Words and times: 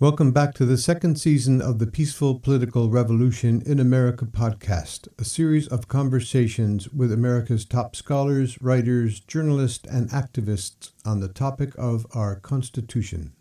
Welcome 0.00 0.32
back 0.32 0.54
to 0.54 0.64
the 0.64 0.78
second 0.78 1.16
season 1.16 1.60
of 1.60 1.78
the 1.78 1.86
Peaceful 1.86 2.38
Political 2.38 2.88
Revolution 2.88 3.62
in 3.66 3.78
America 3.78 4.24
podcast, 4.24 5.08
a 5.18 5.26
series 5.26 5.68
of 5.68 5.88
conversations 5.88 6.88
with 6.88 7.12
America's 7.12 7.66
top 7.66 7.94
scholars, 7.94 8.56
writers, 8.62 9.20
journalists, 9.20 9.86
and 9.86 10.08
activists 10.08 10.92
on 11.04 11.20
the 11.20 11.28
topic 11.28 11.74
of 11.76 12.06
our 12.14 12.36
Constitution. 12.36 13.34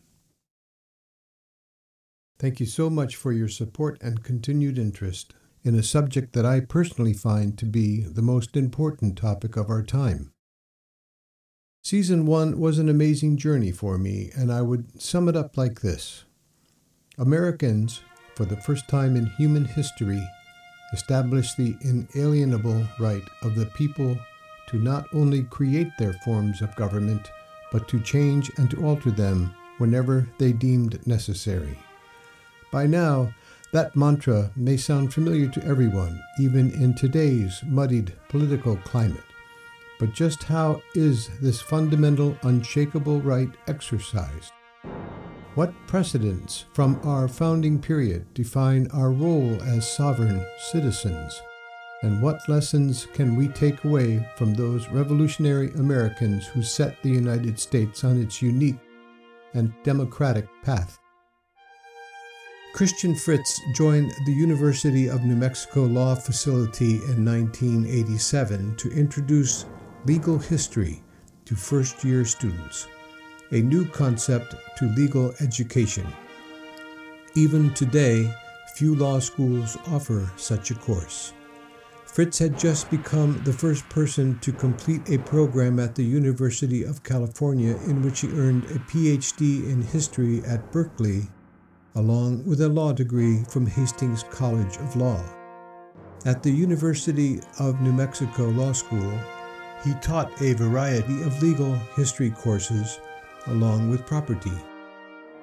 Thank 2.38 2.60
you 2.60 2.66
so 2.66 2.90
much 2.90 3.16
for 3.16 3.32
your 3.32 3.48
support 3.48 3.98
and 4.02 4.22
continued 4.22 4.78
interest 4.78 5.34
in 5.64 5.76
a 5.76 5.82
subject 5.82 6.34
that 6.34 6.46
I 6.46 6.60
personally 6.60 7.14
find 7.14 7.58
to 7.58 7.66
be 7.66 8.02
the 8.02 8.22
most 8.22 8.58
important 8.58 9.18
topic 9.18 9.56
of 9.56 9.70
our 9.70 9.82
time. 9.82 10.34
Season 11.86 12.26
1 12.26 12.60
was 12.60 12.80
an 12.80 12.90
amazing 12.90 13.38
journey 13.38 13.72
for 13.72 13.98
me, 13.98 14.30
and 14.36 14.52
I 14.52 14.62
would 14.62 15.02
sum 15.02 15.30
it 15.30 15.38
up 15.38 15.56
like 15.56 15.80
this. 15.80 16.26
Americans, 17.20 18.00
for 18.36 18.46
the 18.46 18.56
first 18.56 18.88
time 18.88 19.18
in 19.18 19.26
human 19.26 19.66
history, 19.66 20.26
established 20.94 21.58
the 21.58 21.76
inalienable 21.82 22.88
right 22.98 23.24
of 23.44 23.56
the 23.56 23.66
people 23.68 24.18
to 24.70 24.78
not 24.78 25.06
only 25.14 25.44
create 25.44 25.92
their 25.98 26.14
forms 26.26 26.62
of 26.62 26.76
government, 26.78 27.30
but 27.72 27.88
to 27.90 28.00
change 28.00 28.50
and 28.58 28.72
to 28.72 28.86
alter 28.86 29.12
them 29.12 29.54
whenever 29.80 30.28
they 30.38 30.54
deemed 30.54 31.06
necessary. 31.06 31.78
By 32.72 32.88
now, 32.88 33.34
that 33.74 33.96
mantra 33.96 34.52
may 34.56 34.78
sound 34.78 35.14
familiar 35.14 35.50
to 35.50 35.66
everyone, 35.66 36.24
even 36.40 36.72
in 36.72 36.96
today's 36.96 37.62
muddied 37.66 38.14
political 38.30 38.78
climate. 38.78 39.24
But 40.00 40.14
just 40.14 40.44
how 40.44 40.82
is 40.96 41.30
this 41.42 41.60
fundamental, 41.60 42.38
unshakable 42.44 43.22
right 43.22 43.50
exercised? 43.68 44.54
What 45.60 45.74
precedents 45.88 46.64
from 46.72 47.02
our 47.04 47.28
founding 47.28 47.82
period 47.82 48.34
define 48.34 48.88
our 48.94 49.12
role 49.12 49.62
as 49.64 49.92
sovereign 49.92 50.42
citizens? 50.72 51.42
And 52.02 52.22
what 52.22 52.48
lessons 52.48 53.08
can 53.12 53.36
we 53.36 53.50
take 53.50 53.84
away 53.84 54.26
from 54.38 54.54
those 54.54 54.88
revolutionary 54.88 55.72
Americans 55.72 56.48
who 56.48 56.64
set 56.64 57.04
the 57.04 57.10
United 57.10 57.60
States 57.60 58.06
on 58.06 58.22
its 58.22 58.42
unique 58.42 58.80
and 59.54 59.74
democratic 59.84 60.48
path? 60.64 60.98
Christian 62.74 63.14
Fritz 63.14 63.60
joined 63.76 64.14
the 64.26 64.32
University 64.32 65.10
of 65.10 65.26
New 65.26 65.36
Mexico 65.36 65.84
Law 65.84 66.16
Facility 66.16 67.04
in 67.12 67.26
1987 67.26 68.78
to 68.78 68.90
introduce 68.92 69.66
legal 70.06 70.40
history 70.40 71.04
to 71.44 71.54
first 71.54 72.02
year 72.06 72.24
students 72.24 72.88
a 73.52 73.62
new 73.62 73.86
concept 73.86 74.56
to 74.78 74.86
legal 74.94 75.34
education. 75.40 76.06
Even 77.36 77.74
today, 77.74 78.34
few 78.76 78.96
law 78.96 79.20
schools 79.20 79.78
offer 79.88 80.32
such 80.38 80.72
a 80.72 80.76
course. 80.76 81.34
Fritz 82.06 82.40
had 82.40 82.58
just 82.58 82.90
become 82.90 83.42
the 83.44 83.54
first 83.54 83.88
person 83.90 84.38
to 84.40 84.52
complete 84.52 85.10
a 85.10 85.18
program 85.20 85.80
at 85.80 85.96
the 85.96 86.04
University 86.04 86.84
of 86.84 87.04
California 87.04 87.76
in 87.88 88.02
which 88.02 88.22
he 88.22 88.28
earned 88.30 88.66
a 88.66 88.80
PhD 88.80 89.70
in 89.70 89.82
history 89.82 90.42
at 90.46 90.72
Berkeley, 90.72 91.28
along 91.96 92.46
with 92.46 92.62
a 92.62 92.70
law 92.70 92.94
degree 92.94 93.44
from 93.50 93.66
Hastings 93.66 94.24
College 94.32 94.78
of 94.78 94.96
Law. 94.96 95.24
At 96.26 96.44
the 96.44 96.52
University 96.52 97.40
of 97.60 97.82
New 97.82 97.94
Mexico 97.94 98.50
Law 98.50 98.74
School, 98.74 99.14
he 99.84 99.94
taught 99.96 100.42
a 100.42 100.54
variety 100.54 101.22
of 101.24 101.42
legal 101.42 101.74
history 101.96 102.32
courses 102.32 103.00
along 103.50 103.90
with 103.90 104.06
property. 104.06 104.52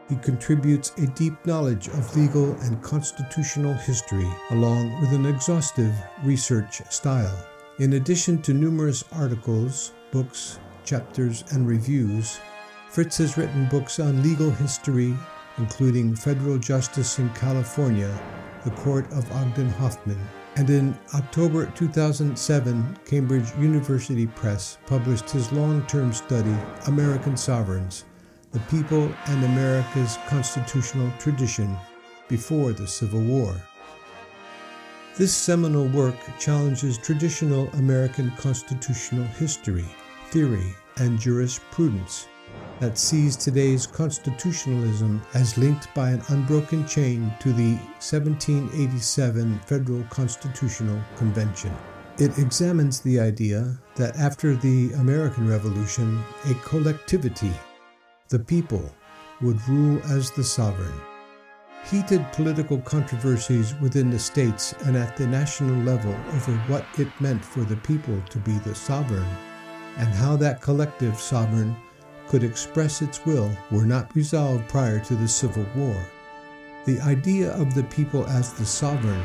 He 0.09 0.17
contributes 0.17 0.93
a 0.99 1.07
deep 1.09 1.35
knowledge 1.45 1.89
of 1.89 2.17
legal 2.17 2.53
and 2.61 2.83
constitutional 2.83 3.75
history, 3.75 4.29
along 4.51 5.01
with 5.01 5.13
an 5.13 5.27
exhaustive 5.27 5.95
research 6.23 6.81
style. 6.91 7.37
In 7.79 7.95
addition 7.95 8.41
to 8.43 8.55
numerous 8.55 9.05
articles, 9.13 9.93
books, 10.13 10.59
chapters, 10.85 11.45
and 11.51 11.67
reviews, 11.67 12.39
Fritz 12.89 13.19
has 13.19 13.37
written 13.37 13.69
books 13.69 13.99
on 13.99 14.23
legal 14.23 14.51
history, 14.51 15.15
including 15.59 16.15
Federal 16.15 16.59
Justice 16.59 17.19
in 17.19 17.29
California, 17.31 18.17
The 18.65 18.71
Court 18.71 19.11
of 19.13 19.31
Ogden 19.33 19.71
Hoffman, 19.71 20.21
and 20.57 20.71
in 20.71 20.99
October 21.15 21.67
2007, 21.75 22.99
Cambridge 23.05 23.53
University 23.61 24.27
Press 24.27 24.79
published 24.87 25.29
his 25.31 25.53
long 25.53 25.85
term 25.87 26.15
study, 26.15 26.55
American 26.87 27.37
Sovereigns 27.37 28.05
The 28.53 28.61
People 28.61 29.13
and 29.27 29.45
America's 29.45 30.19
Constitutional 30.29 31.13
Tradition 31.19 31.77
Before 32.29 32.73
the 32.73 32.89
Civil 32.89 33.21
War. 33.21 33.55
This 35.19 35.35
seminal 35.35 35.89
work 35.89 36.17
challenges 36.39 36.97
traditional 36.97 37.69
American 37.75 38.31
constitutional 38.33 39.25
history, 39.25 39.85
theory, 40.31 40.75
and 40.97 41.19
jurisprudence 41.19 42.29
that 42.81 42.99
sees 42.99 43.37
today's 43.37 43.87
constitutionalism 43.87 45.23
as 45.35 45.57
linked 45.57 45.93
by 45.95 46.11
an 46.11 46.23
unbroken 46.29 46.87
chain 46.87 47.33
to 47.41 47.53
the 47.53 47.75
1787 48.01 49.59
Federal 49.61 50.03
Constitutional 50.05 51.01
Convention. 51.17 51.75
It 52.19 52.39
examines 52.39 53.01
the 53.01 53.21
idea 53.21 53.79
that 53.95 54.17
after 54.17 54.55
the 54.57 54.93
American 54.95 55.49
Revolution, 55.49 56.23
a 56.51 56.55
collectivity, 56.55 57.53
the 58.29 58.39
people, 58.39 58.91
would 59.43 59.61
rule 59.69 60.01
as 60.11 60.31
the 60.31 60.45
sovereign. 60.45 60.99
Heated 61.91 62.25
political 62.33 62.79
controversies 62.81 63.75
within 63.81 64.11
the 64.11 64.19
states 64.19 64.73
and 64.85 64.97
at 64.97 65.17
the 65.17 65.27
national 65.27 65.77
level 65.83 66.13
over 66.35 66.53
what 66.69 66.85
it 66.99 67.09
meant 67.21 67.45
for 67.45 67.61
the 67.61 67.77
people 67.77 68.21
to 68.31 68.39
be 68.39 68.59
the 68.59 68.75
sovereign 68.75 69.29
and 69.99 70.09
how 70.09 70.37
that 70.37 70.61
collective 70.61 71.19
sovereign 71.21 71.77
could 72.29 72.45
express 72.45 73.03
its 73.03 73.25
will 73.25 73.51
were 73.71 73.87
not 73.87 74.15
resolved 74.15 74.69
prior 74.69 75.01
to 75.01 75.15
the 75.15 75.29
Civil 75.29 75.67
War. 75.77 75.97
The 76.85 77.01
idea 77.01 77.53
of 77.53 77.75
the 77.75 77.85
people 77.85 78.27
as 78.27 78.53
the 78.53 78.67
sovereign 78.67 79.23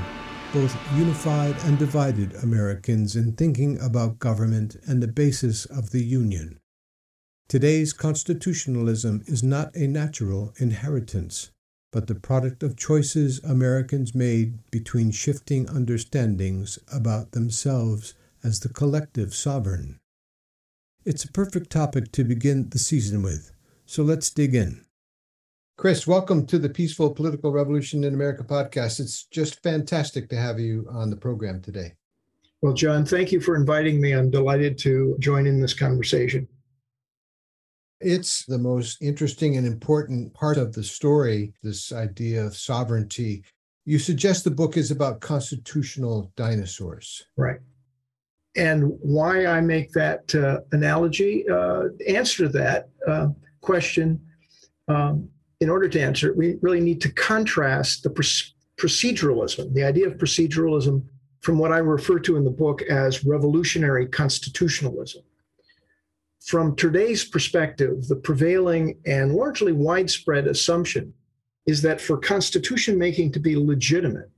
both 0.53 0.75
unified 0.97 1.55
and 1.63 1.79
divided 1.79 2.33
Americans 2.35 3.15
in 3.15 3.31
thinking 3.33 3.79
about 3.79 4.19
government 4.19 4.75
and 4.85 5.01
the 5.01 5.07
basis 5.07 5.65
of 5.65 5.91
the 5.91 6.03
Union. 6.03 6.59
Today's 7.47 7.93
constitutionalism 7.93 9.23
is 9.27 9.43
not 9.43 9.73
a 9.75 9.87
natural 9.87 10.53
inheritance, 10.57 11.51
but 11.91 12.07
the 12.07 12.15
product 12.15 12.63
of 12.63 12.75
choices 12.75 13.39
Americans 13.43 14.13
made 14.13 14.59
between 14.71 15.11
shifting 15.11 15.69
understandings 15.69 16.79
about 16.91 17.31
themselves 17.31 18.13
as 18.43 18.59
the 18.59 18.69
collective 18.69 19.33
sovereign. 19.33 20.00
It's 21.03 21.23
a 21.23 21.31
perfect 21.31 21.71
topic 21.71 22.11
to 22.11 22.23
begin 22.23 22.69
the 22.69 22.77
season 22.77 23.23
with, 23.23 23.51
so 23.87 24.03
let's 24.03 24.29
dig 24.29 24.53
in. 24.53 24.85
Chris, 25.75 26.05
welcome 26.05 26.45
to 26.45 26.59
the 26.59 26.69
Peaceful 26.69 27.09
Political 27.09 27.51
Revolution 27.51 28.03
in 28.03 28.13
America 28.13 28.43
podcast. 28.43 28.99
It's 28.99 29.23
just 29.23 29.63
fantastic 29.63 30.29
to 30.29 30.35
have 30.35 30.59
you 30.59 30.87
on 30.91 31.09
the 31.09 31.15
program 31.15 31.59
today. 31.59 31.93
Well, 32.61 32.73
John, 32.73 33.03
thank 33.03 33.31
you 33.31 33.41
for 33.41 33.55
inviting 33.55 33.99
me. 33.99 34.11
I'm 34.11 34.29
delighted 34.29 34.77
to 34.79 35.17
join 35.19 35.47
in 35.47 35.59
this 35.59 35.73
conversation. 35.73 36.47
It's 37.99 38.45
the 38.45 38.59
most 38.59 39.01
interesting 39.01 39.57
and 39.57 39.65
important 39.65 40.35
part 40.35 40.57
of 40.57 40.71
the 40.71 40.83
story, 40.83 41.51
this 41.63 41.91
idea 41.91 42.45
of 42.45 42.55
sovereignty. 42.55 43.43
You 43.85 43.97
suggest 43.97 44.43
the 44.43 44.51
book 44.51 44.77
is 44.77 44.91
about 44.91 45.19
constitutional 45.19 46.31
dinosaurs. 46.35 47.25
Right 47.37 47.57
and 48.55 48.97
why 49.01 49.45
I 49.45 49.61
make 49.61 49.91
that 49.93 50.33
uh, 50.35 50.59
analogy, 50.71 51.47
uh, 51.49 51.83
answer 52.07 52.47
that 52.49 52.89
uh, 53.07 53.27
question, 53.61 54.21
um, 54.87 55.29
in 55.61 55.69
order 55.69 55.87
to 55.87 56.01
answer 56.01 56.29
it, 56.29 56.37
we 56.37 56.57
really 56.61 56.81
need 56.81 57.01
to 57.01 57.11
contrast 57.13 58.03
the 58.03 58.09
pr- 58.09 58.23
proceduralism, 58.77 59.73
the 59.73 59.83
idea 59.83 60.07
of 60.07 60.17
proceduralism, 60.17 61.03
from 61.39 61.57
what 61.57 61.71
I 61.71 61.77
refer 61.77 62.19
to 62.19 62.35
in 62.35 62.43
the 62.43 62.51
book 62.51 62.81
as 62.83 63.25
revolutionary 63.25 64.07
constitutionalism. 64.07 65.23
From 66.45 66.75
today's 66.75 67.23
perspective, 67.23 68.07
the 68.07 68.15
prevailing 68.15 68.99
and 69.05 69.33
largely 69.33 69.71
widespread 69.71 70.47
assumption 70.47 71.13
is 71.67 71.81
that 71.83 72.01
for 72.01 72.17
constitution 72.17 72.97
making 72.97 73.31
to 73.31 73.39
be 73.39 73.55
legitimate, 73.55 74.29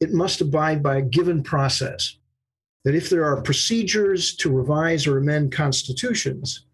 it 0.00 0.12
must 0.12 0.40
abide 0.40 0.82
by 0.82 0.96
a 0.96 1.02
given 1.02 1.42
process 1.42 2.16
that 2.86 2.94
if 2.94 3.10
there 3.10 3.24
are 3.24 3.42
procedures 3.42 4.36
to 4.36 4.48
revise 4.48 5.08
or 5.08 5.18
amend 5.18 5.50
constitutions, 5.50 6.66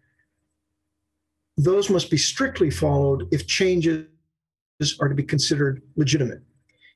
those 1.57 1.89
must 1.89 2.11
be 2.11 2.17
strictly 2.17 2.69
followed 2.69 3.27
if 3.31 3.47
changes 3.47 4.05
are 5.01 5.09
to 5.09 5.15
be 5.15 5.23
considered 5.23 5.81
legitimate. 5.95 6.43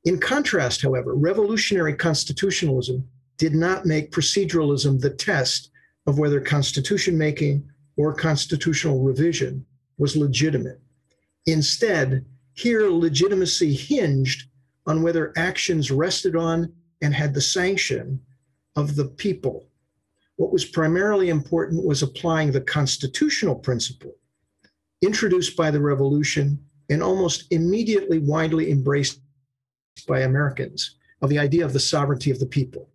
In 0.06 0.20
contrast, 0.20 0.84
however, 0.84 1.16
revolutionary 1.16 1.96
constitutionalism 1.96 3.10
did 3.40 3.56
not 3.56 3.88
make 3.88 4.12
proceduralism 4.12 5.02
the 5.02 5.10
test 5.10 5.72
of 6.06 6.20
whether 6.20 6.40
constitution 6.40 7.18
making 7.18 7.68
or 7.96 8.14
constitutional 8.14 9.02
revision 9.02 9.66
was 9.98 10.16
legitimate. 10.16 10.80
Instead, 11.48 12.24
here 12.54 12.88
legitimacy 12.88 13.74
hinged 13.74 14.48
on 14.86 15.02
whether 15.02 15.34
actions 15.36 15.90
rested 15.90 16.36
on 16.36 16.72
and 17.02 17.16
had 17.16 17.34
the 17.34 17.42
sanction 17.42 18.22
of 18.78 18.96
the 18.96 19.06
people. 19.06 19.68
What 20.38 20.54
was 20.54 20.64
primarily 20.64 21.30
important 21.30 21.84
was 21.84 22.04
applying 22.04 22.52
the 22.52 22.62
constitutional 22.62 23.56
principle 23.56 24.16
introduced 25.02 25.58
by 25.58 25.72
the 25.72 25.82
revolution 25.82 26.64
and 26.90 27.04
almost 27.04 27.52
immediately 27.52 28.20
widely 28.20 28.72
embraced 28.72 29.20
by 30.08 30.22
Americans 30.22 30.96
of 31.22 31.30
the 31.30 31.40
idea 31.40 31.66
of 31.66 31.74
the 31.74 31.80
sovereignty 31.80 32.32
of 32.32 32.40
the 32.40 32.46
people. 32.46 32.90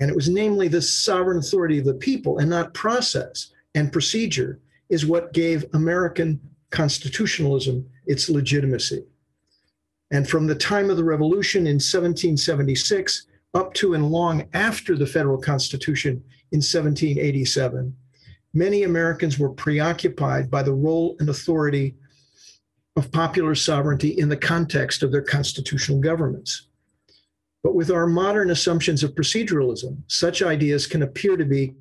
And 0.00 0.08
it 0.08 0.14
was 0.14 0.28
namely 0.28 0.68
the 0.68 0.80
sovereign 0.80 1.38
authority 1.38 1.78
of 1.78 1.84
the 1.84 1.94
people 1.94 2.38
and 2.38 2.48
not 2.48 2.72
process 2.72 3.52
and 3.74 3.92
procedure 3.92 4.60
is 4.88 5.04
what 5.04 5.32
gave 5.32 5.66
American 5.74 6.40
constitutionalism 6.70 7.88
its 8.06 8.28
legitimacy. 8.28 9.04
And 10.10 10.28
from 10.28 10.46
the 10.46 10.54
time 10.54 10.90
of 10.90 10.96
the 10.96 11.04
revolution 11.04 11.62
in 11.62 11.74
1776 11.74 13.26
up 13.54 13.74
to 13.74 13.94
and 13.94 14.10
long 14.10 14.48
after 14.52 14.96
the 14.96 15.06
federal 15.06 15.38
constitution 15.38 16.22
in 16.52 16.58
1787, 16.58 17.94
many 18.54 18.82
Americans 18.82 19.38
were 19.38 19.50
preoccupied 19.50 20.50
by 20.50 20.62
the 20.62 20.72
role 20.72 21.16
and 21.20 21.28
authority 21.28 21.94
of 22.96 23.12
popular 23.12 23.54
sovereignty 23.54 24.18
in 24.18 24.28
the 24.28 24.36
context 24.36 25.02
of 25.02 25.12
their 25.12 25.22
constitutional 25.22 26.00
governments. 26.00 26.66
But 27.62 27.74
with 27.74 27.90
our 27.90 28.06
modern 28.06 28.50
assumptions 28.50 29.02
of 29.02 29.14
proceduralism, 29.14 30.02
such 30.06 30.42
ideas 30.42 30.86
can 30.86 31.02
appear 31.02 31.36
to 31.36 31.44
be 31.44 31.74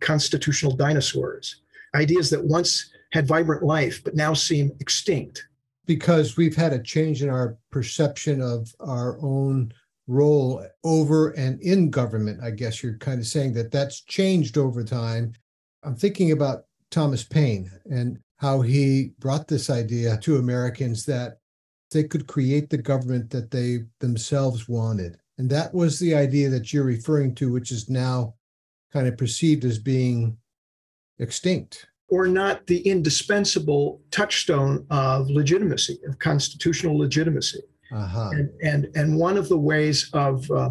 constitutional 0.00 0.72
dinosaurs, 0.72 1.62
ideas 1.94 2.30
that 2.30 2.44
once 2.44 2.90
had 3.12 3.26
vibrant 3.26 3.62
life 3.62 4.02
but 4.04 4.14
now 4.14 4.34
seem 4.34 4.70
extinct. 4.80 5.46
Because 5.86 6.36
we've 6.36 6.56
had 6.56 6.72
a 6.72 6.82
change 6.82 7.22
in 7.22 7.30
our 7.30 7.56
perception 7.70 8.42
of 8.42 8.74
our 8.80 9.18
own 9.22 9.72
role 10.08 10.66
over 10.82 11.30
and 11.30 11.60
in 11.60 11.90
government. 11.90 12.42
I 12.42 12.50
guess 12.50 12.82
you're 12.82 12.96
kind 12.96 13.20
of 13.20 13.26
saying 13.26 13.52
that 13.52 13.70
that's 13.70 14.00
changed 14.00 14.58
over 14.58 14.82
time. 14.82 15.34
I'm 15.84 15.94
thinking 15.94 16.32
about 16.32 16.64
Thomas 16.90 17.22
Paine 17.22 17.70
and 17.84 18.18
how 18.38 18.62
he 18.62 19.12
brought 19.18 19.46
this 19.46 19.68
idea 19.68 20.16
to 20.18 20.38
Americans 20.38 21.04
that 21.06 21.38
they 21.92 22.04
could 22.04 22.26
create 22.26 22.70
the 22.70 22.78
government 22.78 23.30
that 23.30 23.50
they 23.50 23.80
themselves 24.00 24.68
wanted. 24.68 25.18
And 25.36 25.48
that 25.50 25.72
was 25.72 25.98
the 25.98 26.14
idea 26.14 26.48
that 26.48 26.72
you're 26.72 26.84
referring 26.84 27.34
to, 27.36 27.52
which 27.52 27.70
is 27.70 27.88
now 27.88 28.34
kind 28.92 29.06
of 29.06 29.16
perceived 29.16 29.64
as 29.64 29.78
being 29.78 30.36
extinct. 31.18 31.86
Or 32.08 32.26
not 32.26 32.66
the 32.66 32.80
indispensable 32.80 34.00
touchstone 34.10 34.86
of 34.90 35.28
legitimacy, 35.28 35.98
of 36.08 36.18
constitutional 36.18 36.96
legitimacy. 36.96 37.60
Uh-huh. 37.92 38.30
And, 38.32 38.50
and, 38.62 38.88
and 38.94 39.16
one 39.18 39.36
of 39.36 39.48
the 39.48 39.58
ways 39.58 40.10
of, 40.12 40.50
uh, 40.50 40.70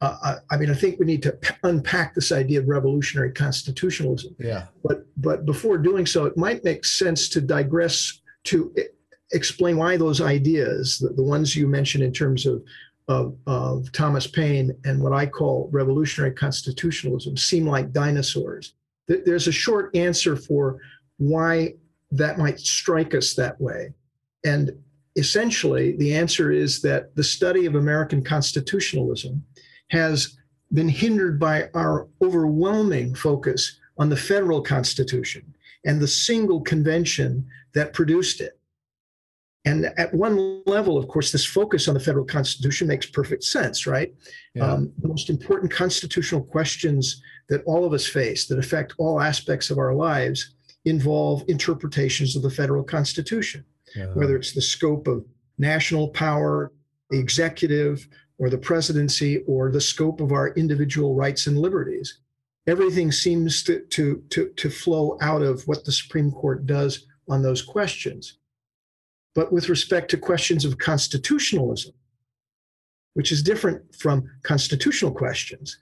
uh, 0.00 0.36
I 0.50 0.56
mean, 0.56 0.70
I 0.70 0.74
think 0.74 0.98
we 0.98 1.06
need 1.06 1.22
to 1.22 1.38
unpack 1.62 2.14
this 2.14 2.30
idea 2.30 2.60
of 2.60 2.68
revolutionary 2.68 3.32
constitutionalism. 3.32 4.36
Yeah. 4.38 4.66
But 4.84 5.06
but 5.16 5.46
before 5.46 5.78
doing 5.78 6.04
so, 6.04 6.26
it 6.26 6.36
might 6.36 6.64
make 6.64 6.84
sense 6.84 7.30
to 7.30 7.40
digress 7.40 8.20
to 8.44 8.74
explain 9.32 9.78
why 9.78 9.96
those 9.96 10.20
ideas, 10.20 10.98
the, 10.98 11.08
the 11.08 11.22
ones 11.22 11.56
you 11.56 11.66
mentioned 11.66 12.04
in 12.04 12.12
terms 12.12 12.44
of, 12.46 12.62
of, 13.08 13.36
of 13.46 13.90
Thomas 13.92 14.26
Paine 14.26 14.76
and 14.84 15.02
what 15.02 15.12
I 15.12 15.26
call 15.26 15.70
revolutionary 15.72 16.34
constitutionalism, 16.34 17.36
seem 17.36 17.66
like 17.66 17.92
dinosaurs. 17.92 18.74
There's 19.08 19.48
a 19.48 19.52
short 19.52 19.96
answer 19.96 20.36
for 20.36 20.78
why 21.16 21.74
that 22.10 22.38
might 22.38 22.60
strike 22.60 23.14
us 23.14 23.34
that 23.34 23.58
way. 23.60 23.94
And 24.44 24.72
essentially, 25.16 25.96
the 25.96 26.14
answer 26.14 26.52
is 26.52 26.82
that 26.82 27.14
the 27.16 27.24
study 27.24 27.66
of 27.66 27.74
American 27.74 28.22
constitutionalism 28.22 29.44
has 29.90 30.36
been 30.72 30.88
hindered 30.88 31.38
by 31.38 31.68
our 31.74 32.08
overwhelming 32.22 33.14
focus 33.14 33.78
on 33.98 34.08
the 34.08 34.16
federal 34.16 34.60
constitution 34.60 35.54
and 35.84 36.00
the 36.00 36.08
single 36.08 36.60
convention 36.60 37.46
that 37.74 37.92
produced 37.92 38.40
it. 38.40 38.58
And 39.64 39.86
at 39.96 40.14
one 40.14 40.62
level, 40.66 40.96
of 40.96 41.08
course, 41.08 41.32
this 41.32 41.44
focus 41.44 41.88
on 41.88 41.94
the 41.94 42.00
federal 42.00 42.24
constitution 42.24 42.86
makes 42.86 43.06
perfect 43.06 43.42
sense, 43.42 43.86
right? 43.86 44.14
Yeah. 44.54 44.72
Um, 44.72 44.92
the 44.98 45.08
most 45.08 45.28
important 45.28 45.72
constitutional 45.72 46.42
questions 46.42 47.20
that 47.48 47.64
all 47.64 47.84
of 47.84 47.92
us 47.92 48.06
face 48.06 48.46
that 48.46 48.58
affect 48.60 48.94
all 48.98 49.20
aspects 49.20 49.70
of 49.70 49.78
our 49.78 49.94
lives 49.94 50.54
involve 50.84 51.42
interpretations 51.48 52.36
of 52.36 52.42
the 52.42 52.50
federal 52.50 52.84
constitution, 52.84 53.64
whether 54.14 54.36
it's 54.36 54.52
the 54.52 54.62
scope 54.62 55.06
of 55.08 55.24
national 55.58 56.08
power, 56.08 56.72
the 57.10 57.18
executive, 57.18 58.08
or 58.38 58.50
the 58.50 58.58
presidency, 58.58 59.42
or 59.46 59.70
the 59.70 59.80
scope 59.80 60.20
of 60.20 60.32
our 60.32 60.48
individual 60.54 61.14
rights 61.14 61.46
and 61.46 61.58
liberties. 61.58 62.20
Everything 62.66 63.10
seems 63.12 63.62
to, 63.62 63.80
to, 63.86 64.22
to, 64.30 64.50
to 64.56 64.70
flow 64.70 65.16
out 65.20 65.40
of 65.40 65.66
what 65.68 65.84
the 65.84 65.92
Supreme 65.92 66.30
Court 66.30 66.66
does 66.66 67.06
on 67.28 67.42
those 67.42 67.62
questions. 67.62 68.38
But 69.34 69.52
with 69.52 69.68
respect 69.68 70.10
to 70.10 70.18
questions 70.18 70.64
of 70.64 70.78
constitutionalism, 70.78 71.92
which 73.14 73.32
is 73.32 73.42
different 73.42 73.94
from 73.94 74.28
constitutional 74.42 75.12
questions, 75.12 75.78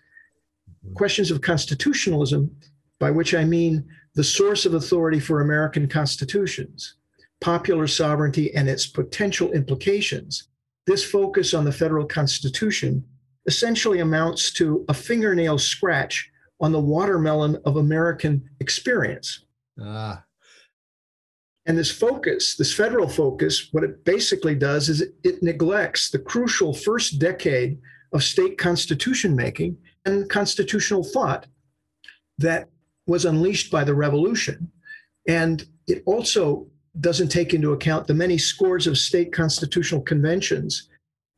mm-hmm. 0.85 0.95
questions 0.95 1.31
of 1.31 1.41
constitutionalism, 1.41 2.55
by 3.01 3.11
which 3.11 3.35
I 3.35 3.45
mean 3.45 3.85
the 4.15 4.25
source 4.25 4.67
of 4.67 4.75
authority 4.75 5.19
for 5.19 5.41
American 5.41 5.89
constitutions, 5.89 6.95
popular 7.45 7.87
sovereignty 7.87 8.55
and 8.55 8.71
its 8.71 8.87
potential 8.87 9.53
implications, 9.53 10.49
this 10.87 11.05
focus 11.05 11.53
on 11.53 11.63
the 11.67 11.73
federal 11.73 12.07
constitution 12.07 13.05
essentially 13.47 14.01
amounts 14.01 14.51
to 14.51 14.83
a 14.89 14.95
fingernail 14.95 15.59
scratch 15.59 16.31
on 16.61 16.73
the 16.73 16.81
watermelon 16.81 17.59
of 17.67 17.77
American 17.77 18.49
experience. 18.61 19.45
Ah. 19.79 20.25
And 21.67 21.77
this 21.77 21.91
focus, 21.91 22.57
this 22.57 22.73
federal 22.73 23.09
focus, 23.11 23.69
what 23.73 23.85
it 23.85 24.07
basically 24.07 24.55
does 24.55 24.89
is 24.89 25.03
it, 25.03 25.15
it 25.23 25.43
neglects 25.43 26.11
the 26.11 26.19
crucial 26.19 26.73
first 26.73 27.19
decade 27.19 27.79
of 28.15 28.25
state 28.25 28.57
constitution 28.57 29.37
making 29.37 29.77
and 30.07 30.31
constitutional 30.31 31.05
thought 31.05 31.47
that 32.39 32.71
was 33.07 33.27
unleashed 33.27 33.71
by 33.71 33.85
the 33.85 33.95
revolution. 33.95 34.71
And 35.29 35.63
it 35.87 36.03
also 36.07 36.69
doesn't 37.01 37.29
take 37.29 37.55
into 37.55 37.73
account 37.73 38.07
the 38.07 38.15
many 38.15 38.39
scores 38.39 38.87
of 38.87 38.99
state 38.99 39.33
constitutional 39.33 40.01
conventions 40.01 40.89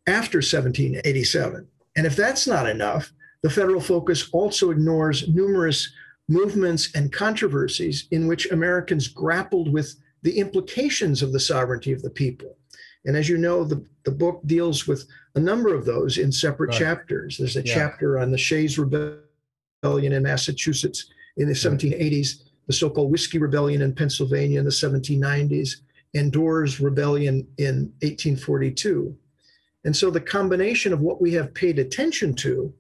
after 0.07 0.39
1787. 0.39 1.67
And 1.97 2.07
if 2.07 2.15
that's 2.15 2.47
not 2.47 2.69
enough, 2.69 3.13
the 3.43 3.51
federal 3.51 3.81
focus 3.81 4.29
also 4.33 4.71
ignores 4.71 5.29
numerous 5.29 5.93
movements 6.29 6.95
and 6.95 7.13
controversies 7.13 8.09
in 8.11 8.27
which 8.27 8.51
Americans 8.51 9.09
grappled 9.09 9.73
with 9.73 9.95
the 10.23 10.39
implications 10.39 11.23
of 11.23 11.33
the 11.33 11.41
sovereignty 11.41 11.93
of 11.93 12.03
the 12.03 12.11
people. 12.11 12.57
And 13.05 13.17
as 13.17 13.29
you 13.29 13.39
know, 13.39 13.65
the, 13.65 13.85
the 14.05 14.11
book 14.11 14.41
deals 14.47 14.87
with 14.87 15.07
a 15.37 15.41
number 15.41 15.75
of 15.75 15.85
those 15.85 16.19
in 16.19 16.33
separate 16.33 16.71
right. 16.71 16.79
chapters. 16.79 17.39
There's 17.39 17.57
a 17.57 17.65
yeah. 17.65 17.75
chapter 17.75 18.19
on 18.19 18.33
the 18.33 18.39
Shays 18.39 18.79
Rebellion 18.79 20.13
in 20.13 20.23
Massachusetts 20.23 21.09
in 21.37 21.47
the 21.47 21.55
1780s, 21.55 22.43
the 22.67 22.73
so 22.73 22.91
called 22.91 23.11
Whiskey 23.11 23.39
Rebellion 23.39 23.83
in 23.83 23.95
Pennsylvania 23.95 24.59
in 24.59 24.65
the 24.65 24.71
1790s, 24.71 25.77
and 26.15 26.33
Dorr's 26.33 26.81
Rebellion 26.81 27.47
in 27.59 27.93
1842. 28.03 29.17
And 29.85 29.97
so 29.97 30.11
the 30.11 30.21
combination 30.21 30.93
of 30.93 31.01
what 31.01 31.21
we 31.21 31.33
have 31.35 31.55
paid 31.55 31.79
attention 31.79 32.35
to 32.37 32.73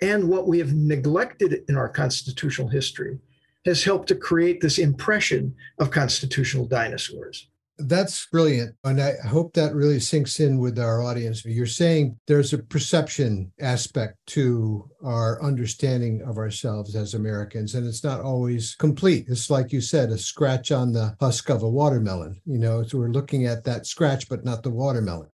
and 0.00 0.28
what 0.28 0.46
we 0.46 0.58
have 0.58 0.72
neglected 0.74 1.64
in 1.68 1.76
our 1.76 1.88
constitutional 1.88 2.68
history 2.68 3.18
has 3.64 3.84
helped 3.84 4.08
to 4.08 4.14
create 4.14 4.60
this 4.60 4.78
impression 4.78 5.54
of 5.78 5.90
constitutional 5.90 6.66
dinosaurs. 6.66 7.48
That's 7.78 8.26
brilliant. 8.26 8.76
And 8.84 9.00
I 9.00 9.14
hope 9.26 9.54
that 9.54 9.74
really 9.74 9.98
sinks 9.98 10.40
in 10.40 10.58
with 10.58 10.78
our 10.78 11.02
audience. 11.02 11.44
You're 11.44 11.66
saying 11.66 12.18
there's 12.26 12.52
a 12.52 12.58
perception 12.58 13.52
aspect 13.60 14.16
to 14.28 14.88
our 15.02 15.42
understanding 15.42 16.22
of 16.22 16.36
ourselves 16.36 16.94
as 16.94 17.14
Americans, 17.14 17.74
and 17.74 17.86
it's 17.86 18.04
not 18.04 18.20
always 18.20 18.74
complete. 18.74 19.26
It's 19.28 19.50
like 19.50 19.72
you 19.72 19.80
said, 19.80 20.10
a 20.10 20.18
scratch 20.18 20.70
on 20.70 20.92
the 20.92 21.16
husk 21.18 21.48
of 21.48 21.62
a 21.62 21.68
watermelon. 21.68 22.40
You 22.44 22.58
know, 22.58 22.82
so 22.82 22.98
we're 22.98 23.08
looking 23.08 23.46
at 23.46 23.64
that 23.64 23.86
scratch, 23.86 24.28
but 24.28 24.44
not 24.44 24.62
the 24.62 24.70
watermelon. 24.70 25.28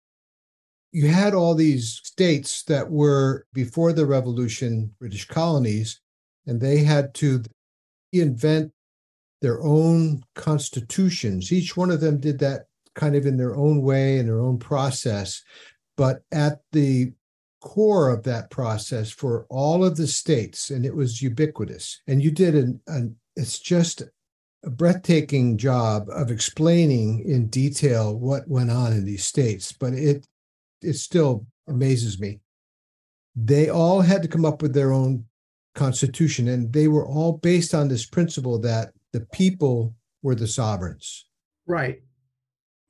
You 0.91 1.07
had 1.07 1.33
all 1.33 1.55
these 1.55 1.99
states 2.03 2.63
that 2.63 2.89
were 2.89 3.45
before 3.53 3.93
the 3.93 4.05
revolution, 4.05 4.95
British 4.99 5.25
colonies, 5.25 5.99
and 6.45 6.61
they 6.61 6.79
had 6.79 7.13
to 7.15 7.43
invent 8.13 8.71
their 9.41 9.61
own 9.63 10.23
constitutions. 10.35 11.51
Each 11.51 11.77
one 11.77 11.91
of 11.91 12.01
them 12.01 12.19
did 12.19 12.39
that 12.39 12.65
kind 12.95 13.15
of 13.15 13.25
in 13.25 13.37
their 13.37 13.55
own 13.55 13.81
way, 13.81 14.17
in 14.17 14.25
their 14.25 14.39
own 14.39 14.57
process. 14.57 15.43
But 15.95 16.21
at 16.31 16.61
the 16.71 17.11
core 17.61 18.09
of 18.09 18.23
that 18.23 18.49
process 18.49 19.11
for 19.11 19.45
all 19.49 19.83
of 19.83 19.97
the 19.97 20.07
states, 20.07 20.69
and 20.69 20.85
it 20.85 20.95
was 20.95 21.21
ubiquitous. 21.21 22.01
And 22.07 22.21
you 22.21 22.31
did 22.31 22.55
an, 22.55 22.81
an 22.87 23.15
it's 23.35 23.59
just 23.59 24.03
a 24.63 24.69
breathtaking 24.69 25.57
job 25.57 26.07
of 26.09 26.31
explaining 26.31 27.23
in 27.27 27.47
detail 27.47 28.17
what 28.17 28.47
went 28.47 28.71
on 28.71 28.93
in 28.93 29.05
these 29.05 29.25
states, 29.25 29.71
but 29.71 29.93
it 29.93 30.25
it 30.81 30.93
still 30.93 31.45
amazes 31.67 32.19
me. 32.19 32.39
They 33.35 33.69
all 33.69 34.01
had 34.01 34.21
to 34.23 34.27
come 34.27 34.45
up 34.45 34.61
with 34.61 34.73
their 34.73 34.91
own 34.91 35.25
constitution, 35.75 36.47
and 36.47 36.73
they 36.73 36.87
were 36.87 37.07
all 37.07 37.33
based 37.33 37.73
on 37.73 37.87
this 37.87 38.05
principle 38.05 38.59
that 38.59 38.93
the 39.13 39.25
people 39.33 39.95
were 40.21 40.35
the 40.35 40.47
sovereigns. 40.47 41.25
Right. 41.67 42.01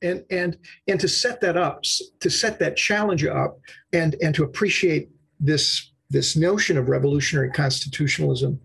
And 0.01 0.24
and 0.29 0.57
and 0.88 1.00
to 1.00 1.07
set 1.07 1.41
that 1.41 1.57
up, 1.57 1.83
to 2.19 2.29
set 2.29 2.59
that 2.59 2.77
challenge 2.77 3.25
up, 3.25 3.59
and 3.93 4.15
and 4.21 4.33
to 4.36 4.43
appreciate 4.43 5.09
this 5.39 5.91
this 6.09 6.36
notion 6.36 6.77
of 6.77 6.88
revolutionary 6.88 7.51
constitutionalism, 7.51 8.59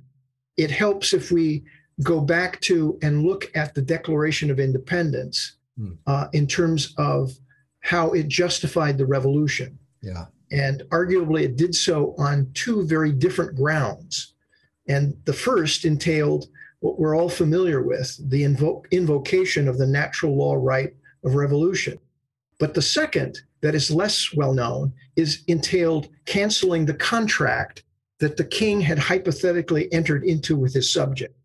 it 0.56 0.70
helps 0.70 1.14
if 1.14 1.32
we 1.32 1.64
go 2.02 2.20
back 2.20 2.60
to 2.60 2.98
and 3.02 3.24
look 3.24 3.50
at 3.54 3.74
the 3.74 3.82
Declaration 3.82 4.50
of 4.50 4.60
Independence 4.60 5.56
hmm. 5.76 5.92
uh, 6.06 6.28
in 6.32 6.46
terms 6.46 6.94
of 6.98 7.32
how 7.80 8.10
it 8.12 8.28
justified 8.28 8.96
the 8.96 9.06
revolution. 9.06 9.78
Yeah. 10.02 10.26
And 10.50 10.82
arguably, 10.90 11.42
it 11.42 11.56
did 11.56 11.74
so 11.74 12.14
on 12.18 12.50
two 12.54 12.86
very 12.86 13.12
different 13.12 13.56
grounds. 13.56 14.34
And 14.88 15.16
the 15.24 15.32
first 15.32 15.84
entailed 15.84 16.46
what 16.82 16.98
we're 16.98 17.16
all 17.16 17.28
familiar 17.28 17.80
with 17.80 18.18
the 18.28 18.42
invo- 18.42 18.84
invocation 18.90 19.68
of 19.68 19.78
the 19.78 19.86
natural 19.86 20.36
law 20.36 20.54
right 20.54 20.92
of 21.24 21.36
revolution. 21.36 21.96
But 22.58 22.74
the 22.74 22.82
second, 22.82 23.38
that 23.60 23.76
is 23.76 23.90
less 23.90 24.34
well 24.34 24.52
known, 24.52 24.92
is 25.14 25.44
entailed 25.46 26.08
canceling 26.26 26.84
the 26.84 26.94
contract 26.94 27.84
that 28.18 28.36
the 28.36 28.44
king 28.44 28.80
had 28.80 28.98
hypothetically 28.98 29.92
entered 29.92 30.24
into 30.24 30.56
with 30.56 30.74
his 30.74 30.92
subject. 30.92 31.36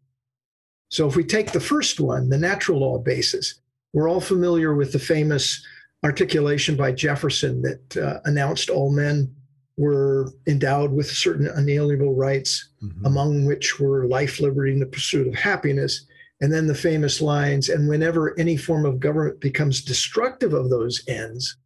So 0.89 1.07
if 1.07 1.15
we 1.15 1.23
take 1.23 1.51
the 1.51 1.59
first 1.59 1.99
one, 1.99 2.29
the 2.29 2.37
natural 2.37 2.79
law 2.79 2.97
basis, 2.97 3.61
we're 3.93 4.09
all 4.09 4.21
familiar 4.21 4.73
with 4.73 4.91
the 4.91 4.99
famous 4.99 5.63
articulation 6.03 6.75
by 6.75 6.93
Jefferson 6.93 7.61
that 7.61 7.97
uh, 7.97 8.21
announced 8.25 8.71
all 8.71 8.91
men 8.91 9.35
were 9.77 10.31
endowed 10.47 10.91
with 10.91 11.09
certain 11.09 11.47
unalienable 11.47 12.15
rights, 12.15 12.69
mm-hmm. 12.83 13.05
among 13.05 13.45
which 13.45 13.79
were 13.79 14.07
life, 14.07 14.39
liberty, 14.39 14.71
and 14.71 14.81
the 14.81 14.87
pursuit 14.87 15.27
of 15.27 15.35
happiness. 15.35 16.05
And 16.41 16.51
then 16.51 16.67
the 16.67 16.75
famous 16.75 17.21
lines, 17.21 17.69
and 17.69 17.87
whenever 17.87 18.37
any 18.39 18.57
form 18.57 18.85
of 18.85 18.99
government 18.99 19.39
becomes 19.39 19.81
destructive 19.81 20.53
of 20.53 20.69
those 20.69 21.03
ends, 21.07 21.57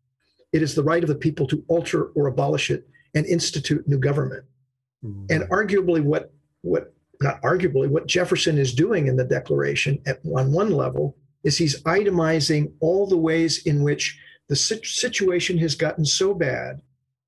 it 0.53 0.61
is 0.61 0.75
the 0.75 0.83
right 0.83 1.03
of 1.03 1.09
the 1.09 1.15
people 1.15 1.47
to 1.47 1.63
alter 1.67 2.05
or 2.15 2.27
abolish 2.27 2.69
it 2.69 2.87
and 3.13 3.25
institute 3.25 3.87
new 3.87 3.97
government. 3.97 4.45
Mm-hmm. 5.03 5.25
And 5.29 5.49
arguably, 5.49 6.03
what 6.03 6.33
what 6.61 6.93
not 7.21 7.41
arguably, 7.41 7.89
what 7.89 8.07
Jefferson 8.07 8.57
is 8.57 8.73
doing 8.73 9.07
in 9.07 9.15
the 9.15 9.23
Declaration 9.23 10.01
at, 10.05 10.19
on 10.35 10.51
one 10.51 10.71
level 10.71 11.15
is 11.43 11.57
he's 11.57 11.81
itemizing 11.83 12.71
all 12.79 13.07
the 13.07 13.17
ways 13.17 13.65
in 13.65 13.83
which 13.83 14.19
the 14.47 14.55
situation 14.55 15.57
has 15.57 15.75
gotten 15.75 16.05
so 16.05 16.33
bad 16.33 16.81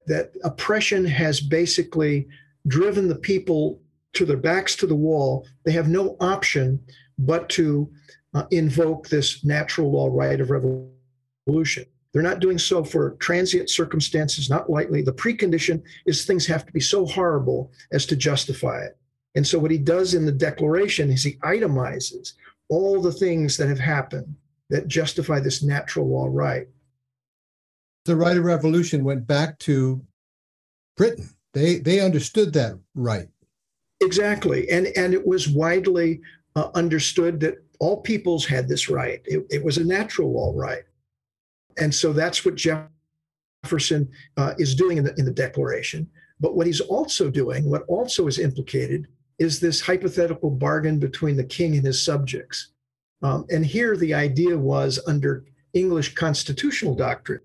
that 0.08 0.32
oppression 0.44 1.06
has 1.06 1.40
basically 1.40 2.28
driven 2.68 3.08
the 3.08 3.16
people 3.16 3.82
to 4.14 4.26
their 4.26 4.38
backs 4.38 4.76
to 4.78 4.88
the 4.88 4.96
wall. 4.96 5.48
They 5.66 5.72
have 5.72 5.88
no 5.88 6.16
option 6.20 6.80
but 7.18 7.50
to 7.50 7.90
uh, 8.34 8.46
invoke 8.52 9.08
this 9.08 9.44
natural 9.44 9.92
law 9.92 10.10
right 10.12 10.40
of 10.40 10.50
revolution. 10.50 11.86
They're 12.12 12.22
not 12.22 12.40
doing 12.40 12.60
so 12.60 12.84
for 12.84 13.12
transient 13.20 13.70
circumstances, 13.70 14.50
not 14.50 14.70
lightly. 14.70 15.02
The 15.02 15.14
precondition 15.14 15.82
is 16.06 16.26
things 16.26 16.46
have 16.46 16.66
to 16.66 16.72
be 16.72 16.80
so 16.80 17.06
horrible 17.06 17.72
as 17.92 18.06
to 18.08 18.16
justify 18.16 18.84
it. 18.84 18.98
And 19.36 19.46
so, 19.46 19.58
what 19.58 19.72
he 19.72 19.80
does 19.80 20.14
in 20.14 20.26
the 20.26 20.32
declaration 20.32 21.10
is 21.10 21.24
he 21.24 21.38
itemizes 21.38 22.34
all 22.70 23.02
the 23.02 23.12
things 23.12 23.58
that 23.58 23.68
have 23.68 23.80
happened 23.80 24.36
that 24.70 24.88
justify 24.88 25.40
this 25.40 25.64
natural 25.64 26.08
law 26.08 26.28
right. 26.30 26.68
The 28.06 28.16
right 28.16 28.38
of 28.38 28.44
revolution 28.44 29.04
went 29.04 29.26
back 29.26 29.60
to 29.60 30.06
Britain. 30.98 31.30
They 31.54 31.78
they 31.80 32.00
understood 32.00 32.54
that 32.54 32.78
right. 32.96 33.28
Exactly, 34.02 34.70
and 34.70 34.88
and 34.98 35.14
it 35.14 35.26
was 35.26 35.48
widely 35.48 36.22
uh, 36.56 36.70
understood 36.76 37.40
that 37.42 37.64
all 37.80 38.02
peoples 38.02 38.46
had 38.46 38.68
this 38.68 38.90
right. 38.90 39.22
It, 39.26 39.46
it, 39.50 39.64
was 39.64 39.78
a 39.78 39.84
natural 39.84 40.32
law 40.32 40.54
right, 40.56 40.84
and 41.78 41.94
so 41.94 42.14
that's 42.14 42.46
what 42.46 42.56
Jefferson 42.56 44.10
uh, 44.38 44.54
is 44.58 44.76
doing 44.76 44.98
in 44.98 45.04
the 45.06 45.14
in 45.18 45.26
the 45.26 45.32
Declaration. 45.32 46.10
But 46.40 46.56
what 46.56 46.68
he's 46.68 46.82
also 46.82 47.30
doing, 47.30 47.70
what 47.70 47.84
also 47.88 48.28
is 48.28 48.40
implicated, 48.40 49.08
is 49.40 49.60
this 49.60 49.80
hypothetical 49.80 50.50
bargain 50.50 51.00
between 51.00 51.38
the 51.38 51.44
king 51.44 51.76
and 51.76 51.86
his 51.86 52.04
subjects. 52.04 52.70
Um, 53.22 53.46
and 53.50 53.66
here 53.66 53.96
the 53.96 54.14
idea 54.14 54.58
was 54.58 55.00
under 55.08 55.46
English 55.74 56.14
constitutional 56.16 56.96
doctrine 56.96 57.40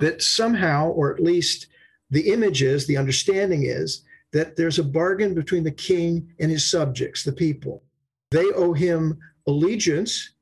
that 0.00 0.22
somehow, 0.22 0.88
or 0.88 1.14
at 1.14 1.22
least 1.22 1.68
the 2.10 2.32
image 2.32 2.62
is, 2.62 2.86
the 2.86 2.96
understanding 2.96 3.64
is, 3.64 4.02
that 4.32 4.56
there's 4.56 4.78
a 4.78 4.84
bargain 4.84 5.34
between 5.34 5.62
the 5.62 5.70
king 5.70 6.28
and 6.40 6.50
his 6.50 6.68
subjects, 6.68 7.22
the 7.22 7.32
people. 7.32 7.82
They 8.30 8.50
owe 8.52 8.72
him 8.72 9.18
allegiance 9.46 10.32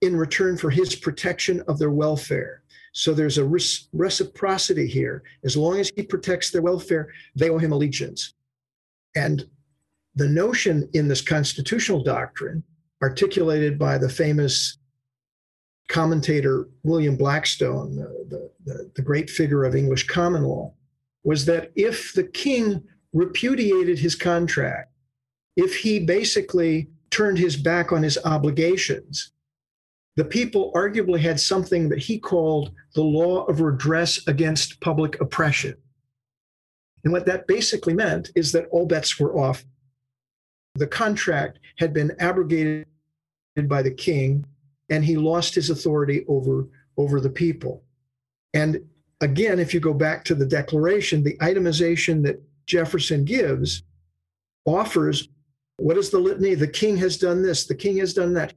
in 0.00 0.16
return 0.16 0.56
for 0.56 0.70
his 0.70 0.94
protection 0.96 1.62
of 1.68 1.78
their 1.78 1.90
welfare. 1.90 2.62
So 2.92 3.14
there's 3.14 3.38
a 3.38 3.44
reciprocity 3.92 4.88
here. 4.88 5.22
As 5.44 5.56
long 5.56 5.78
as 5.78 5.90
he 5.94 6.02
protects 6.02 6.50
their 6.50 6.62
welfare, 6.62 7.12
they 7.36 7.50
owe 7.50 7.58
him 7.58 7.72
allegiance. 7.72 8.34
And 9.14 9.48
the 10.16 10.28
notion 10.28 10.88
in 10.94 11.06
this 11.06 11.20
constitutional 11.20 12.02
doctrine, 12.02 12.64
articulated 13.02 13.78
by 13.78 13.98
the 13.98 14.08
famous 14.08 14.77
commentator 15.88 16.68
William 16.82 17.16
Blackstone, 17.16 17.96
the, 17.96 18.50
the, 18.64 18.90
the, 18.94 19.02
great 19.02 19.30
figure 19.30 19.64
of 19.64 19.74
English 19.74 20.06
common 20.06 20.44
law, 20.44 20.72
was 21.24 21.46
that 21.46 21.72
if 21.74 22.12
the 22.12 22.24
king 22.24 22.82
repudiated 23.12 23.98
his 23.98 24.14
contract, 24.14 24.92
if 25.56 25.76
he 25.76 25.98
basically 25.98 26.88
turned 27.10 27.38
his 27.38 27.56
back 27.56 27.90
on 27.90 28.02
his 28.02 28.18
obligations, 28.24 29.32
the 30.16 30.24
people 30.24 30.72
arguably 30.74 31.20
had 31.20 31.40
something 31.40 31.88
that 31.88 31.98
he 31.98 32.18
called 32.18 32.72
the 32.94 33.02
law 33.02 33.44
of 33.44 33.60
redress 33.60 34.26
against 34.26 34.80
public 34.80 35.20
oppression. 35.20 35.74
And 37.04 37.12
what 37.12 37.26
that 37.26 37.46
basically 37.46 37.94
meant 37.94 38.30
is 38.34 38.52
that 38.52 38.66
all 38.70 38.86
bets 38.86 39.18
were 39.18 39.38
off 39.38 39.64
the 40.78 40.86
contract 40.86 41.58
had 41.78 41.92
been 41.92 42.12
abrogated 42.20 42.86
by 43.66 43.82
the 43.82 43.90
king 43.90 44.44
and 44.90 45.04
he 45.04 45.16
lost 45.16 45.54
his 45.54 45.70
authority 45.70 46.24
over 46.28 46.68
over 46.96 47.20
the 47.20 47.30
people. 47.30 47.84
And 48.54 48.80
again 49.20 49.58
if 49.58 49.74
you 49.74 49.80
go 49.80 49.94
back 49.94 50.24
to 50.24 50.34
the 50.34 50.46
declaration 50.46 51.24
the 51.24 51.36
itemization 51.38 52.22
that 52.22 52.40
jefferson 52.66 53.24
gives 53.24 53.82
offers 54.64 55.28
what 55.78 55.96
is 55.96 56.10
the 56.10 56.18
litany? 56.18 56.54
The 56.54 56.68
king 56.68 56.96
has 56.98 57.16
done 57.16 57.42
this 57.42 57.66
the 57.66 57.74
king 57.74 57.98
has 57.98 58.12
done 58.14 58.34
that. 58.34 58.52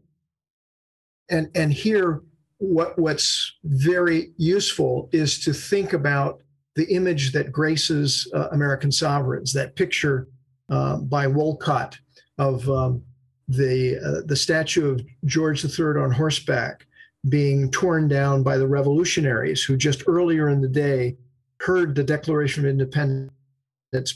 And 1.29 1.49
and 1.55 1.71
here 1.71 2.21
what 2.57 2.97
what's 2.99 3.57
very 3.63 4.33
useful 4.37 5.09
is 5.11 5.39
to 5.45 5.53
think 5.53 5.93
about 5.93 6.41
the 6.75 6.85
image 6.93 7.31
that 7.33 7.51
graces 7.51 8.29
uh, 8.33 8.47
american 8.51 8.91
sovereigns 8.91 9.51
that 9.53 9.75
picture 9.75 10.27
uh, 10.69 10.97
by 10.97 11.25
Walcutt 11.25 11.97
of 12.37 12.69
um, 12.69 13.03
the 13.51 13.97
uh, 13.99 14.21
the 14.25 14.35
statue 14.35 14.91
of 14.91 15.05
George 15.25 15.63
III 15.63 16.01
on 16.01 16.11
horseback 16.11 16.87
being 17.29 17.69
torn 17.71 18.07
down 18.07 18.43
by 18.43 18.57
the 18.57 18.67
revolutionaries 18.67 19.63
who 19.63 19.77
just 19.77 20.03
earlier 20.07 20.49
in 20.49 20.61
the 20.61 20.67
day 20.67 21.15
heard 21.59 21.93
the 21.93 22.03
Declaration 22.03 22.65
of 22.65 22.69
Independence 22.69 23.29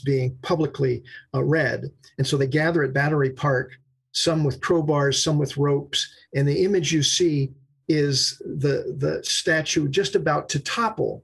being 0.04 0.36
publicly 0.42 1.04
uh, 1.34 1.44
read, 1.44 1.90
and 2.18 2.26
so 2.26 2.36
they 2.36 2.46
gather 2.46 2.82
at 2.82 2.94
Battery 2.94 3.30
Park, 3.30 3.72
some 4.12 4.42
with 4.42 4.60
crowbars, 4.60 5.22
some 5.22 5.38
with 5.38 5.56
ropes, 5.56 6.08
and 6.34 6.48
the 6.48 6.64
image 6.64 6.92
you 6.92 7.02
see 7.02 7.52
is 7.88 8.40
the 8.44 8.96
the 8.98 9.22
statue 9.22 9.86
just 9.88 10.14
about 10.14 10.48
to 10.48 10.58
topple, 10.60 11.22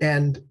and 0.00 0.42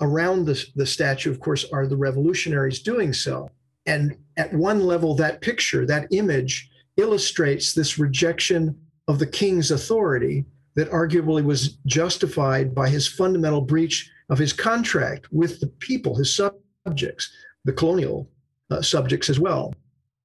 around 0.00 0.44
the, 0.44 0.64
the 0.76 0.86
statue, 0.86 1.30
of 1.30 1.40
course, 1.40 1.64
are 1.72 1.86
the 1.86 1.96
revolutionaries 1.96 2.80
doing 2.80 3.12
so. 3.12 3.50
And 3.86 4.16
at 4.36 4.52
one 4.52 4.80
level, 4.80 5.14
that 5.16 5.40
picture, 5.40 5.86
that 5.86 6.08
image, 6.10 6.70
illustrates 6.96 7.74
this 7.74 7.98
rejection 7.98 8.78
of 9.08 9.18
the 9.18 9.26
king's 9.26 9.70
authority 9.70 10.44
that 10.76 10.90
arguably 10.90 11.44
was 11.44 11.76
justified 11.86 12.74
by 12.74 12.88
his 12.88 13.06
fundamental 13.06 13.60
breach 13.60 14.10
of 14.30 14.38
his 14.38 14.52
contract 14.52 15.32
with 15.32 15.60
the 15.60 15.66
people, 15.66 16.16
his 16.16 16.34
subjects, 16.34 17.30
the 17.64 17.72
colonial 17.72 18.28
uh, 18.70 18.80
subjects 18.80 19.28
as 19.28 19.38
well. 19.38 19.74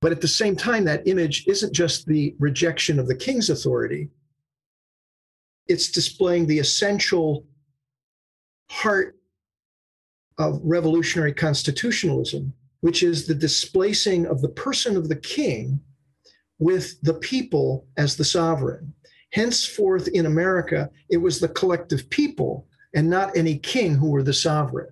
But 0.01 0.12
at 0.12 0.22
the 0.22 0.28
same 0.28 0.56
time, 0.56 0.86
that 0.86 1.08
image 1.08 1.46
isn't 1.48 1.74
just 1.74 2.06
the 2.06 2.36
rejection 2.39 3.00
of 3.00 3.08
the 3.08 3.16
king's 3.16 3.50
authority, 3.50 4.10
it's 5.68 5.92
displaying 5.92 6.48
the 6.48 6.60
essential 6.60 7.46
heart 8.72 9.18
of 10.38 10.60
revolutionary 10.63 11.34
constitutionalism, 11.34 12.54
which 12.82 13.04
is 13.04 13.28
the 13.28 13.36
displacing 13.36 14.26
of 14.26 14.42
the 14.42 14.50
person 14.50 14.96
of 14.96 15.10
the 15.10 15.16
king 15.16 15.80
with 16.60 17.00
the 17.02 17.14
people 17.16 17.88
as 17.98 18.16
the 18.16 18.26
sovereign. 18.26 18.94
Henceforth, 19.32 20.08
in 20.10 20.26
America, 20.26 20.90
it 21.10 21.18
was 21.18 21.40
the 21.40 21.48
collective 21.50 22.10
people 22.10 22.68
and 22.96 23.10
not 23.10 23.36
any 23.38 23.58
king 23.58 23.96
who 23.96 24.10
were 24.10 24.24
the 24.24 24.34
sovereign. 24.34 24.90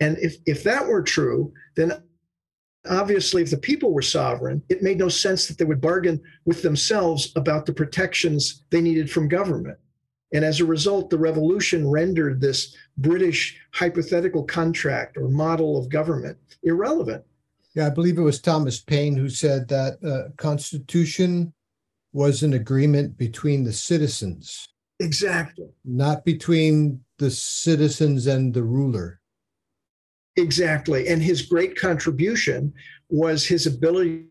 And 0.00 0.16
if, 0.18 0.36
if 0.46 0.64
that 0.64 0.86
were 0.86 1.02
true, 1.02 1.52
then 1.76 1.92
obviously, 2.88 3.42
if 3.42 3.50
the 3.50 3.58
people 3.58 3.92
were 3.92 4.02
sovereign, 4.02 4.62
it 4.68 4.82
made 4.82 4.98
no 4.98 5.08
sense 5.08 5.46
that 5.46 5.58
they 5.58 5.64
would 5.64 5.80
bargain 5.80 6.20
with 6.44 6.62
themselves 6.62 7.32
about 7.36 7.66
the 7.66 7.72
protections 7.72 8.64
they 8.70 8.80
needed 8.80 9.10
from 9.10 9.28
government. 9.28 9.78
And 10.32 10.44
as 10.44 10.60
a 10.60 10.66
result, 10.66 11.10
the 11.10 11.18
revolution 11.18 11.88
rendered 11.88 12.40
this 12.40 12.76
British 12.98 13.58
hypothetical 13.72 14.44
contract 14.44 15.16
or 15.16 15.28
model 15.28 15.78
of 15.78 15.88
government 15.88 16.36
irrelevant. 16.62 17.24
Yeah, 17.74 17.86
I 17.86 17.90
believe 17.90 18.18
it 18.18 18.22
was 18.22 18.40
Thomas 18.40 18.80
Paine 18.80 19.16
who 19.16 19.28
said 19.28 19.68
that 19.68 20.02
uh, 20.04 20.32
Constitution 20.36 21.52
was 22.12 22.42
an 22.42 22.54
agreement 22.54 23.16
between 23.16 23.64
the 23.64 23.72
citizens. 23.72 24.68
Exactly. 25.00 25.68
Not 25.84 26.24
between 26.24 27.04
the 27.18 27.30
citizens 27.30 28.26
and 28.26 28.52
the 28.52 28.62
ruler. 28.62 29.20
Exactly. 30.36 31.08
And 31.08 31.22
his 31.22 31.42
great 31.42 31.76
contribution 31.76 32.72
was 33.08 33.46
his 33.46 33.66
ability 33.66 34.26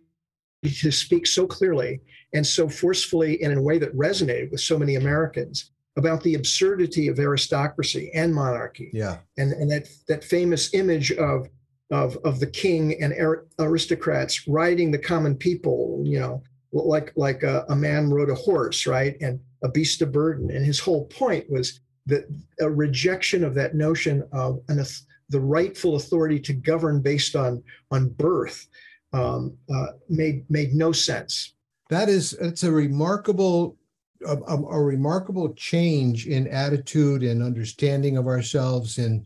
to 0.63 0.92
speak 0.92 1.27
so 1.27 1.46
clearly 1.48 2.01
and 2.34 2.46
so 2.46 2.68
forcefully 2.68 3.42
and 3.42 3.51
in 3.51 3.58
a 3.60 3.62
way 3.62 3.77
that 3.77 3.96
resonated 3.96 4.51
with 4.51 4.62
so 4.62 4.77
many 4.77 4.96
Americans 4.96 5.72
about 5.98 6.22
the 6.24 6.36
absurdity 6.36 7.08
of 7.08 7.20
aristocracy 7.20 8.12
and 8.13 8.34
monarchy. 8.34 8.89
Yeah. 8.94 9.18
And, 9.38 9.51
and 9.54 9.70
that, 9.72 9.89
that 10.08 10.24
famous 10.24 10.74
image 10.74 11.12
of, 11.13 11.50
of, 11.92 12.18
of 12.24 12.39
the 12.39 12.48
king 12.48 13.01
and 13.01 13.13
aristocrats 13.60 14.48
riding 14.48 14.92
the 14.92 15.00
common 15.00 15.36
people, 15.36 16.01
you 16.06 16.20
know, 16.20 16.44
like, 16.72 17.13
like 17.16 17.44
a, 17.44 17.66
a 17.70 17.75
man 17.75 18.10
rode 18.12 18.30
a 18.30 18.36
horse, 18.36 18.86
right? 18.86 19.18
And 19.22 19.39
a 19.63 19.70
beast 19.70 20.01
of 20.04 20.12
burden. 20.12 20.51
And 20.51 20.63
his 20.63 20.80
whole 20.80 21.06
point 21.06 21.50
was 21.50 21.80
that 22.06 22.25
a 22.60 22.70
rejection 22.70 23.44
of 23.44 23.56
that 23.56 23.74
notion 23.74 24.24
of 24.32 24.62
an, 24.68 24.84
the 25.30 25.39
rightful 25.39 25.96
authority 25.96 26.39
to 26.42 26.54
govern 26.54 27.01
based 27.01 27.36
on, 27.36 27.63
on 27.89 28.10
birth 28.10 28.68
um, 29.13 29.58
uh, 29.74 29.88
made, 30.10 30.46
made 30.50 30.74
no 30.74 30.92
sense. 30.92 31.54
That 31.89 32.10
is, 32.10 32.34
it's 32.34 32.63
a 32.63 32.72
remarkable 32.72 33.76
a, 34.25 34.36
a, 34.36 34.63
a, 34.63 34.83
remarkable 34.83 35.53
change 35.53 36.27
in 36.27 36.47
attitude 36.47 37.24
and 37.24 37.43
understanding 37.43 38.17
of 38.17 38.27
ourselves. 38.27 38.97
And 38.97 39.25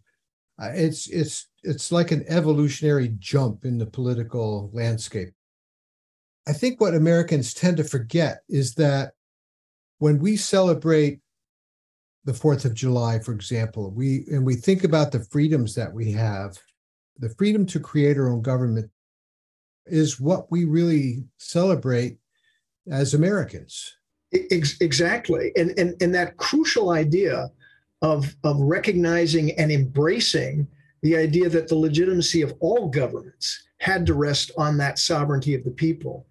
uh, 0.61 0.71
it's 0.73 1.07
it's 1.07 1.47
it's 1.63 1.91
like 1.91 2.11
an 2.11 2.25
evolutionary 2.27 3.15
jump 3.19 3.65
in 3.65 3.77
the 3.77 3.85
political 3.85 4.69
landscape. 4.73 5.29
I 6.47 6.53
think 6.53 6.81
what 6.81 6.95
americans 6.95 7.53
tend 7.53 7.77
to 7.77 7.83
forget 7.83 8.41
is 8.49 8.73
that 8.75 9.13
when 9.99 10.19
we 10.19 10.35
celebrate 10.35 11.19
the 12.25 12.31
4th 12.31 12.65
of 12.65 12.73
july 12.73 13.19
for 13.19 13.31
example 13.31 13.91
we 13.91 14.25
and 14.31 14.45
we 14.45 14.55
think 14.55 14.83
about 14.83 15.11
the 15.11 15.23
freedoms 15.25 15.75
that 15.75 15.93
we 15.93 16.11
have 16.11 16.57
the 17.17 17.29
freedom 17.29 17.65
to 17.67 17.79
create 17.79 18.17
our 18.17 18.29
own 18.29 18.41
government 18.41 18.89
is 19.85 20.19
what 20.19 20.51
we 20.51 20.65
really 20.65 21.23
celebrate 21.37 22.17
as 22.91 23.13
americans 23.13 23.95
exactly. 24.31 25.51
And, 25.55 25.77
and, 25.77 25.95
and 26.01 26.13
that 26.15 26.37
crucial 26.37 26.91
idea 26.91 27.51
of, 28.01 28.35
of 28.43 28.59
recognizing 28.59 29.51
and 29.59 29.71
embracing 29.71 30.67
the 31.01 31.15
idea 31.17 31.49
that 31.49 31.67
the 31.67 31.75
legitimacy 31.75 32.41
of 32.41 32.53
all 32.59 32.89
governments 32.89 33.63
had 33.79 34.05
to 34.05 34.13
rest 34.13 34.51
on 34.57 34.77
that 34.77 34.99
sovereignty 34.99 35.55
of 35.55 35.63
the 35.63 35.71
people. 35.71 36.27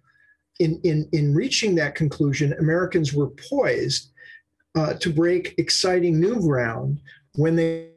In, 0.59 0.79
in, 0.83 1.07
in 1.11 1.33
reaching 1.33 1.75
that 1.75 1.95
conclusion, 1.95 2.53
Americans 2.53 3.13
were 3.13 3.29
poised 3.49 4.11
uh, 4.75 4.93
to 4.93 5.11
break 5.11 5.55
exciting 5.57 6.19
new 6.19 6.39
ground 6.39 7.01
when 7.35 7.55
they, 7.55 7.89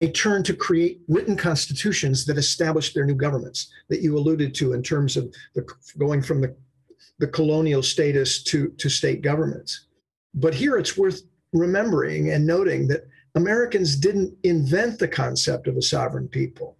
they 0.00 0.10
turned 0.10 0.44
to 0.46 0.54
create 0.54 1.00
written 1.08 1.36
constitutions 1.36 2.24
that 2.26 2.38
established 2.38 2.94
their 2.94 3.06
new 3.06 3.14
governments 3.14 3.72
that 3.88 4.00
you 4.00 4.16
alluded 4.16 4.54
to 4.54 4.72
in 4.72 4.82
terms 4.82 5.16
of 5.16 5.32
the, 5.54 5.66
going 5.98 6.22
from 6.22 6.40
the 6.40 6.54
the 7.18 7.26
colonial 7.26 7.82
status 7.82 8.42
to, 8.44 8.68
to 8.78 8.88
state 8.88 9.22
governments. 9.22 9.86
But 10.34 10.54
here 10.54 10.76
it's 10.76 10.96
worth 10.96 11.22
remembering 11.52 12.30
and 12.30 12.46
noting 12.46 12.88
that 12.88 13.06
Americans 13.34 13.96
didn't 13.96 14.36
invent 14.42 14.98
the 14.98 15.08
concept 15.08 15.66
of 15.66 15.76
a 15.76 15.82
sovereign 15.82 16.28
people. 16.28 16.76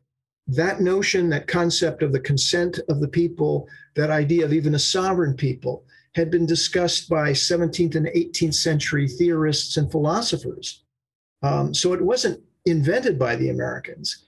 That 0.46 0.80
notion, 0.80 1.28
that 1.30 1.48
concept 1.48 2.02
of 2.02 2.12
the 2.12 2.20
consent 2.20 2.78
of 2.88 3.00
the 3.00 3.08
people, 3.08 3.68
that 3.94 4.10
idea 4.10 4.44
of 4.44 4.52
even 4.52 4.74
a 4.74 4.78
sovereign 4.78 5.34
people, 5.34 5.84
had 6.14 6.30
been 6.30 6.46
discussed 6.46 7.08
by 7.08 7.32
17th 7.32 7.94
and 7.94 8.06
18th 8.06 8.54
century 8.54 9.08
theorists 9.08 9.76
and 9.76 9.90
philosophers. 9.90 10.84
Um, 11.42 11.74
so 11.74 11.92
it 11.92 12.00
wasn't 12.00 12.42
invented 12.64 13.18
by 13.18 13.36
the 13.36 13.50
Americans 13.50 14.24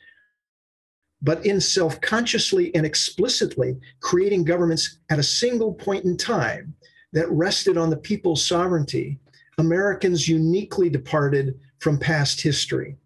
but 1.23 1.45
in 1.45 1.61
self 1.61 2.01
consciously 2.01 2.75
and 2.75 2.87
explicitly 2.87 3.77
creating 4.01 4.45
governments 4.45 4.99
at 5.11 5.19
a 5.19 5.23
single 5.23 5.73
point 5.73 6.05
in 6.05 6.17
time 6.17 6.75
that 7.13 7.31
rested 7.31 7.77
on 7.77 7.91
the 7.91 7.97
people's 7.97 8.45
sovereignty, 8.45 9.19
Americans 9.59 10.29
uniquely 10.29 10.89
departed 10.89 11.59
from 11.81 11.99
past 11.99 12.41
history. 12.41 12.97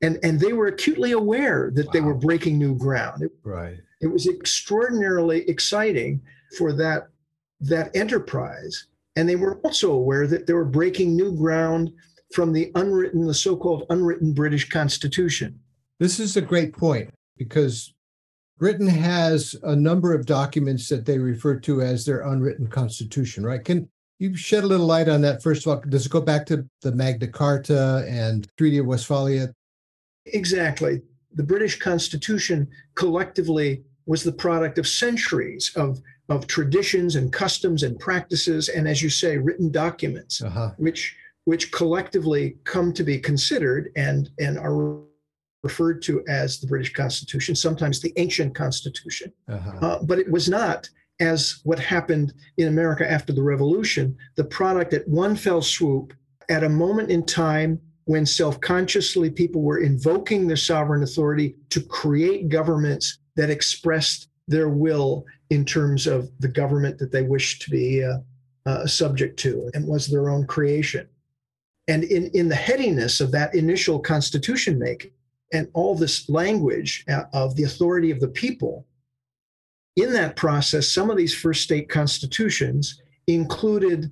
And, 0.00 0.18
and 0.22 0.38
they 0.38 0.52
were 0.52 0.68
acutely 0.68 1.12
aware 1.12 1.70
that 1.74 1.86
wow. 1.86 1.92
they 1.92 2.00
were 2.00 2.14
breaking 2.14 2.58
new 2.58 2.76
ground. 2.76 3.22
It, 3.22 3.32
right. 3.42 3.76
It 4.00 4.06
was 4.06 4.28
extraordinarily 4.28 5.48
exciting 5.48 6.22
for 6.56 6.72
that, 6.74 7.08
that 7.60 7.94
enterprise. 7.96 8.86
And 9.16 9.28
they 9.28 9.36
were 9.36 9.58
also 9.58 9.90
aware 9.92 10.28
that 10.28 10.46
they 10.46 10.52
were 10.52 10.64
breaking 10.64 11.16
new 11.16 11.32
ground 11.32 11.92
from 12.32 12.52
the 12.52 12.70
unwritten, 12.76 13.26
the 13.26 13.34
so 13.34 13.56
called 13.56 13.86
unwritten 13.90 14.32
British 14.32 14.68
Constitution. 14.68 15.58
This 15.98 16.20
is 16.20 16.36
a 16.36 16.40
great 16.40 16.72
point 16.72 17.10
because 17.38 17.94
Britain 18.58 18.88
has 18.88 19.54
a 19.62 19.76
number 19.76 20.12
of 20.12 20.26
documents 20.26 20.88
that 20.88 21.06
they 21.06 21.18
refer 21.18 21.58
to 21.60 21.80
as 21.80 22.04
their 22.04 22.22
unwritten 22.22 22.66
constitution, 22.66 23.44
right? 23.46 23.64
Can 23.64 23.88
you 24.18 24.36
shed 24.36 24.64
a 24.64 24.66
little 24.66 24.86
light 24.86 25.08
on 25.08 25.20
that? 25.20 25.42
First 25.42 25.66
of 25.66 25.72
all, 25.72 25.82
does 25.88 26.06
it 26.06 26.12
go 26.12 26.20
back 26.20 26.44
to 26.46 26.68
the 26.82 26.92
Magna 26.92 27.28
Carta 27.28 28.04
and 28.08 28.48
Treaty 28.58 28.78
of 28.78 28.86
Westphalia? 28.86 29.54
Exactly. 30.26 31.02
The 31.34 31.44
British 31.44 31.78
Constitution 31.78 32.68
collectively 32.96 33.84
was 34.06 34.24
the 34.24 34.32
product 34.32 34.78
of 34.78 34.88
centuries 34.88 35.70
of, 35.76 36.00
of 36.28 36.46
traditions 36.46 37.14
and 37.14 37.32
customs 37.32 37.84
and 37.84 37.98
practices, 38.00 38.68
and 38.68 38.88
as 38.88 39.02
you 39.02 39.10
say, 39.10 39.36
written 39.36 39.70
documents, 39.70 40.42
uh-huh. 40.42 40.70
which 40.78 41.14
which 41.44 41.72
collectively 41.72 42.58
come 42.64 42.92
to 42.92 43.02
be 43.02 43.18
considered 43.18 43.90
and, 43.96 44.28
and 44.38 44.58
are 44.58 45.00
referred 45.62 46.02
to 46.02 46.24
as 46.28 46.60
the 46.60 46.66
British 46.66 46.92
Constitution, 46.92 47.54
sometimes 47.54 48.00
the 48.00 48.12
ancient 48.16 48.54
Constitution. 48.54 49.32
Uh-huh. 49.48 49.86
Uh, 49.86 50.02
but 50.02 50.18
it 50.18 50.30
was 50.30 50.48
not, 50.48 50.88
as 51.20 51.60
what 51.64 51.78
happened 51.78 52.32
in 52.58 52.68
America 52.68 53.10
after 53.10 53.32
the 53.32 53.42
Revolution, 53.42 54.16
the 54.36 54.44
product 54.44 54.92
at 54.92 55.08
one 55.08 55.34
fell 55.34 55.62
swoop 55.62 56.12
at 56.48 56.64
a 56.64 56.68
moment 56.68 57.10
in 57.10 57.24
time 57.26 57.80
when 58.04 58.24
self 58.24 58.60
consciously 58.60 59.30
people 59.30 59.62
were 59.62 59.78
invoking 59.78 60.46
their 60.46 60.56
sovereign 60.56 61.02
authority 61.02 61.56
to 61.70 61.80
create 61.80 62.48
governments 62.48 63.18
that 63.36 63.50
expressed 63.50 64.28
their 64.46 64.68
will 64.68 65.26
in 65.50 65.64
terms 65.64 66.06
of 66.06 66.30
the 66.40 66.48
government 66.48 66.98
that 66.98 67.12
they 67.12 67.22
wished 67.22 67.62
to 67.62 67.70
be 67.70 68.02
uh, 68.02 68.18
uh, 68.64 68.86
subject 68.86 69.38
to 69.40 69.70
and 69.74 69.86
was 69.86 70.06
their 70.06 70.30
own 70.30 70.46
creation. 70.46 71.06
And 71.86 72.04
in, 72.04 72.30
in 72.34 72.48
the 72.48 72.54
headiness 72.54 73.20
of 73.20 73.30
that 73.32 73.54
initial 73.54 73.98
constitution 73.98 74.78
making, 74.78 75.10
and 75.52 75.68
all 75.74 75.94
this 75.94 76.28
language 76.28 77.04
uh, 77.08 77.24
of 77.32 77.56
the 77.56 77.64
authority 77.64 78.10
of 78.10 78.20
the 78.20 78.28
people. 78.28 78.86
In 79.96 80.12
that 80.12 80.36
process, 80.36 80.88
some 80.88 81.10
of 81.10 81.16
these 81.16 81.34
first 81.34 81.62
state 81.62 81.88
constitutions 81.88 83.02
included 83.26 84.10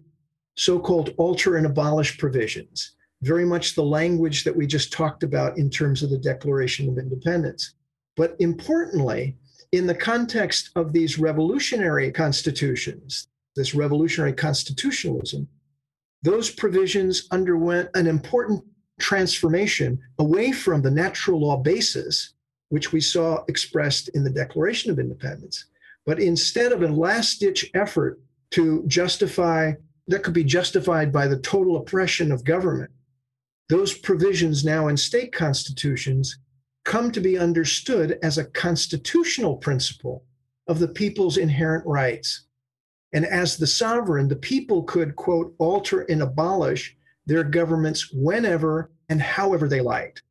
so 0.57 0.79
called 0.79 1.15
alter 1.19 1.57
and 1.57 1.67
abolish 1.67 2.19
provisions, 2.19 2.97
very 3.23 3.45
much 3.45 3.75
the 3.75 3.85
language 3.85 4.45
that 4.45 4.57
we 4.57 4.67
just 4.67 4.93
talked 4.93 5.23
about 5.23 5.59
in 5.59 5.71
terms 5.71 6.03
of 6.03 6.11
the 6.11 6.19
Declaration 6.19 6.89
of 6.89 6.99
Independence. 6.99 7.75
But 8.17 8.37
importantly, 8.41 9.37
in 9.73 9.87
the 9.87 9.95
context 9.95 10.71
of 10.75 10.93
these 10.93 11.19
revolutionary 11.19 12.11
constitutions, 12.11 13.29
this 13.55 13.75
revolutionary 13.75 14.33
constitutionalism, 14.33 15.49
those 16.23 16.51
provisions 16.51 17.29
underwent 17.31 17.91
an 17.95 18.07
important 18.07 18.65
transformation 18.99 19.99
away 20.19 20.53
from 20.53 20.83
the 20.83 20.91
natural 20.91 21.41
law 21.41 21.57
basis, 21.57 22.35
which 22.69 22.93
we 22.93 23.01
saw 23.01 23.45
expressed 23.49 24.09
in 24.11 24.25
the 24.25 24.31
Declaration 24.31 24.91
of 24.91 24.99
Independence, 24.99 25.67
but 26.05 26.21
instead 26.21 26.73
of 26.73 26.83
a 26.83 26.89
last 26.89 27.41
ditch 27.41 27.71
effort 27.75 28.21
to 28.51 28.85
justify, 28.87 29.73
that 30.09 30.23
could 30.23 30.35
be 30.35 30.45
justified 30.45 31.13
by 31.13 31.27
the 31.27 31.39
total 31.39 31.77
oppression 31.77 32.31
of 32.31 32.45
government, 32.45 32.91
those 33.69 33.99
provisions 33.99 34.65
now 34.65 34.89
in 34.89 34.97
state 34.97 35.33
constitutions 35.33 36.39
come 36.85 37.11
to 37.11 37.21
be 37.21 37.37
understood 37.37 38.19
as 38.23 38.39
a 38.39 38.45
constitutional 38.45 39.57
principle 39.57 40.25
of 40.69 40.79
the 40.79 40.89
people's 40.89 41.37
inherent 41.37 41.85
rights. 41.85 42.45
And 43.13 43.27
as 43.27 43.57
the 43.57 43.67
sovereign, 43.67 44.29
the 44.29 44.37
people 44.37 44.85
could, 44.85 45.17
quote, 45.17 45.55
alter 45.59 46.03
and 46.03 46.23
abolish 46.23 46.97
their 47.27 47.45
governments 47.45 48.11
whenever 48.13 48.91
and 49.09 49.21
however 49.21 49.69
they 49.69 49.81
liked. 49.81 50.23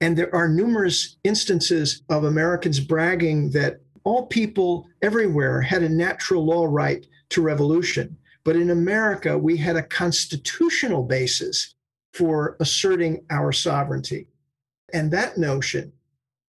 And 0.00 0.16
there 0.16 0.34
are 0.34 0.48
numerous 0.48 1.16
instances 1.24 2.02
of 2.08 2.24
Americans 2.24 2.80
bragging 2.80 3.50
that 3.50 3.80
all 4.04 4.26
people 4.26 4.86
everywhere 5.02 5.60
had 5.60 5.82
a 5.82 5.88
natural 5.88 6.44
law 6.44 6.64
right 6.64 7.06
to 7.30 7.42
revolution. 7.42 8.16
But 8.44 8.56
in 8.56 8.70
America, 8.70 9.36
we 9.36 9.56
had 9.56 9.76
a 9.76 9.82
constitutional 9.82 11.02
basis 11.02 11.74
for 12.14 12.56
asserting 12.60 13.24
our 13.30 13.52
sovereignty. 13.52 14.28
And 14.94 15.10
that 15.10 15.36
notion, 15.36 15.92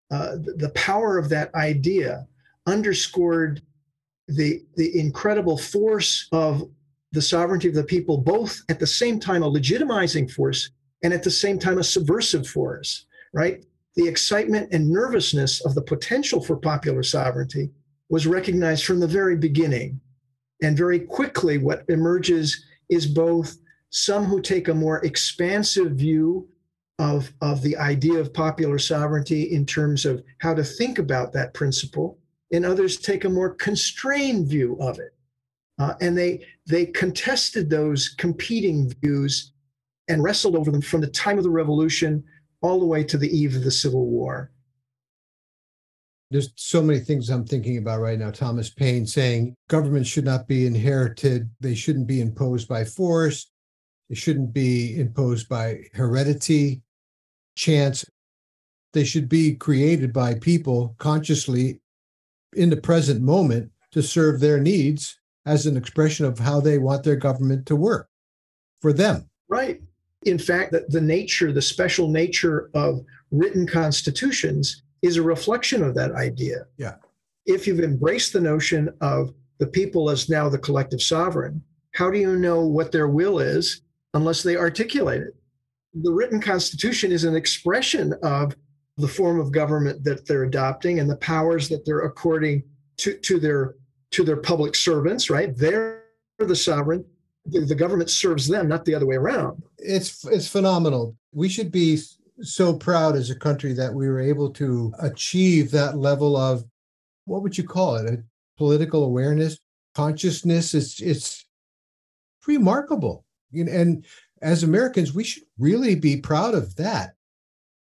uh, 0.09 0.37
the 0.37 0.71
power 0.73 1.17
of 1.17 1.29
that 1.29 1.53
idea, 1.53 2.27
underscored 2.65 3.61
the, 4.27 4.63
the 4.75 4.97
incredible 4.99 5.57
force 5.57 6.27
of 6.31 6.69
the 7.13 7.21
sovereignty 7.21 7.67
of 7.67 7.75
the 7.75 7.83
people, 7.83 8.17
both 8.17 8.59
at 8.69 8.79
the 8.79 8.87
same 8.87 9.19
time 9.19 9.43
a 9.43 9.49
legitimizing 9.49 10.29
force 10.29 10.71
and 11.03 11.13
at 11.13 11.23
the 11.23 11.31
same 11.31 11.59
time 11.59 11.77
a 11.77 11.83
subversive 11.83 12.47
force, 12.47 13.05
right? 13.33 13.63
The 13.95 14.07
excitement 14.07 14.73
and 14.73 14.89
nervousness 14.89 15.63
of 15.63 15.75
the 15.75 15.83
potential 15.83 16.41
for 16.41 16.57
popular 16.57 17.03
sovereignty 17.03 17.69
was 18.09 18.25
recognized 18.25 18.85
from 18.85 18.99
the 18.99 19.07
very 19.07 19.35
beginning. 19.35 20.01
And 20.63 20.75
very 20.75 20.99
quickly, 20.99 21.59
what 21.59 21.85
emerges 21.87 22.65
is 22.89 23.05
both 23.05 23.57
some 23.91 24.25
who 24.25 24.41
take 24.41 24.67
a 24.67 24.73
more 24.73 25.05
expansive 25.05 25.91
view 25.91 26.49
of, 26.97 27.31
of 27.41 27.61
the 27.61 27.77
idea 27.77 28.19
of 28.19 28.33
popular 28.33 28.79
sovereignty 28.79 29.53
in 29.53 29.65
terms 29.67 30.05
of 30.05 30.23
how 30.39 30.55
to 30.55 30.63
think 30.63 30.97
about 30.97 31.31
that 31.33 31.53
principle, 31.53 32.17
and 32.51 32.65
others 32.65 32.97
take 32.97 33.25
a 33.25 33.29
more 33.29 33.53
constrained 33.53 34.47
view 34.47 34.77
of 34.79 34.97
it. 34.97 35.13
Uh, 35.79 35.93
and 36.01 36.17
they 36.17 36.45
they 36.67 36.85
contested 36.85 37.69
those 37.69 38.09
competing 38.09 38.93
views 39.01 39.53
and 40.07 40.23
wrestled 40.23 40.55
over 40.55 40.71
them 40.71 40.81
from 40.81 41.01
the 41.01 41.07
time 41.07 41.37
of 41.37 41.43
the 41.43 41.49
revolution 41.49 42.23
all 42.61 42.79
the 42.79 42.85
way 42.85 43.03
to 43.03 43.17
the 43.17 43.35
eve 43.35 43.55
of 43.55 43.63
the 43.63 43.71
Civil 43.71 44.05
War. 44.05 44.51
There's 46.31 46.51
so 46.55 46.81
many 46.81 46.99
things 46.99 47.29
I'm 47.29 47.45
thinking 47.45 47.77
about 47.77 47.99
right 47.99 48.17
now. 48.17 48.31
Thomas 48.31 48.69
Paine 48.69 49.05
saying 49.05 49.55
government 49.67 50.07
should 50.07 50.25
not 50.25 50.47
be 50.47 50.65
inherited, 50.65 51.49
they 51.59 51.75
shouldn't 51.75 52.07
be 52.07 52.21
imposed 52.21 52.67
by 52.67 52.85
force, 52.85 53.51
they 54.09 54.15
shouldn't 54.15 54.53
be 54.53 54.99
imposed 54.99 55.47
by 55.47 55.81
heredity, 55.93 56.81
chance. 57.55 58.05
They 58.93 59.03
should 59.03 59.27
be 59.27 59.55
created 59.55 60.13
by 60.13 60.35
people 60.35 60.95
consciously 60.99 61.81
in 62.55 62.69
the 62.69 62.77
present 62.77 63.21
moment 63.21 63.71
to 63.91 64.03
serve 64.03 64.39
their 64.39 64.59
needs 64.59 65.19
as 65.45 65.65
an 65.65 65.77
expression 65.77 66.25
of 66.25 66.39
how 66.39 66.59
they 66.59 66.77
want 66.77 67.03
their 67.03 67.15
government 67.15 67.65
to 67.67 67.75
work 67.75 68.07
for 68.81 68.93
them. 68.93 69.29
Right. 69.49 69.81
In 70.25 70.37
fact, 70.37 70.71
the, 70.71 70.85
the 70.87 71.01
nature, 71.01 71.51
the 71.51 71.61
special 71.61 72.07
nature 72.07 72.69
of 72.73 73.01
written 73.31 73.67
constitutions 73.67 74.83
is 75.01 75.17
a 75.17 75.21
reflection 75.21 75.83
of 75.83 75.95
that 75.95 76.13
idea. 76.13 76.65
Yeah. 76.77 76.95
If 77.45 77.67
you've 77.67 77.81
embraced 77.81 78.31
the 78.31 78.39
notion 78.39 78.89
of 79.01 79.33
the 79.59 79.67
people 79.67 80.09
as 80.09 80.29
now 80.29 80.47
the 80.47 80.57
collective 80.57 81.01
sovereign, 81.01 81.61
how 81.93 82.09
do 82.09 82.17
you 82.17 82.37
know 82.37 82.61
what 82.61 82.91
their 82.91 83.07
will 83.07 83.39
is 83.39 83.81
unless 84.13 84.43
they 84.43 84.55
articulate 84.55 85.21
it? 85.21 85.35
The 85.93 86.11
written 86.11 86.41
constitution 86.41 87.11
is 87.11 87.25
an 87.25 87.35
expression 87.35 88.13
of 88.23 88.55
the 88.97 89.07
form 89.07 89.39
of 89.39 89.51
government 89.51 90.03
that 90.03 90.25
they're 90.25 90.43
adopting 90.43 90.99
and 90.99 91.09
the 91.09 91.17
powers 91.17 91.67
that 91.69 91.85
they're 91.85 92.01
according 92.05 92.63
to, 92.97 93.17
to 93.17 93.39
their 93.39 93.75
to 94.13 94.23
their 94.23 94.37
public 94.37 94.75
servants, 94.75 95.29
right? 95.29 95.55
They're 95.57 96.03
the 96.39 96.55
sovereign. 96.55 97.03
The, 97.45 97.75
government 97.75 98.09
serves 98.09 98.47
them, 98.47 98.69
not 98.69 98.85
the 98.85 98.95
other 98.95 99.05
way 99.05 99.17
around. 99.17 99.61
It's 99.77 100.25
it's 100.25 100.47
phenomenal. 100.47 101.17
We 101.33 101.49
should 101.49 101.71
be 101.71 101.99
so 102.41 102.73
proud 102.73 103.15
as 103.15 103.29
a 103.29 103.35
country 103.35 103.73
that 103.73 103.93
we 103.93 104.07
were 104.07 104.21
able 104.21 104.49
to 104.51 104.93
achieve 104.99 105.69
that 105.71 105.97
level 105.97 106.37
of 106.37 106.63
what 107.25 107.43
would 107.43 107.57
you 107.57 107.65
call 107.65 107.95
it? 107.95 108.13
A 108.13 108.23
political 108.57 109.03
awareness, 109.03 109.59
consciousness. 109.93 110.73
It's 110.73 111.01
it's 111.01 111.45
remarkable. 112.47 113.25
And 113.53 114.05
as 114.41 114.63
Americans, 114.63 115.13
we 115.13 115.25
should 115.25 115.43
really 115.59 115.95
be 115.95 116.17
proud 116.17 116.55
of 116.55 116.75
that. 116.77 117.13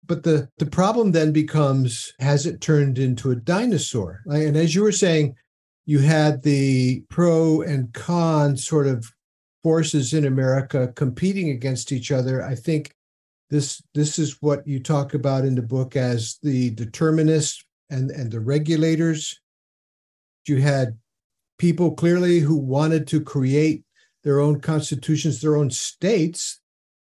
But 0.07 0.23
the, 0.25 0.49
the 0.59 0.67
problem 0.67 1.13
then 1.13 1.33
becomes 1.33 2.13
has 2.19 2.47
it 2.47 2.61
turned 2.61 2.99
into 2.99 3.31
a 3.31 3.37
dinosaur? 3.37 4.23
And 4.27 4.57
as 4.57 4.75
you 4.75 4.83
were 4.83 4.91
saying, 4.93 5.37
you 5.87 6.01
had 6.01 6.43
the 6.43 7.03
pro 7.09 7.63
and 7.63 7.93
con 7.93 8.57
sort 8.57 8.87
of 8.87 9.13
forces 9.63 10.15
in 10.15 10.25
America 10.25 10.93
competing 10.95 11.51
against 11.51 11.93
each 11.93 12.11
other. 12.11 12.43
I 12.43 12.55
think 12.55 12.95
this 13.51 13.83
this 13.95 14.19
is 14.19 14.41
what 14.41 14.67
you 14.67 14.81
talk 14.81 15.15
about 15.15 15.45
in 15.45 15.55
the 15.55 15.63
book 15.63 15.97
as 15.97 16.39
the 16.43 16.71
determinists 16.71 17.65
and, 17.91 18.11
and 18.11 18.31
the 18.31 18.41
regulators. 18.41 19.41
You 20.47 20.59
had 20.59 20.99
people 21.59 21.93
clearly 21.93 22.41
who 22.41 22.57
wanted 22.57 23.07
to 23.09 23.21
create 23.21 23.85
their 24.23 24.41
own 24.41 24.61
constitutions, 24.61 25.41
their 25.41 25.57
own 25.57 25.71
states, 25.71 26.61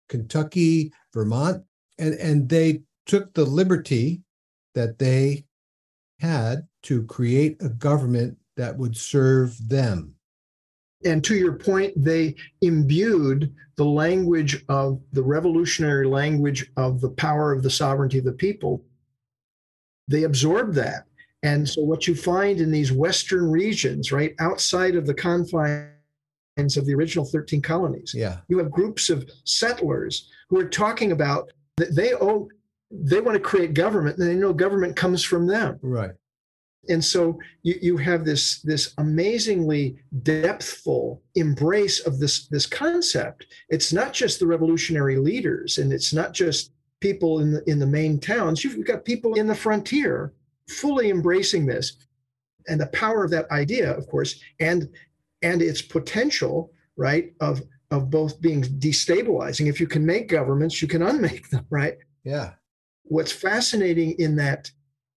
Kentucky, 0.09 0.93
Vermont, 1.15 1.65
and, 1.99 2.15
and 2.15 2.49
they 2.49 2.83
took 3.07 3.33
the 3.35 3.45
liberty 3.45 4.23
that 4.75 4.99
they 4.99 5.45
had 6.19 6.67
to 6.83 7.05
create 7.05 7.57
a 7.61 7.69
government 7.69 8.39
that 8.57 8.77
would 8.77 8.97
serve 8.97 9.57
them. 9.69 10.15
And 11.05 11.25
to 11.25 11.35
your 11.35 11.55
point, 11.55 11.93
they 11.97 12.37
imbued 12.61 13.53
the 13.77 13.85
language 13.85 14.65
of 14.69 15.01
the 15.13 15.23
revolutionary 15.23 16.07
language 16.07 16.71
of 16.77 17.01
the 17.01 17.11
power 17.11 17.53
of 17.53 17.63
the 17.63 17.71
sovereignty 17.71 18.19
of 18.19 18.25
the 18.25 18.33
people. 18.33 18.85
They 20.09 20.25
absorbed 20.25 20.75
that. 20.75 21.05
And 21.43 21.69
so, 21.69 21.83
what 21.83 22.07
you 22.07 22.15
find 22.15 22.61
in 22.61 22.71
these 22.71 22.93
Western 22.93 23.51
regions, 23.51 24.13
right 24.13 24.35
outside 24.39 24.95
of 24.95 25.07
the 25.07 25.15
confines 25.15 25.91
of 26.77 26.87
the 26.87 26.95
original 26.95 27.25
13 27.25 27.61
colonies, 27.61 28.13
yeah. 28.15 28.39
you 28.47 28.59
have 28.59 28.71
groups 28.71 29.11
of 29.11 29.29
settlers 29.45 30.31
who 30.49 30.61
are 30.61 30.69
talking 30.69 31.11
about 31.11 31.53
that 31.79 31.97
they 31.97 32.15
owe, 32.15 32.49
they 32.93 33.21
want 33.21 33.35
to 33.35 33.41
create 33.41 33.75
government, 33.75 34.19
and 34.19 34.29
they 34.29 34.37
know 34.37 34.53
government 34.53 34.95
comes 34.95 35.25
from 35.25 35.49
them. 35.49 35.81
Right 35.83 36.13
and 36.89 37.05
so 37.05 37.39
you, 37.63 37.79
you 37.81 37.97
have 37.97 38.25
this 38.25 38.61
this 38.63 38.95
amazingly 38.99 39.97
depthful 40.23 41.21
embrace 41.37 42.01
of 42.07 42.19
this 42.19 42.49
this 42.49 42.67
concept. 42.67 43.47
It's 43.69 43.93
not 43.93 44.13
just 44.13 44.41
the 44.41 44.47
revolutionary 44.47 45.17
leaders 45.17 45.79
and 45.79 45.93
it's 45.93 46.13
not 46.13 46.33
just 46.33 46.73
people 47.01 47.41
in 47.41 47.53
the 47.53 47.71
in 47.71 47.79
the 47.79 47.87
main 47.87 48.19
towns. 48.19 48.65
You've 48.65 48.85
got 48.85 49.05
people 49.05 49.35
in 49.35 49.47
the 49.47 49.55
frontier 49.55 50.33
fully 50.69 51.11
embracing 51.11 51.67
this. 51.67 51.97
And 52.69 52.81
the 52.81 52.87
power 52.89 53.25
of 53.25 53.31
that 53.31 53.51
idea 53.51 53.97
of 53.97 54.09
course 54.09 54.41
and 54.59 54.89
and 55.43 55.63
its 55.63 55.83
potential 55.83 56.73
right 56.97 57.33
of 57.41 57.63
of 57.93 58.11
both 58.11 58.41
being 58.41 58.63
destabilizing. 58.63 59.69
If 59.69 59.79
you 59.79 59.87
can 59.87 60.05
make 60.05 60.29
governments 60.29 60.83
you 60.83 60.89
can 60.89 61.03
unmake 61.03 61.49
them 61.51 61.67
right? 61.71 61.99
Yeah. 62.25 62.55
What's 63.05 63.33
fascinating 63.33 64.17
in 64.19 64.35
that 64.37 64.71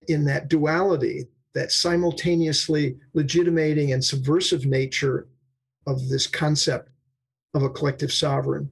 in 0.06 0.24
that 0.26 0.48
duality 0.48 1.26
that 1.56 1.72
simultaneously 1.72 2.98
legitimating 3.14 3.92
and 3.92 4.04
subversive 4.04 4.66
nature 4.66 5.26
of 5.86 6.06
this 6.10 6.26
concept 6.26 6.90
of 7.54 7.62
a 7.62 7.70
collective 7.70 8.12
sovereign 8.12 8.70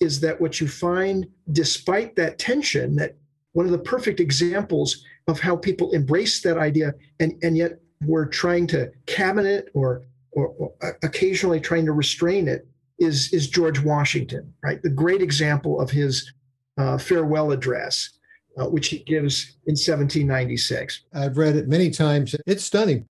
is 0.00 0.20
that 0.20 0.40
what 0.40 0.60
you 0.60 0.68
find, 0.68 1.26
despite 1.50 2.14
that 2.14 2.38
tension, 2.38 2.94
that 2.94 3.16
one 3.54 3.66
of 3.66 3.72
the 3.72 3.78
perfect 3.78 4.20
examples 4.20 5.04
of 5.26 5.40
how 5.40 5.56
people 5.56 5.90
embrace 5.90 6.42
that 6.42 6.58
idea 6.58 6.94
and, 7.18 7.34
and 7.42 7.56
yet 7.56 7.80
were 8.06 8.26
trying 8.26 8.68
to 8.68 8.90
cabin 9.06 9.44
it 9.44 9.68
or, 9.74 10.02
or, 10.30 10.48
or 10.58 10.96
occasionally 11.02 11.60
trying 11.60 11.84
to 11.84 11.92
restrain 11.92 12.46
it 12.46 12.68
is, 13.00 13.32
is 13.32 13.48
George 13.48 13.80
Washington, 13.80 14.54
right? 14.62 14.80
The 14.80 14.90
great 14.90 15.22
example 15.22 15.80
of 15.80 15.90
his 15.90 16.32
uh, 16.78 16.98
farewell 16.98 17.50
address 17.50 18.10
uh, 18.58 18.66
which 18.66 18.88
he 18.88 18.98
gives 18.98 19.56
in 19.66 19.72
1796. 19.72 21.02
I've 21.14 21.36
read 21.36 21.56
it 21.56 21.68
many 21.68 21.90
times. 21.90 22.34
It's 22.46 22.64
stunning. 22.64 23.06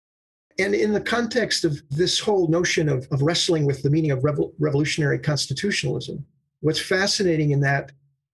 And 0.59 0.75
in 0.75 0.93
the 0.93 1.01
context 1.01 1.65
of 1.65 1.81
this 1.91 2.19
whole 2.21 2.49
notion 2.49 2.89
of, 2.89 3.09
of 3.11 3.23
wrestling 3.23 3.65
with 3.65 3.83
the 3.83 3.91
meaning 3.91 4.11
of 4.11 4.21
revol- 4.21 4.53
revolutionary 4.59 5.19
constitutionalism, 5.19 6.25
what's 6.61 6.81
fascinating 6.81 7.53
in 7.53 7.61
that 7.61 7.93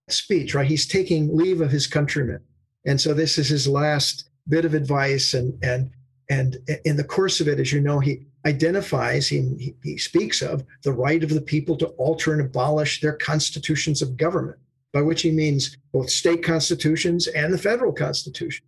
speech, 0.09 0.55
right? 0.55 0.67
He's 0.67 0.87
taking 0.87 1.37
leave 1.37 1.61
of 1.61 1.71
his 1.71 1.87
countrymen. 1.87 2.41
And 2.85 3.01
so 3.01 3.15
this 3.15 3.39
is 3.39 3.49
his 3.49 3.69
last 3.69 4.31
bit 4.49 4.65
of 4.65 4.75
advice. 4.75 5.35
And, 5.35 5.63
and, 5.63 5.91
and 6.31 6.57
in 6.85 6.97
the 6.97 7.05
course 7.05 7.41
of 7.41 7.49
it, 7.49 7.61
as 7.61 7.73
you 7.73 7.81
know, 7.81 8.01
he 8.01 8.27
identifies, 8.45 9.29
he, 9.29 9.75
he 9.83 9.99
speaks 9.99 10.43
of 10.43 10.65
the 10.83 10.93
right 10.93 11.23
of 11.23 11.31
the 11.31 11.41
people 11.41 11.77
to 11.77 11.87
alter 11.99 12.33
and 12.33 12.41
abolish 12.41 13.01
their 13.01 13.15
constitutions 13.15 14.03
of 14.03 14.17
government 14.17 14.59
by 14.97 15.03
which 15.03 15.21
he 15.21 15.31
means 15.31 15.77
both 15.93 16.09
state 16.09 16.43
constitutions 16.43 17.27
and 17.27 17.53
the 17.53 17.59
federal 17.59 17.93
constitution. 17.93 18.65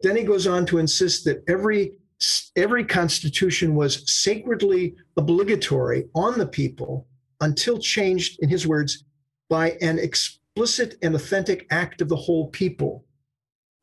Then 0.00 0.16
he 0.16 0.24
goes 0.24 0.44
on 0.44 0.66
to 0.66 0.78
insist 0.78 1.24
that 1.26 1.44
every 1.46 1.92
every 2.56 2.84
constitution 2.84 3.76
was 3.76 4.02
sacredly 4.12 4.96
obligatory 5.16 6.08
on 6.16 6.36
the 6.36 6.48
people 6.48 7.06
until 7.42 7.78
changed, 7.78 8.40
in 8.42 8.48
his 8.48 8.66
words, 8.66 9.04
by 9.48 9.76
an 9.80 10.00
explicit 10.00 10.96
and 11.00 11.14
authentic 11.14 11.68
act 11.70 12.00
of 12.00 12.08
the 12.08 12.16
whole 12.16 12.48
people. 12.48 13.04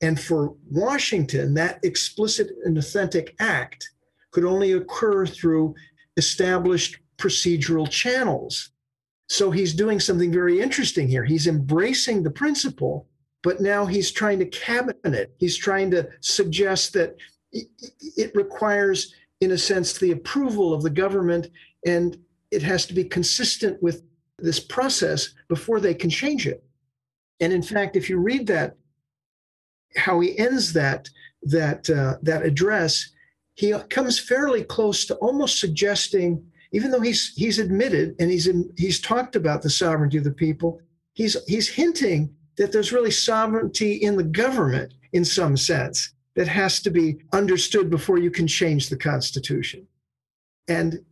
And 0.02 0.20
for 0.20 0.56
Washington, 0.70 1.54
that 1.54 1.80
explicit 1.84 2.50
and 2.66 2.78
authentic 2.78 3.36
act 3.40 3.90
could 4.32 4.44
only 4.44 4.74
occur 4.74 5.26
through 5.26 5.76
established 6.18 6.98
procedural 7.18 7.90
channels. 7.90 8.72
So 9.30 9.52
he's 9.52 9.74
doing 9.74 10.00
something 10.00 10.32
very 10.32 10.60
interesting 10.60 11.08
here. 11.08 11.24
He's 11.24 11.48
embracing 11.48 12.24
the 12.24 12.32
principle, 12.32 13.08
but 13.44 13.62
now 13.62 13.86
he's 13.86 14.12
trying 14.12 14.40
to 14.40 14.46
cabinet 14.46 14.98
it. 15.06 15.34
He's 15.38 15.56
trying 15.56 15.92
to 15.92 16.10
suggest 16.20 16.94
that 16.94 17.16
it 17.52 18.36
requires, 18.36 19.14
in 19.40 19.52
a 19.52 19.58
sense, 19.58 19.94
the 19.94 20.12
approval 20.12 20.74
of 20.74 20.82
the 20.82 20.90
government, 20.90 21.48
and 21.86 22.18
it 22.52 22.64
has 22.64 22.86
to 22.88 22.94
be 22.94 23.04
consistent 23.04 23.82
with 23.82 24.04
this 24.40 24.60
process 24.60 25.30
before 25.48 25.80
they 25.80 25.94
can 25.94 26.10
change 26.10 26.48
it. 26.48 26.64
And 27.40 27.54
in 27.54 27.62
fact, 27.62 27.96
if 27.96 28.10
you 28.10 28.18
read 28.18 28.48
that, 28.48 28.76
how 29.96 30.20
he 30.20 30.38
ends 30.38 30.74
that 30.74 31.10
that 31.44 31.90
uh, 31.90 32.18
that 32.22 32.46
address, 32.46 33.12
he 33.56 33.74
comes 33.90 34.20
fairly 34.20 34.64
close 34.64 35.06
to 35.06 35.16
almost 35.16 35.60
suggesting, 35.60 36.49
even 36.72 36.92
though 36.92 37.02
he's 37.02 37.34
he's 37.36 37.60
admitted 37.60 38.16
and 38.20 38.30
he's 38.30 38.48
in, 38.48 38.72
he's 38.78 39.00
talked 39.00 39.36
about 39.36 39.62
the 39.62 39.70
sovereignty 39.70 40.18
of 40.18 40.24
the 40.24 40.32
people, 40.32 40.82
he's 41.14 41.36
he's 41.46 41.70
hinting 41.70 42.34
that 42.58 42.72
there's 42.72 42.92
really 42.92 43.12
sovereignty 43.12 43.94
in 43.94 44.16
the 44.16 44.24
government 44.24 44.94
in 45.14 45.26
some 45.26 45.58
sense 45.58 46.14
that 46.36 46.48
has 46.48 46.82
to 46.82 46.90
be 46.90 47.18
understood 47.34 47.90
before 47.90 48.18
you 48.18 48.30
can 48.30 48.48
change 48.48 48.90
the 48.90 48.98
Constitution. 48.98 49.88
And 50.68 51.04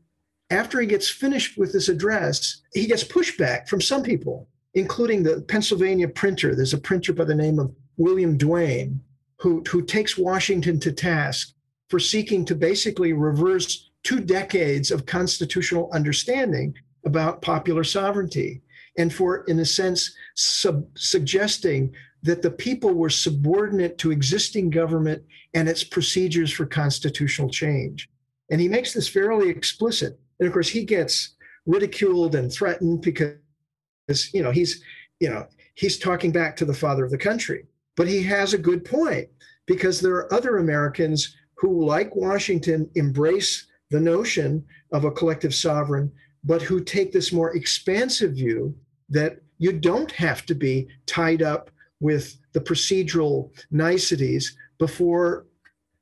after 0.50 0.80
he 0.80 0.88
gets 0.88 1.10
finished 1.10 1.58
with 1.58 1.74
this 1.74 1.90
address, 1.90 2.62
he 2.74 2.86
gets 2.86 3.04
pushback 3.04 3.68
from 3.68 3.82
some 3.82 4.04
people, 4.04 4.48
including 4.76 5.24
the 5.24 5.42
Pennsylvania 5.48 6.08
printer. 6.08 6.56
There's 6.56 6.74
a 6.74 6.78
printer 6.78 7.14
by 7.14 7.26
the 7.26 7.36
name 7.36 7.60
of 7.60 7.74
William 7.98 8.38
Duane 8.38 9.02
who, 9.40 9.64
who 9.70 9.82
takes 9.84 10.18
Washington 10.18 10.80
to 10.80 10.92
task 10.92 11.54
for 11.90 12.00
seeking 12.00 12.46
to 12.46 12.56
basically 12.56 13.14
reverse 13.14 13.90
two 14.04 14.20
decades 14.20 14.92
of 14.92 15.06
constitutional 15.06 15.90
understanding 15.94 16.74
about 17.06 17.42
popular 17.42 17.84
sovereignty 17.84 18.62
and 18.98 19.14
for, 19.14 19.44
in 19.46 19.60
a 19.60 19.66
sense, 19.66 20.16
sub- 20.36 20.88
suggesting 20.98 21.94
that 22.24 22.42
the 22.42 22.52
people 22.52 22.94
were 22.94 23.10
subordinate 23.10 23.98
to 24.00 24.12
existing 24.12 24.70
government 24.70 25.24
and 25.54 25.70
its 25.70 25.84
procedures 25.84 26.52
for 26.52 26.66
constitutional 26.66 27.50
change. 27.50 28.10
And 28.50 28.60
he 28.60 28.68
makes 28.68 28.94
this 28.94 29.08
fairly 29.08 29.50
explicit. 29.50 30.20
And 30.40 30.48
of 30.48 30.54
course, 30.54 30.70
he 30.70 30.84
gets 30.84 31.36
ridiculed 31.66 32.36
and 32.36 32.52
threatened 32.52 33.02
because, 33.02 34.34
you 34.34 34.42
know, 34.42 34.52
he's, 34.52 34.82
you 35.20 35.30
know, 35.30 35.48
he's 35.76 36.00
talking 36.00 36.32
back 36.32 36.56
to 36.58 36.66
the 36.66 36.74
father 36.74 37.06
of 37.06 37.12
the 37.12 37.18
country. 37.18 37.66
But 37.96 38.08
he 38.08 38.24
has 38.24 38.54
a 38.54 38.58
good 38.58 38.86
point 38.86 39.28
because 39.66 40.00
there 40.00 40.16
are 40.16 40.34
other 40.34 40.58
Americans 40.58 41.36
who, 41.58 41.86
like 41.86 42.16
Washington, 42.16 42.90
embrace 42.96 43.68
the 43.90 44.00
notion 44.00 44.66
of 44.92 45.06
a 45.06 45.12
collective 45.12 45.54
sovereign, 45.54 46.12
but 46.44 46.62
who 46.62 46.84
take 46.84 47.12
this 47.12 47.32
more 47.32 47.56
expansive 47.56 48.34
view 48.34 48.76
that 49.10 49.40
you 49.58 49.74
don't 49.74 50.12
have 50.12 50.46
to 50.46 50.56
be 50.56 50.88
tied 51.06 51.42
up 51.42 51.72
with 52.00 52.38
the 52.54 52.60
procedural 52.60 53.50
niceties 53.72 54.56
before 54.78 55.46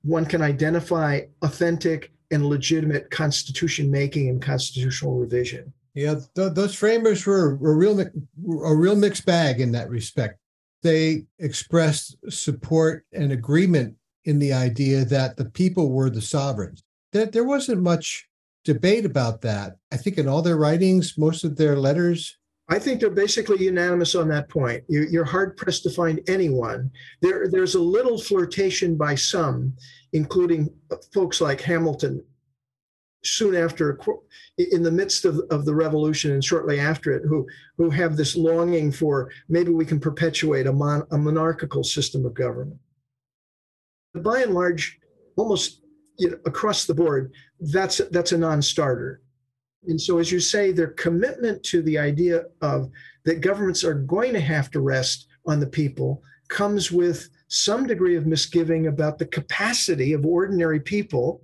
one 0.04 0.26
can 0.26 0.42
identify 0.42 1.22
authentic 1.42 2.12
and 2.32 2.46
legitimate 2.46 3.10
constitution 3.12 3.90
making 3.90 4.30
and 4.30 4.42
constitutional 4.42 5.16
revision. 5.16 5.72
Yeah, 5.94 6.16
th- 6.36 6.54
those 6.54 6.76
framers 6.76 7.26
were 7.26 7.52
a 7.52 7.74
real 7.74 8.00
a 8.00 8.76
real 8.76 8.96
mixed 8.96 9.26
bag 9.26 9.62
in 9.62 9.72
that 9.72 9.90
respect. 9.90 10.40
They 10.84 11.26
expressed 11.40 12.18
support 12.30 13.06
and 13.14 13.32
agreement 13.32 13.96
in 14.26 14.40
the 14.40 14.54
idea 14.54 15.06
that 15.06 15.38
the 15.38 15.46
people 15.46 15.92
were 15.92 16.10
the 16.10 16.22
sovereigns. 16.22 16.84
That 17.16 17.32
there 17.32 17.46
wasn't 17.46 17.82
much 17.82 18.28
debate 18.66 19.06
about 19.06 19.40
that. 19.44 19.78
I 19.90 19.96
think 19.96 20.18
in 20.18 20.28
all 20.28 20.42
their 20.42 20.58
writings, 20.58 21.18
most 21.18 21.46
of 21.46 21.56
their 21.56 21.78
letters 21.78 22.38
I 22.68 22.78
think 22.78 23.00
they're 23.00 23.10
basically 23.10 23.64
unanimous 23.64 24.16
on 24.16 24.28
that 24.30 24.50
point. 24.50 24.84
You, 24.90 25.22
are 25.22 25.24
hard 25.24 25.56
pressed 25.56 25.84
to 25.84 25.92
find 25.92 26.20
anyone. 26.28 26.92
There, 27.22 27.48
there's 27.48 27.76
a 27.76 27.80
little 27.80 28.20
flirtation 28.20 28.98
by 28.98 29.16
some, 29.16 29.76
including 30.12 30.74
folks 31.14 31.40
like 31.40 31.62
Hamilton, 31.62 32.22
soon 33.24 33.56
after, 33.56 34.00
in 34.58 34.84
the 34.84 34.92
midst 34.92 35.24
of, 35.24 35.40
of 35.52 35.66
the 35.66 35.76
revolution 35.76 36.32
and 36.32 36.44
shortly 36.44 36.80
after 36.80 37.12
it, 37.14 37.24
who, 37.28 37.48
who 37.78 37.92
have 37.92 38.18
this 38.18 38.36
longing 38.36 38.92
for 38.92 39.32
maybe 39.48 39.70
we 39.70 39.86
can 39.86 40.00
perpetuate 40.00 40.68
a, 40.68 40.74
mon, 40.74 41.06
a 41.12 41.18
monarchical 41.18 41.84
system 41.84 42.26
of 42.26 42.34
government. 42.34 42.80
But 44.14 44.24
by 44.24 44.40
and 44.40 44.56
large, 44.56 45.00
almost 45.38 45.82
you 46.18 46.32
know, 46.32 46.38
across 46.46 46.86
the 46.86 46.94
board, 46.94 47.34
that's, 47.60 48.02
that's 48.12 48.32
a 48.32 48.38
non 48.38 48.62
starter 48.62 49.22
and 49.88 50.00
so, 50.00 50.18
as 50.18 50.32
you 50.32 50.40
say, 50.40 50.72
their 50.72 50.88
commitment 50.88 51.64
to 51.64 51.82
the 51.82 51.98
idea 51.98 52.44
of 52.62 52.90
that 53.24 53.42
governments 53.42 53.84
are 53.84 53.94
going 53.94 54.34
to 54.34 54.40
have 54.40 54.72
to 54.72 54.80
rest 54.80 55.28
on 55.46 55.60
the 55.60 55.68
people 55.68 56.24
comes 56.48 56.92
with 56.92 57.30
some 57.48 57.86
degree 57.86 58.16
of 58.16 58.26
misgiving 58.26 58.88
about 58.88 59.18
the 59.18 59.26
capacity 59.26 60.14
of 60.14 60.26
ordinary 60.26 60.80
people 60.80 61.44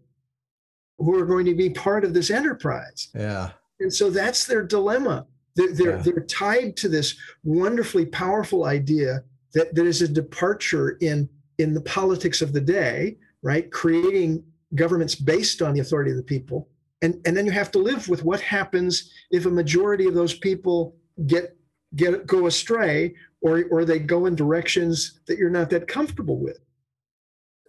who 0.97 1.17
are 1.17 1.25
going 1.25 1.45
to 1.45 1.55
be 1.55 1.69
part 1.69 2.03
of 2.03 2.13
this 2.13 2.29
enterprise. 2.29 3.09
Yeah. 3.15 3.51
And 3.79 3.93
so 3.93 4.09
that's 4.09 4.45
their 4.45 4.63
dilemma. 4.63 5.25
They're, 5.55 5.73
they're, 5.73 5.95
yeah. 5.97 6.01
they're 6.01 6.25
tied 6.25 6.77
to 6.77 6.89
this 6.89 7.15
wonderfully 7.43 8.05
powerful 8.05 8.65
idea 8.65 9.23
that 9.53 9.75
there 9.75 9.85
is 9.85 10.01
a 10.01 10.07
departure 10.07 10.97
in, 11.01 11.27
in 11.57 11.73
the 11.73 11.81
politics 11.81 12.41
of 12.41 12.53
the 12.53 12.61
day, 12.61 13.17
right? 13.41 13.69
Creating 13.71 14.43
governments 14.75 15.15
based 15.15 15.61
on 15.61 15.73
the 15.73 15.79
authority 15.79 16.11
of 16.11 16.17
the 16.17 16.23
people. 16.23 16.69
And 17.01 17.19
and 17.25 17.35
then 17.35 17.45
you 17.45 17.51
have 17.51 17.71
to 17.71 17.79
live 17.79 18.07
with 18.07 18.23
what 18.23 18.41
happens 18.41 19.11
if 19.31 19.45
a 19.45 19.49
majority 19.49 20.05
of 20.05 20.13
those 20.13 20.33
people 20.33 20.95
get 21.27 21.57
get 21.95 22.25
go 22.25 22.47
astray 22.47 23.15
or 23.41 23.65
or 23.71 23.85
they 23.85 23.99
go 23.99 24.25
in 24.27 24.35
directions 24.35 25.19
that 25.27 25.37
you're 25.37 25.49
not 25.49 25.69
that 25.71 25.87
comfortable 25.87 26.39
with. 26.39 26.59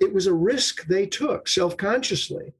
It 0.00 0.12
was 0.12 0.26
a 0.26 0.34
risk 0.34 0.86
they 0.86 1.06
took 1.06 1.48
self-consciously. 1.48 2.52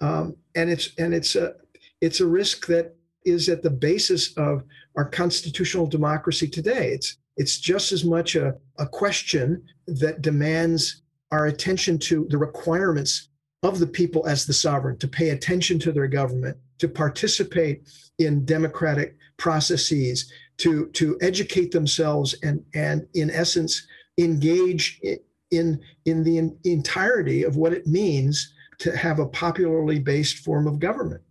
Um, 0.00 0.36
and 0.54 0.70
it's 0.70 0.90
and 0.98 1.14
it's 1.14 1.36
a 1.36 1.54
it's 2.00 2.20
a 2.20 2.26
risk 2.26 2.66
that 2.66 2.94
is 3.24 3.48
at 3.48 3.62
the 3.62 3.70
basis 3.70 4.36
of 4.36 4.62
our 4.96 5.04
constitutional 5.04 5.86
democracy 5.86 6.48
today. 6.48 6.92
It's 6.92 7.18
it's 7.36 7.58
just 7.58 7.92
as 7.92 8.04
much 8.04 8.34
a, 8.34 8.56
a 8.78 8.86
question 8.86 9.62
that 9.86 10.22
demands 10.22 11.02
our 11.30 11.46
attention 11.46 11.98
to 11.98 12.26
the 12.30 12.38
requirements 12.38 13.28
of 13.62 13.78
the 13.78 13.86
people 13.86 14.26
as 14.26 14.46
the 14.46 14.52
sovereign, 14.52 14.98
to 14.98 15.08
pay 15.08 15.30
attention 15.30 15.78
to 15.80 15.92
their 15.92 16.06
government, 16.06 16.56
to 16.78 16.88
participate 16.88 17.88
in 18.18 18.44
democratic 18.44 19.16
processes, 19.36 20.32
to, 20.58 20.88
to 20.90 21.18
educate 21.20 21.70
themselves, 21.70 22.34
and, 22.42 22.64
and 22.74 23.06
in 23.14 23.30
essence, 23.30 23.86
engage 24.18 25.00
in, 25.50 25.80
in 26.04 26.22
the 26.22 26.52
entirety 26.64 27.44
of 27.44 27.56
what 27.56 27.72
it 27.72 27.86
means 27.86 28.54
to 28.78 28.96
have 28.96 29.18
a 29.18 29.26
popularly 29.26 29.98
based 29.98 30.38
form 30.44 30.66
of 30.66 30.78
government. 30.78 31.22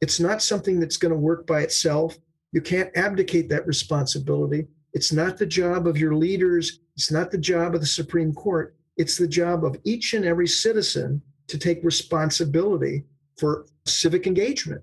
It's 0.00 0.20
not 0.20 0.42
something 0.42 0.78
that's 0.78 0.96
going 0.96 1.12
to 1.12 1.18
work 1.18 1.46
by 1.46 1.60
itself. 1.60 2.18
You 2.52 2.60
can't 2.60 2.96
abdicate 2.96 3.48
that 3.48 3.66
responsibility. 3.66 4.68
It's 4.92 5.12
not 5.12 5.36
the 5.36 5.46
job 5.46 5.86
of 5.86 5.98
your 5.98 6.14
leaders. 6.14 6.80
It's 6.94 7.10
not 7.10 7.30
the 7.30 7.38
job 7.38 7.74
of 7.74 7.80
the 7.80 7.86
Supreme 7.86 8.32
Court. 8.32 8.74
It's 8.96 9.16
the 9.16 9.28
job 9.28 9.64
of 9.64 9.76
each 9.84 10.14
and 10.14 10.24
every 10.24 10.46
citizen 10.46 11.22
to 11.48 11.58
take 11.58 11.82
responsibility 11.82 13.04
for 13.38 13.66
civic 13.86 14.26
engagement. 14.26 14.82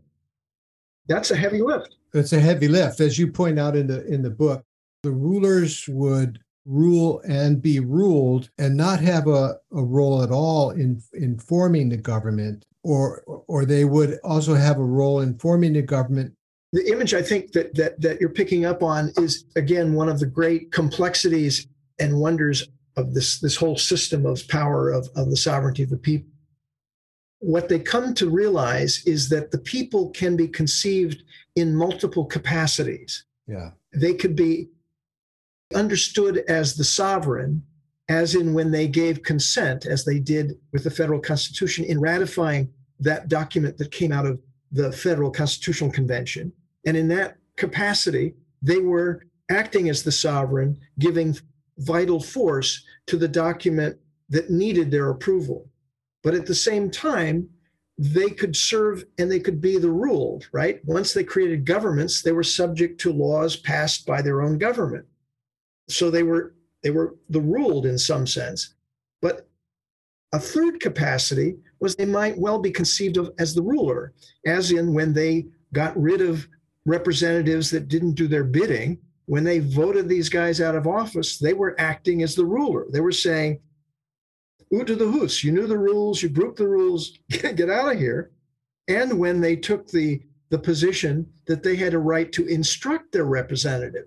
That's 1.07 1.31
a 1.31 1.35
heavy 1.35 1.61
lift. 1.61 1.95
It's 2.13 2.33
a 2.33 2.39
heavy 2.39 2.67
lift. 2.67 2.99
As 2.99 3.19
you 3.19 3.31
point 3.31 3.59
out 3.59 3.75
in 3.75 3.87
the 3.87 4.05
in 4.07 4.21
the 4.21 4.29
book, 4.29 4.63
the 5.03 5.11
rulers 5.11 5.85
would 5.87 6.39
rule 6.65 7.21
and 7.27 7.61
be 7.61 7.79
ruled 7.79 8.49
and 8.57 8.75
not 8.75 8.99
have 8.99 9.27
a, 9.27 9.55
a 9.71 9.83
role 9.83 10.23
at 10.23 10.31
all 10.31 10.71
in 10.71 11.01
in 11.13 11.37
forming 11.37 11.89
the 11.89 11.97
government 11.97 12.65
or 12.83 13.23
or 13.47 13.65
they 13.65 13.85
would 13.85 14.17
also 14.23 14.55
have 14.55 14.79
a 14.79 14.83
role 14.83 15.19
in 15.19 15.37
forming 15.37 15.73
the 15.73 15.81
government 15.81 16.33
the 16.73 16.91
image 16.91 17.13
i 17.13 17.21
think 17.21 17.51
that 17.51 17.73
that 17.75 18.01
that 18.01 18.19
you're 18.19 18.31
picking 18.31 18.65
up 18.65 18.81
on 18.81 19.11
is 19.17 19.45
again 19.55 19.93
one 19.93 20.09
of 20.09 20.19
the 20.19 20.25
great 20.25 20.71
complexities 20.71 21.67
and 21.99 22.19
wonders 22.19 22.67
of 22.97 23.13
this 23.13 23.39
this 23.39 23.55
whole 23.55 23.77
system 23.77 24.25
of 24.25 24.47
power 24.47 24.89
of, 24.89 25.07
of 25.15 25.29
the 25.29 25.37
sovereignty 25.37 25.83
of 25.83 25.89
the 25.91 25.97
people 25.97 26.31
what 27.39 27.69
they 27.69 27.79
come 27.79 28.13
to 28.15 28.29
realize 28.29 29.03
is 29.05 29.29
that 29.29 29.51
the 29.51 29.57
people 29.57 30.09
can 30.11 30.35
be 30.35 30.47
conceived 30.47 31.23
in 31.55 31.75
multiple 31.75 32.25
capacities. 32.25 33.25
Yeah. 33.47 33.71
They 33.93 34.13
could 34.13 34.35
be 34.35 34.69
understood 35.73 36.37
as 36.47 36.75
the 36.75 36.83
sovereign 36.83 37.63
as 38.07 38.35
in 38.35 38.53
when 38.53 38.71
they 38.71 38.87
gave 38.87 39.23
consent, 39.23 39.85
as 39.85 40.05
they 40.05 40.19
did 40.19 40.53
with 40.71 40.83
the 40.83 40.91
federal 40.91 41.19
constitution 41.19 41.85
in 41.85 41.99
ratifying 41.99 42.71
that 42.99 43.27
document 43.27 43.77
that 43.77 43.91
came 43.91 44.11
out 44.11 44.25
of 44.25 44.39
the 44.71 44.91
Federal 44.91 45.31
Constitutional 45.31 45.91
Convention. 45.91 46.51
And 46.85 46.95
in 46.95 47.07
that 47.09 47.37
capacity, 47.57 48.35
they 48.61 48.77
were 48.77 49.23
acting 49.49 49.89
as 49.89 50.03
the 50.03 50.11
sovereign, 50.11 50.77
giving 50.99 51.35
vital 51.79 52.19
force 52.19 52.83
to 53.07 53.17
the 53.17 53.27
document 53.27 53.97
that 54.29 54.49
needed 54.49 54.91
their 54.91 55.09
approval. 55.09 55.67
But 56.25 56.33
at 56.33 56.47
the 56.47 56.55
same 56.55 56.89
time, 56.89 57.47
they 57.99 58.31
could 58.31 58.55
serve 58.55 59.05
and 59.19 59.31
they 59.31 59.39
could 59.39 59.61
be 59.61 59.77
the 59.77 59.91
ruled, 59.91 60.49
right? 60.51 60.83
Once 60.83 61.13
they 61.13 61.23
created 61.23 61.67
governments, 61.67 62.23
they 62.23 62.31
were 62.31 62.43
subject 62.43 62.99
to 63.01 63.13
laws 63.13 63.55
passed 63.55 64.07
by 64.07 64.23
their 64.23 64.41
own 64.41 64.57
government. 64.57 65.05
So 65.87 66.09
they 66.09 66.23
were 66.23 66.55
they 66.81 66.89
were 66.89 67.15
the 67.29 67.39
ruled 67.39 67.85
in 67.85 67.99
some 67.99 68.25
sense. 68.25 68.73
But 69.21 69.47
a 70.33 70.39
third 70.39 70.79
capacity 70.79 71.57
was 71.79 71.95
they 71.95 72.05
might 72.05 72.37
well 72.39 72.57
be 72.57 72.71
conceived 72.71 73.17
of 73.17 73.31
as 73.37 73.53
the 73.53 73.61
ruler, 73.61 74.13
as 74.47 74.71
in 74.71 74.95
when 74.95 75.13
they 75.13 75.45
got 75.73 75.95
rid 75.95 76.21
of 76.21 76.47
representatives 76.85 77.69
that 77.69 77.87
didn't 77.87 78.13
do 78.15 78.27
their 78.27 78.43
bidding, 78.43 78.97
when 79.27 79.43
they 79.43 79.59
voted 79.59 80.09
these 80.09 80.29
guys 80.29 80.59
out 80.59 80.75
of 80.75 80.87
office, 80.87 81.37
they 81.37 81.53
were 81.53 81.79
acting 81.79 82.23
as 82.23 82.33
the 82.33 82.45
ruler. 82.45 82.85
They 82.91 82.99
were 82.99 83.11
saying, 83.11 83.59
To 84.83 84.95
the 84.95 85.07
hoos, 85.07 85.43
you 85.43 85.51
knew 85.51 85.67
the 85.67 85.77
rules, 85.77 86.21
you 86.21 86.29
broke 86.29 86.57
the 86.57 86.67
rules, 86.67 87.17
get, 87.29 87.55
get 87.55 87.69
out 87.69 87.93
of 87.93 87.99
here. 87.99 88.31
And 88.87 89.17
when 89.17 89.41
they 89.41 89.55
took 89.55 89.87
the, 89.87 90.21
the 90.49 90.59
position 90.59 91.27
that 91.47 91.63
they 91.63 91.75
had 91.75 91.93
a 91.93 91.99
right 91.99 92.31
to 92.33 92.45
instruct 92.45 93.11
their 93.11 93.25
representative, 93.25 94.05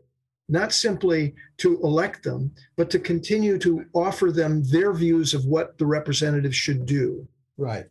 not 0.48 0.72
simply 0.72 1.34
to 1.58 1.80
elect 1.82 2.22
them, 2.22 2.52
but 2.76 2.90
to 2.90 2.98
continue 2.98 3.58
to 3.58 3.84
offer 3.94 4.32
them 4.32 4.62
their 4.64 4.92
views 4.92 5.34
of 5.34 5.44
what 5.44 5.76
the 5.78 5.86
representative 5.86 6.54
should 6.54 6.86
do. 6.86 7.26
Right. 7.56 7.86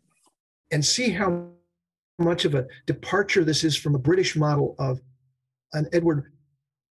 And 0.72 0.84
see 0.84 1.10
how 1.10 1.50
much 2.20 2.46
of 2.46 2.56
a 2.56 2.68
departure 2.86 3.44
this 3.44 3.64
is 3.64 3.76
from 3.76 3.96
a 3.96 4.00
British 4.00 4.36
model 4.36 4.76
of 4.80 5.00
an 5.74 5.88
Edmund 5.94 6.24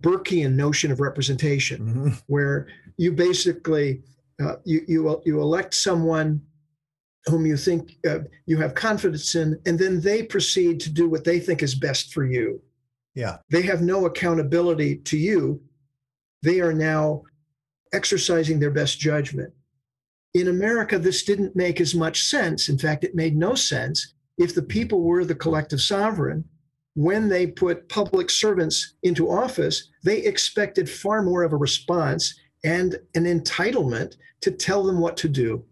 Burkean 0.02 0.54
notion 0.54 0.92
of 0.92 1.00
representation, 1.00 1.86
mm-hmm. 1.86 2.10
where 2.28 2.68
you 2.98 3.14
basically 3.14 4.02
uh, 4.42 4.56
you, 4.66 4.82
you 4.88 5.22
you 5.26 5.42
elect 5.42 5.74
someone 5.74 6.42
whom 7.26 7.46
you 7.46 7.56
think 7.56 7.98
uh, 8.08 8.20
you 8.46 8.58
have 8.58 8.76
confidence 8.76 9.36
in, 9.36 9.60
and 9.66 9.80
then 9.80 10.02
they 10.02 10.24
proceed 10.24 10.80
to 10.82 10.90
do 10.90 11.10
what 11.10 11.24
they 11.24 11.40
think 11.40 11.64
is 11.64 11.76
best 11.76 12.14
for 12.14 12.26
you. 12.26 12.62
Yeah. 13.16 13.38
They 13.50 13.62
have 13.64 13.82
no 13.82 14.06
accountability 14.06 14.98
to 14.98 15.18
you. 15.18 15.62
They 16.42 16.60
are 16.60 16.74
now 16.74 17.24
exercising 17.94 18.60
their 18.60 18.72
best 18.72 19.00
judgment. 19.00 19.54
In 20.34 20.48
America, 20.48 20.98
this 20.98 21.24
didn't 21.24 21.56
make 21.56 21.80
as 21.80 21.94
much 21.94 22.24
sense. 22.24 22.68
In 22.68 22.78
fact, 22.78 23.04
it 23.04 23.16
made 23.16 23.38
no 23.38 23.54
sense 23.54 24.16
if 24.38 24.56
the 24.56 24.64
people 24.64 25.02
were 25.04 25.24
the 25.24 25.36
collective 25.36 25.80
sovereign. 25.80 26.44
When 26.96 27.30
they 27.30 27.48
put 27.48 27.90
public 27.90 28.30
servants 28.30 28.96
into 29.04 29.30
office, 29.30 29.90
they 30.04 30.18
expected 30.20 30.90
far 30.90 31.22
more 31.22 31.44
of 31.44 31.54
a 31.54 31.58
response 31.58 32.36
and 32.64 33.00
an 33.16 33.26
entitlement 33.26 34.16
to 34.42 34.52
tell 34.52 34.84
them 34.84 35.00
what 35.00 35.18
to 35.18 35.28
do. 35.28 35.64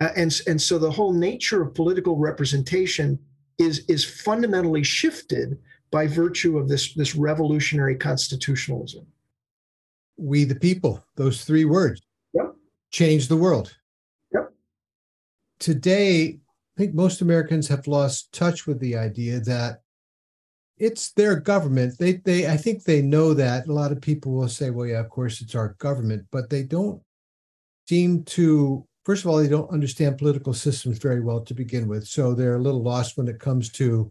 Uh, 0.00 0.10
and, 0.16 0.40
and 0.46 0.60
so 0.60 0.78
the 0.78 0.90
whole 0.90 1.12
nature 1.12 1.62
of 1.62 1.74
political 1.74 2.16
representation 2.16 3.18
is, 3.58 3.84
is 3.88 4.04
fundamentally 4.04 4.82
shifted 4.82 5.58
by 5.90 6.06
virtue 6.06 6.58
of 6.58 6.68
this, 6.68 6.94
this 6.94 7.14
revolutionary 7.14 7.96
constitutionalism. 7.96 9.06
We 10.16 10.44
the 10.44 10.54
people, 10.54 11.04
those 11.16 11.44
three 11.44 11.64
words, 11.64 12.02
yep. 12.32 12.54
change 12.90 13.28
the 13.28 13.36
world. 13.36 13.76
Yep. 14.32 14.52
Today, 15.58 16.40
I 16.76 16.80
think 16.80 16.94
most 16.94 17.20
Americans 17.20 17.68
have 17.68 17.86
lost 17.86 18.32
touch 18.32 18.66
with 18.66 18.80
the 18.80 18.96
idea 18.96 19.40
that 19.40 19.81
it's 20.82 21.12
their 21.12 21.36
government. 21.38 21.96
They 21.96 22.14
they 22.14 22.48
I 22.48 22.56
think 22.56 22.82
they 22.82 23.02
know 23.02 23.34
that. 23.34 23.68
A 23.68 23.72
lot 23.72 23.92
of 23.92 24.00
people 24.00 24.32
will 24.32 24.48
say, 24.48 24.70
well, 24.70 24.86
yeah, 24.86 24.98
of 24.98 25.10
course 25.10 25.40
it's 25.40 25.54
our 25.54 25.74
government, 25.78 26.26
but 26.32 26.50
they 26.50 26.64
don't 26.64 27.00
seem 27.88 28.24
to 28.24 28.84
first 29.04 29.24
of 29.24 29.30
all, 29.30 29.36
they 29.36 29.48
don't 29.48 29.70
understand 29.70 30.18
political 30.18 30.52
systems 30.52 30.98
very 30.98 31.20
well 31.20 31.40
to 31.40 31.54
begin 31.54 31.86
with. 31.86 32.06
So 32.06 32.34
they're 32.34 32.56
a 32.56 32.62
little 32.62 32.82
lost 32.82 33.16
when 33.16 33.28
it 33.28 33.38
comes 33.38 33.70
to 33.72 34.10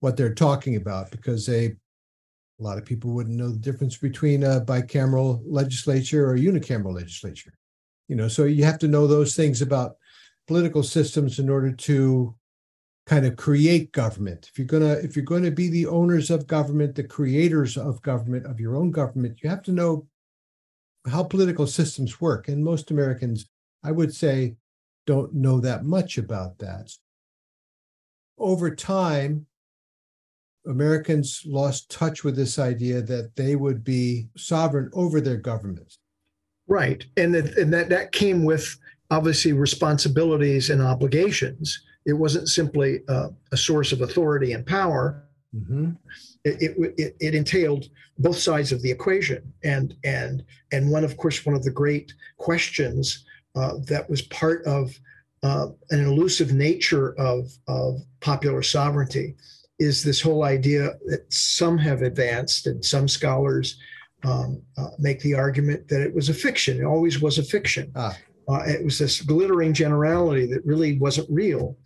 what 0.00 0.16
they're 0.16 0.34
talking 0.34 0.76
about 0.76 1.10
because 1.10 1.44
they 1.44 1.66
a 1.66 2.62
lot 2.62 2.78
of 2.78 2.84
people 2.84 3.10
wouldn't 3.10 3.36
know 3.36 3.50
the 3.50 3.58
difference 3.58 3.96
between 3.96 4.44
a 4.44 4.60
bicameral 4.60 5.42
legislature 5.44 6.30
or 6.30 6.36
unicameral 6.36 6.94
legislature. 6.94 7.52
You 8.06 8.14
know, 8.14 8.28
so 8.28 8.44
you 8.44 8.62
have 8.62 8.78
to 8.78 8.88
know 8.88 9.08
those 9.08 9.34
things 9.34 9.60
about 9.60 9.96
political 10.46 10.84
systems 10.84 11.40
in 11.40 11.48
order 11.48 11.72
to 11.72 12.36
kind 13.06 13.26
of 13.26 13.36
create 13.36 13.92
government. 13.92 14.48
If 14.50 14.58
you're 14.58 14.66
gonna 14.66 14.92
if 14.92 15.16
you're 15.16 15.24
going 15.24 15.42
to 15.42 15.50
be 15.50 15.68
the 15.68 15.86
owners 15.86 16.30
of 16.30 16.46
government, 16.46 16.94
the 16.94 17.04
creators 17.04 17.76
of 17.76 18.02
government 18.02 18.46
of 18.46 18.60
your 18.60 18.76
own 18.76 18.90
government, 18.90 19.38
you 19.42 19.50
have 19.50 19.62
to 19.64 19.72
know 19.72 20.06
how 21.08 21.24
political 21.24 21.66
systems 21.66 22.20
work. 22.20 22.48
And 22.48 22.64
most 22.64 22.90
Americans, 22.90 23.48
I 23.82 23.90
would 23.90 24.14
say, 24.14 24.56
don't 25.06 25.34
know 25.34 25.60
that 25.60 25.84
much 25.84 26.16
about 26.16 26.58
that. 26.58 26.92
Over 28.38 28.74
time, 28.74 29.46
Americans 30.66 31.42
lost 31.44 31.90
touch 31.90 32.22
with 32.22 32.36
this 32.36 32.58
idea 32.58 33.02
that 33.02 33.34
they 33.34 33.56
would 33.56 33.82
be 33.82 34.28
sovereign 34.36 34.90
over 34.92 35.20
their 35.20 35.36
governments. 35.36 35.98
Right, 36.68 37.04
and 37.16 37.34
that 37.34 37.58
and 37.58 37.72
that 37.72 37.88
that 37.88 38.12
came 38.12 38.44
with 38.44 38.76
obviously 39.10 39.52
responsibilities 39.52 40.70
and 40.70 40.80
obligations. 40.80 41.82
It 42.06 42.14
wasn't 42.14 42.48
simply 42.48 43.00
uh, 43.08 43.28
a 43.52 43.56
source 43.56 43.92
of 43.92 44.00
authority 44.00 44.52
and 44.52 44.66
power. 44.66 45.24
Mm-hmm. 45.54 45.90
It, 46.44 46.74
it, 46.98 47.16
it, 47.20 47.34
entailed 47.34 47.88
both 48.18 48.38
sides 48.38 48.72
of 48.72 48.82
the 48.82 48.90
equation, 48.90 49.52
and 49.62 49.94
and 50.02 50.44
and 50.72 50.90
one 50.90 51.04
of 51.04 51.16
course 51.16 51.44
one 51.44 51.54
of 51.54 51.62
the 51.62 51.70
great 51.70 52.14
questions 52.38 53.24
uh, 53.54 53.74
that 53.86 54.08
was 54.08 54.22
part 54.22 54.64
of 54.64 54.98
uh, 55.42 55.68
an 55.90 56.04
elusive 56.04 56.52
nature 56.52 57.12
of 57.18 57.52
of 57.68 58.00
popular 58.20 58.62
sovereignty 58.62 59.36
is 59.78 60.02
this 60.02 60.20
whole 60.20 60.44
idea 60.44 60.94
that 61.06 61.30
some 61.32 61.76
have 61.76 62.02
advanced 62.02 62.66
and 62.66 62.84
some 62.84 63.08
scholars 63.08 63.78
um, 64.24 64.62
uh, 64.78 64.90
make 64.98 65.20
the 65.20 65.34
argument 65.34 65.88
that 65.88 66.00
it 66.00 66.14
was 66.14 66.28
a 66.28 66.34
fiction. 66.34 66.80
It 66.80 66.84
always 66.84 67.20
was 67.20 67.38
a 67.38 67.42
fiction. 67.42 67.90
Ah. 67.96 68.16
Uh, 68.48 68.62
it 68.66 68.84
was 68.84 68.98
this 68.98 69.20
glittering 69.20 69.72
generality 69.72 70.46
that 70.46 70.64
really 70.66 70.98
wasn't 70.98 71.30
real. 71.30 71.76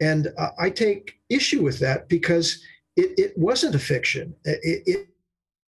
And 0.00 0.28
uh, 0.38 0.50
I 0.58 0.70
take 0.70 1.20
issue 1.28 1.62
with 1.62 1.78
that 1.78 2.08
because 2.08 2.62
it, 2.96 3.18
it 3.18 3.38
wasn't 3.38 3.74
a 3.74 3.78
fiction. 3.78 4.34
It, 4.44 4.82
it, 4.86 5.08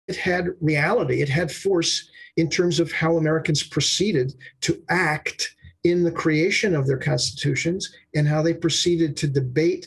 it 0.09 0.17
had 0.17 0.49
reality, 0.61 1.23
it 1.23 1.29
had 1.29 1.53
force 1.53 2.09
in 2.37 2.49
terms 2.49 2.81
of 2.81 2.91
how 2.91 3.17
Americans 3.17 3.63
proceeded 3.63 4.35
to 4.63 4.83
act 4.89 5.55
in 5.85 6.03
the 6.03 6.13
creation 6.13 6.75
of 6.75 6.87
their 6.87 6.99
constitutions 6.99 7.93
and 8.15 8.27
how 8.27 8.43
they 8.43 8.55
proceeded 8.55 9.17
to 9.17 9.27
debate 9.27 9.87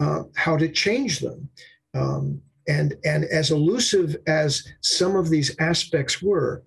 uh, 0.00 0.24
how 0.34 0.56
to 0.56 0.68
change 0.68 1.20
them. 1.20 1.48
Um, 1.94 2.40
and, 2.68 2.94
and 3.04 3.24
as 3.24 3.50
elusive 3.50 4.16
as 4.26 4.66
some 4.80 5.16
of 5.16 5.30
these 5.30 5.54
aspects 5.58 6.22
were, 6.22 6.62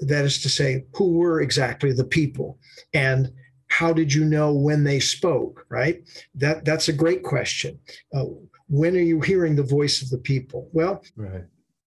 that 0.00 0.24
is 0.24 0.42
to 0.42 0.48
say, 0.48 0.84
who 0.94 1.12
were 1.12 1.40
exactly 1.40 1.92
the 1.92 2.04
people 2.04 2.58
and 2.92 3.32
how 3.68 3.92
did 3.92 4.12
you 4.12 4.24
know 4.24 4.52
when 4.52 4.84
they 4.84 5.00
spoke, 5.00 5.66
right? 5.68 6.02
That, 6.34 6.64
that's 6.64 6.88
a 6.88 6.92
great 6.92 7.22
question. 7.22 7.78
Uh, 8.14 8.24
when 8.68 8.96
are 8.96 9.00
you 9.00 9.20
hearing 9.20 9.56
the 9.56 9.62
voice 9.62 10.02
of 10.02 10.10
the 10.10 10.18
people? 10.18 10.68
Well, 10.72 11.02
right. 11.16 11.44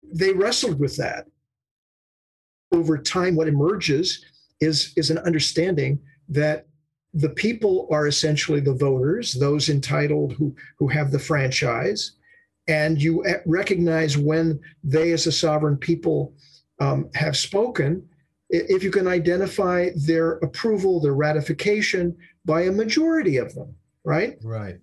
they 0.02 0.32
wrestled 0.32 0.78
with 0.78 0.96
that. 0.96 1.26
Over 2.72 2.98
time, 2.98 3.34
what 3.34 3.48
emerges 3.48 4.24
is, 4.60 4.92
is 4.96 5.10
an 5.10 5.18
understanding 5.18 5.98
that 6.28 6.66
the 7.14 7.30
people 7.30 7.88
are 7.90 8.06
essentially 8.06 8.60
the 8.60 8.74
voters, 8.74 9.32
those 9.32 9.68
entitled 9.68 10.32
who, 10.34 10.54
who 10.78 10.88
have 10.88 11.10
the 11.10 11.18
franchise. 11.18 12.12
And 12.66 13.00
you 13.00 13.24
recognize 13.46 14.18
when 14.18 14.60
they, 14.84 15.12
as 15.12 15.26
a 15.26 15.32
sovereign 15.32 15.78
people, 15.78 16.34
um, 16.80 17.10
have 17.14 17.36
spoken, 17.36 18.08
if 18.50 18.82
you 18.82 18.90
can 18.90 19.06
identify 19.06 19.90
their 19.94 20.32
approval, 20.38 21.00
their 21.00 21.14
ratification 21.14 22.16
by 22.44 22.62
a 22.62 22.72
majority 22.72 23.36
of 23.36 23.54
them, 23.54 23.74
right? 24.04 24.38
Right. 24.42 24.80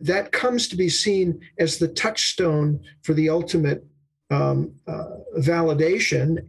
That 0.00 0.32
comes 0.32 0.68
to 0.68 0.76
be 0.76 0.88
seen 0.88 1.40
as 1.58 1.78
the 1.78 1.88
touchstone 1.88 2.80
for 3.02 3.14
the 3.14 3.30
ultimate 3.30 3.86
um, 4.30 4.74
uh, 4.86 5.16
validation 5.38 6.48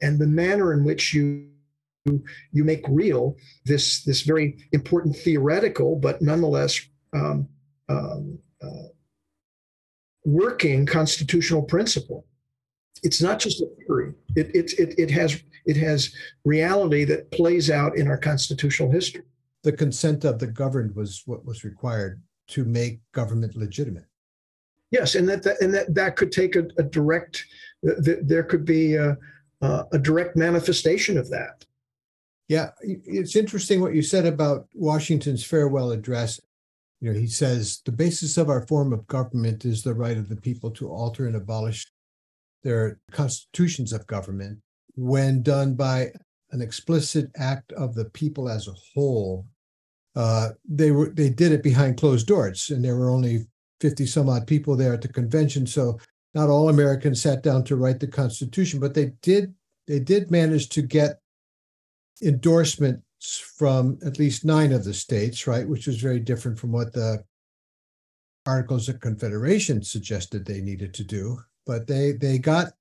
and 0.00 0.18
the 0.18 0.26
manner 0.26 0.72
in 0.72 0.84
which 0.84 1.12
you 1.12 1.48
you 2.52 2.62
make 2.62 2.84
real 2.88 3.36
this 3.64 4.04
this 4.04 4.22
very 4.22 4.56
important 4.70 5.16
theoretical 5.16 5.96
but 5.96 6.22
nonetheless 6.22 6.80
um, 7.14 7.48
um, 7.88 8.38
uh, 8.62 8.88
working 10.24 10.86
constitutional 10.86 11.62
principle 11.62 12.24
it's 13.02 13.22
not 13.22 13.38
just 13.38 13.60
a 13.60 13.66
theory. 13.86 14.14
It, 14.34 14.54
it, 14.54 14.72
it, 14.78 14.98
it, 14.98 15.10
has, 15.10 15.42
it 15.64 15.76
has 15.76 16.14
reality 16.44 17.04
that 17.04 17.30
plays 17.30 17.70
out 17.70 17.96
in 17.96 18.08
our 18.08 18.18
constitutional 18.18 18.90
history. 18.90 19.22
The 19.62 19.72
consent 19.72 20.24
of 20.24 20.38
the 20.38 20.46
governed 20.46 20.94
was 20.94 21.22
what 21.26 21.44
was 21.44 21.64
required 21.64 22.22
to 22.48 22.64
make 22.64 23.00
government 23.12 23.56
legitimate. 23.56 24.06
Yes, 24.90 25.16
and 25.16 25.28
that, 25.28 25.42
that 25.42 25.60
and 25.60 25.74
that 25.74 25.94
that 25.94 26.16
could 26.16 26.30
take 26.30 26.54
a, 26.54 26.68
a 26.78 26.82
direct. 26.84 27.44
Th- 28.04 28.18
there 28.22 28.44
could 28.44 28.64
be 28.64 28.94
a, 28.94 29.16
a 29.60 29.98
direct 30.00 30.36
manifestation 30.36 31.18
of 31.18 31.28
that. 31.30 31.64
Yeah, 32.48 32.70
it's 32.80 33.34
interesting 33.34 33.80
what 33.80 33.94
you 33.94 34.02
said 34.02 34.26
about 34.26 34.68
Washington's 34.74 35.44
farewell 35.44 35.90
address. 35.90 36.40
You 37.00 37.12
know, 37.12 37.18
he 37.18 37.26
says 37.26 37.82
the 37.84 37.92
basis 37.92 38.36
of 38.36 38.48
our 38.48 38.64
form 38.66 38.92
of 38.92 39.06
government 39.08 39.64
is 39.64 39.82
the 39.82 39.94
right 39.94 40.16
of 40.16 40.28
the 40.28 40.36
people 40.36 40.70
to 40.72 40.88
alter 40.88 41.26
and 41.26 41.34
abolish 41.34 41.86
their 42.66 42.98
constitutions 43.12 43.92
of 43.92 44.06
government 44.08 44.58
when 44.96 45.40
done 45.40 45.74
by 45.74 46.10
an 46.50 46.60
explicit 46.60 47.30
act 47.36 47.70
of 47.72 47.94
the 47.94 48.06
people 48.06 48.48
as 48.48 48.66
a 48.66 48.74
whole. 48.92 49.46
Uh, 50.16 50.48
they 50.68 50.90
were 50.90 51.10
they 51.10 51.28
did 51.28 51.52
it 51.52 51.62
behind 51.62 51.96
closed 51.96 52.26
doors, 52.26 52.70
and 52.70 52.84
there 52.84 52.96
were 52.96 53.10
only 53.10 53.46
fifty 53.80 54.04
some 54.04 54.28
odd 54.28 54.48
people 54.48 54.74
there 54.74 54.92
at 54.92 55.00
the 55.00 55.08
convention. 55.08 55.64
So 55.64 56.00
not 56.34 56.48
all 56.48 56.68
Americans 56.68 57.22
sat 57.22 57.42
down 57.42 57.62
to 57.64 57.76
write 57.76 58.00
the 58.00 58.08
Constitution, 58.08 58.80
but 58.80 58.94
they 58.94 59.12
did 59.22 59.54
they 59.86 60.00
did 60.00 60.32
manage 60.32 60.68
to 60.70 60.82
get 60.82 61.20
endorsements 62.20 63.38
from 63.56 63.98
at 64.04 64.18
least 64.18 64.44
nine 64.44 64.72
of 64.72 64.82
the 64.82 64.94
states, 64.94 65.46
right, 65.46 65.68
which 65.68 65.86
was 65.86 66.00
very 66.00 66.18
different 66.18 66.58
from 66.58 66.72
what 66.72 66.92
the 66.92 67.22
Articles 68.44 68.88
of 68.88 68.98
Confederation 68.98 69.84
suggested 69.84 70.44
they 70.44 70.60
needed 70.60 70.92
to 70.94 71.04
do 71.04 71.38
but 71.66 71.86
they 71.86 72.12
they 72.12 72.38
got 72.38 72.72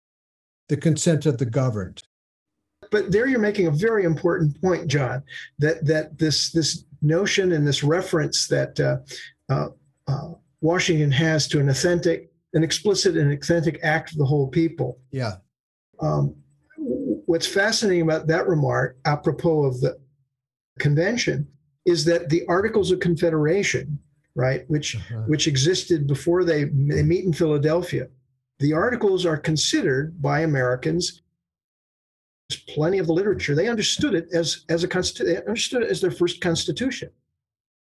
the 0.70 0.78
consent 0.78 1.26
of 1.26 1.38
the 1.38 1.46
governed. 1.46 2.04
But 2.92 3.12
there 3.12 3.28
you're 3.28 3.40
making 3.40 3.68
a 3.68 3.72
very 3.72 4.06
important 4.06 4.60
point, 4.62 4.88
John. 4.88 5.24
That 5.60 5.86
that 5.86 6.18
this 6.18 6.52
this 6.52 6.86
notion 7.02 7.52
and 7.52 7.68
this 7.68 7.84
reference 7.84 8.48
that 8.48 8.80
uh, 8.80 8.98
uh, 9.50 9.70
uh, 10.08 10.34
Washington 10.62 11.12
has 11.12 11.48
to 11.50 11.60
an 11.60 11.70
authentic, 11.70 12.32
an 12.54 12.64
explicit 12.64 13.18
and 13.18 13.32
authentic 13.32 13.80
act 13.84 14.12
of 14.12 14.18
the 14.18 14.26
whole 14.26 14.48
people. 14.48 15.00
Yeah. 15.12 15.36
Um, 16.00 16.36
what's 16.78 17.48
fascinating 17.48 18.02
about 18.02 18.28
that 18.28 18.48
remark, 18.48 18.98
apropos 19.06 19.66
of 19.66 19.82
the 19.82 19.98
convention, 20.80 21.48
is 21.86 22.06
that 22.06 22.30
the 22.30 22.44
Articles 22.48 22.92
of 22.92 23.00
Confederation, 23.00 24.00
right, 24.36 24.64
which 24.70 24.96
uh-huh. 24.96 25.24
which 25.28 25.48
existed 25.48 26.08
before 26.08 26.44
they 26.44 26.66
they 26.66 27.04
meet 27.04 27.26
in 27.26 27.34
Philadelphia, 27.34 28.08
the 28.60 28.74
articles 28.74 29.26
are 29.26 29.38
considered 29.38 30.22
by 30.22 30.42
Americans. 30.42 31.22
There's 32.50 32.62
plenty 32.62 33.00
of 33.00 33.08
the 33.08 33.14
literature. 33.14 33.56
They 33.56 33.68
understood 33.68 34.14
it 34.14 34.28
as, 34.34 34.66
as 34.70 34.84
a 34.84 34.88
constitution, 34.88 35.34
they 35.34 35.40
understood 35.42 35.84
it 35.84 35.90
as 35.90 36.02
their 36.02 36.12
first 36.12 36.42
constitution. 36.42 37.10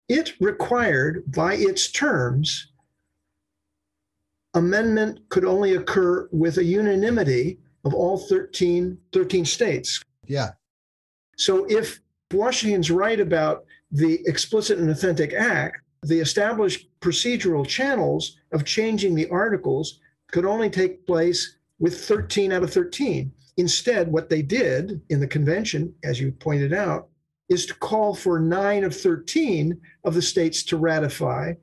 It 0.09 0.33
required, 0.39 1.23
by 1.33 1.55
its 1.55 1.91
terms, 1.91 2.71
amendment 4.53 5.19
could 5.29 5.45
only 5.45 5.75
occur 5.75 6.29
with 6.31 6.57
a 6.57 6.63
unanimity 6.63 7.59
of 7.83 7.93
all 7.93 8.17
13, 8.17 8.97
13 9.11 9.45
states. 9.45 10.01
Yeah. 10.25 10.51
So 11.37 11.65
if 11.65 11.99
Washington's 12.31 12.89
right 12.89 13.19
about 13.19 13.65
the 13.91 14.19
explicit 14.25 14.79
and 14.79 14.89
authentic 14.89 15.33
act, 15.33 15.81
the 16.03 16.19
established 16.19 16.87
procedural 17.01 17.67
channels 17.67 18.37
of 18.51 18.65
changing 18.65 19.15
the 19.15 19.29
articles 19.29 19.99
could 20.31 20.45
only 20.45 20.69
take 20.69 21.05
place 21.07 21.57
with 21.79 22.05
13 22.05 22.51
out 22.51 22.63
of 22.63 22.73
13. 22.73 23.31
Instead, 23.57 24.11
what 24.11 24.29
they 24.29 24.41
did 24.41 25.01
in 25.09 25.19
the 25.19 25.27
convention, 25.27 25.93
as 26.03 26.19
you 26.19 26.31
pointed 26.31 26.73
out, 26.73 27.09
is 27.49 27.65
to 27.65 27.73
call 27.75 28.13
for 28.13 28.39
nine 28.39 28.83
of 28.83 28.95
13 28.95 29.79
of 30.03 30.13
the 30.13 30.21
states 30.21 30.63
to 30.63 30.77
ratify, 30.77 31.53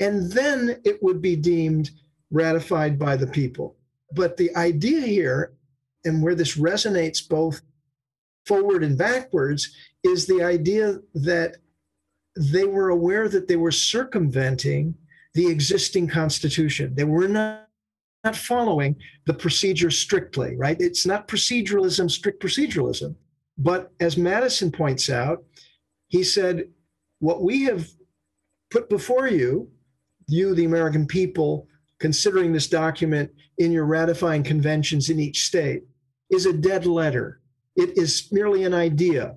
and 0.00 0.30
then 0.32 0.80
it 0.84 1.02
would 1.02 1.20
be 1.20 1.36
deemed 1.36 1.90
ratified 2.30 2.98
by 2.98 3.16
the 3.16 3.26
people. 3.26 3.76
But 4.14 4.36
the 4.36 4.54
idea 4.56 5.00
here, 5.00 5.52
and 6.04 6.22
where 6.22 6.34
this 6.34 6.56
resonates 6.56 7.26
both 7.26 7.60
forward 8.46 8.82
and 8.82 8.96
backwards, 8.96 9.74
is 10.02 10.26
the 10.26 10.42
idea 10.42 10.98
that 11.14 11.56
they 12.36 12.64
were 12.64 12.88
aware 12.88 13.28
that 13.28 13.48
they 13.48 13.56
were 13.56 13.70
circumventing 13.70 14.94
the 15.34 15.46
existing 15.46 16.08
constitution. 16.08 16.94
They 16.94 17.04
were 17.04 17.28
not 17.28 17.68
not 18.24 18.36
following 18.36 18.96
the 19.26 19.34
procedure 19.34 19.90
strictly, 19.90 20.56
right? 20.56 20.76
It's 20.80 21.06
not 21.06 21.28
proceduralism, 21.28 22.10
strict 22.10 22.42
proceduralism. 22.42 23.14
But 23.58 23.92
as 24.00 24.16
Madison 24.16 24.70
points 24.70 25.10
out, 25.10 25.44
he 26.08 26.22
said, 26.22 26.68
what 27.18 27.42
we 27.42 27.64
have 27.64 27.88
put 28.70 28.88
before 28.88 29.28
you, 29.28 29.68
you, 30.28 30.54
the 30.54 30.64
American 30.64 31.06
people, 31.06 31.66
considering 31.98 32.52
this 32.52 32.68
document 32.68 33.30
in 33.58 33.72
your 33.72 33.84
ratifying 33.84 34.42
conventions 34.42 35.10
in 35.10 35.20
each 35.20 35.44
state, 35.44 35.82
is 36.30 36.46
a 36.46 36.52
dead 36.52 36.86
letter. 36.86 37.40
It 37.76 37.96
is 37.98 38.28
merely 38.32 38.64
an 38.64 38.74
idea. 38.74 39.36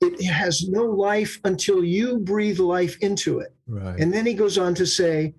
It 0.00 0.22
has 0.24 0.68
no 0.68 0.84
life 0.84 1.38
until 1.44 1.84
you 1.84 2.18
breathe 2.18 2.58
life 2.58 2.96
into 3.00 3.40
it. 3.40 3.54
Right. 3.66 3.98
And 4.00 4.12
then 4.12 4.24
he 4.24 4.34
goes 4.34 4.56
on 4.58 4.74
to 4.76 4.86
say, 4.86 5.34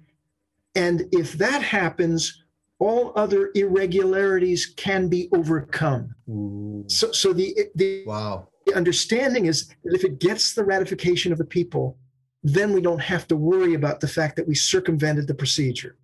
and 0.76 1.04
if 1.12 1.34
that 1.34 1.64
happens, 1.64 2.41
all 2.82 3.14
other 3.16 3.52
irregularities 3.54 4.66
can 4.66 5.08
be 5.08 5.30
overcome. 5.34 6.16
Ooh. 6.28 6.84
So, 6.88 7.12
so 7.12 7.32
the, 7.32 7.56
the, 7.76 8.04
wow. 8.08 8.48
the 8.66 8.74
understanding 8.74 9.46
is 9.46 9.68
that 9.84 9.94
if 9.94 10.04
it 10.04 10.20
gets 10.20 10.56
the 10.56 10.66
ratification 10.66 11.32
of 11.32 11.38
the 11.38 11.46
people, 11.46 12.00
then 12.42 12.74
we 12.74 12.82
don't 12.82 13.00
have 13.00 13.28
to 13.28 13.36
worry 13.36 13.76
about 13.76 14.00
the 14.00 14.08
fact 14.08 14.36
that 14.36 14.48
we 14.48 14.56
circumvented 14.56 15.28
the 15.28 15.36
procedure. 15.36 15.96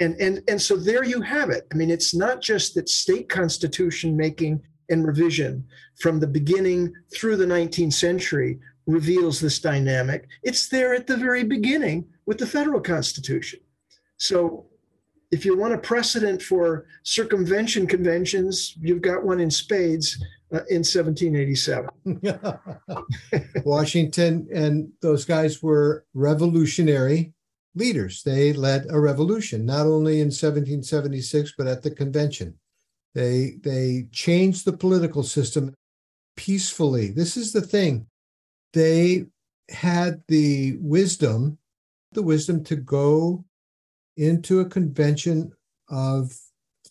And, 0.00 0.16
and, 0.20 0.42
and 0.48 0.60
so 0.60 0.76
there 0.76 1.04
you 1.04 1.20
have 1.20 1.48
it. 1.48 1.68
I 1.72 1.76
mean, 1.76 1.90
it's 1.90 2.12
not 2.12 2.42
just 2.42 2.74
that 2.74 2.88
state 2.88 3.28
constitution 3.28 4.16
making 4.16 4.60
and 4.88 5.06
revision 5.06 5.64
from 6.00 6.18
the 6.18 6.26
beginning 6.26 6.92
through 7.14 7.36
the 7.36 7.46
19th 7.46 7.92
century 7.92 8.58
reveals 8.88 9.38
this 9.38 9.60
dynamic. 9.60 10.26
It's 10.42 10.68
there 10.68 10.92
at 10.92 11.06
the 11.06 11.16
very 11.16 11.44
beginning 11.44 12.08
with 12.26 12.38
the 12.38 12.46
federal 12.48 12.80
constitution. 12.80 13.60
So 14.16 14.66
if 15.30 15.44
you 15.44 15.56
want 15.56 15.74
a 15.74 15.78
precedent 15.78 16.42
for 16.42 16.86
circumvention 17.02 17.86
conventions, 17.86 18.74
you've 18.80 19.02
got 19.02 19.24
one 19.24 19.40
in 19.40 19.50
spades 19.50 20.22
uh, 20.52 20.66
in 20.68 20.82
1787. 20.82 21.88
Washington 23.64 24.48
and 24.52 24.90
those 25.00 25.24
guys 25.24 25.62
were 25.62 26.04
revolutionary 26.14 27.32
leaders. 27.76 28.24
They 28.24 28.52
led 28.52 28.86
a 28.90 28.98
revolution, 28.98 29.64
not 29.64 29.86
only 29.86 30.14
in 30.14 30.28
1776, 30.28 31.54
but 31.56 31.68
at 31.68 31.82
the 31.82 31.92
convention. 31.92 32.58
They, 33.14 33.54
they 33.62 34.06
changed 34.10 34.64
the 34.64 34.76
political 34.76 35.22
system 35.22 35.74
peacefully. 36.36 37.10
This 37.10 37.36
is 37.36 37.52
the 37.52 37.62
thing. 37.62 38.06
They 38.72 39.26
had 39.68 40.22
the 40.26 40.76
wisdom, 40.80 41.58
the 42.12 42.22
wisdom 42.22 42.64
to 42.64 42.76
go 42.76 43.44
into 44.20 44.60
a 44.60 44.68
convention 44.68 45.50
of 45.88 46.32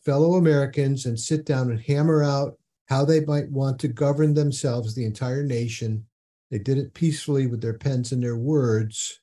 fellow 0.03 0.33
Americans 0.33 1.05
and 1.05 1.19
sit 1.19 1.45
down 1.45 1.69
and 1.69 1.79
hammer 1.79 2.23
out 2.23 2.57
how 2.87 3.05
they 3.05 3.23
might 3.25 3.49
want 3.51 3.79
to 3.79 3.87
govern 3.87 4.33
themselves, 4.33 4.95
the 4.95 5.05
entire 5.05 5.43
nation. 5.43 6.03
They 6.49 6.57
did 6.57 6.79
it 6.79 6.95
peacefully 6.95 7.45
with 7.45 7.61
their 7.61 7.77
pens 7.77 8.11
and 8.11 8.23
their 8.23 8.37
words. 8.37 9.21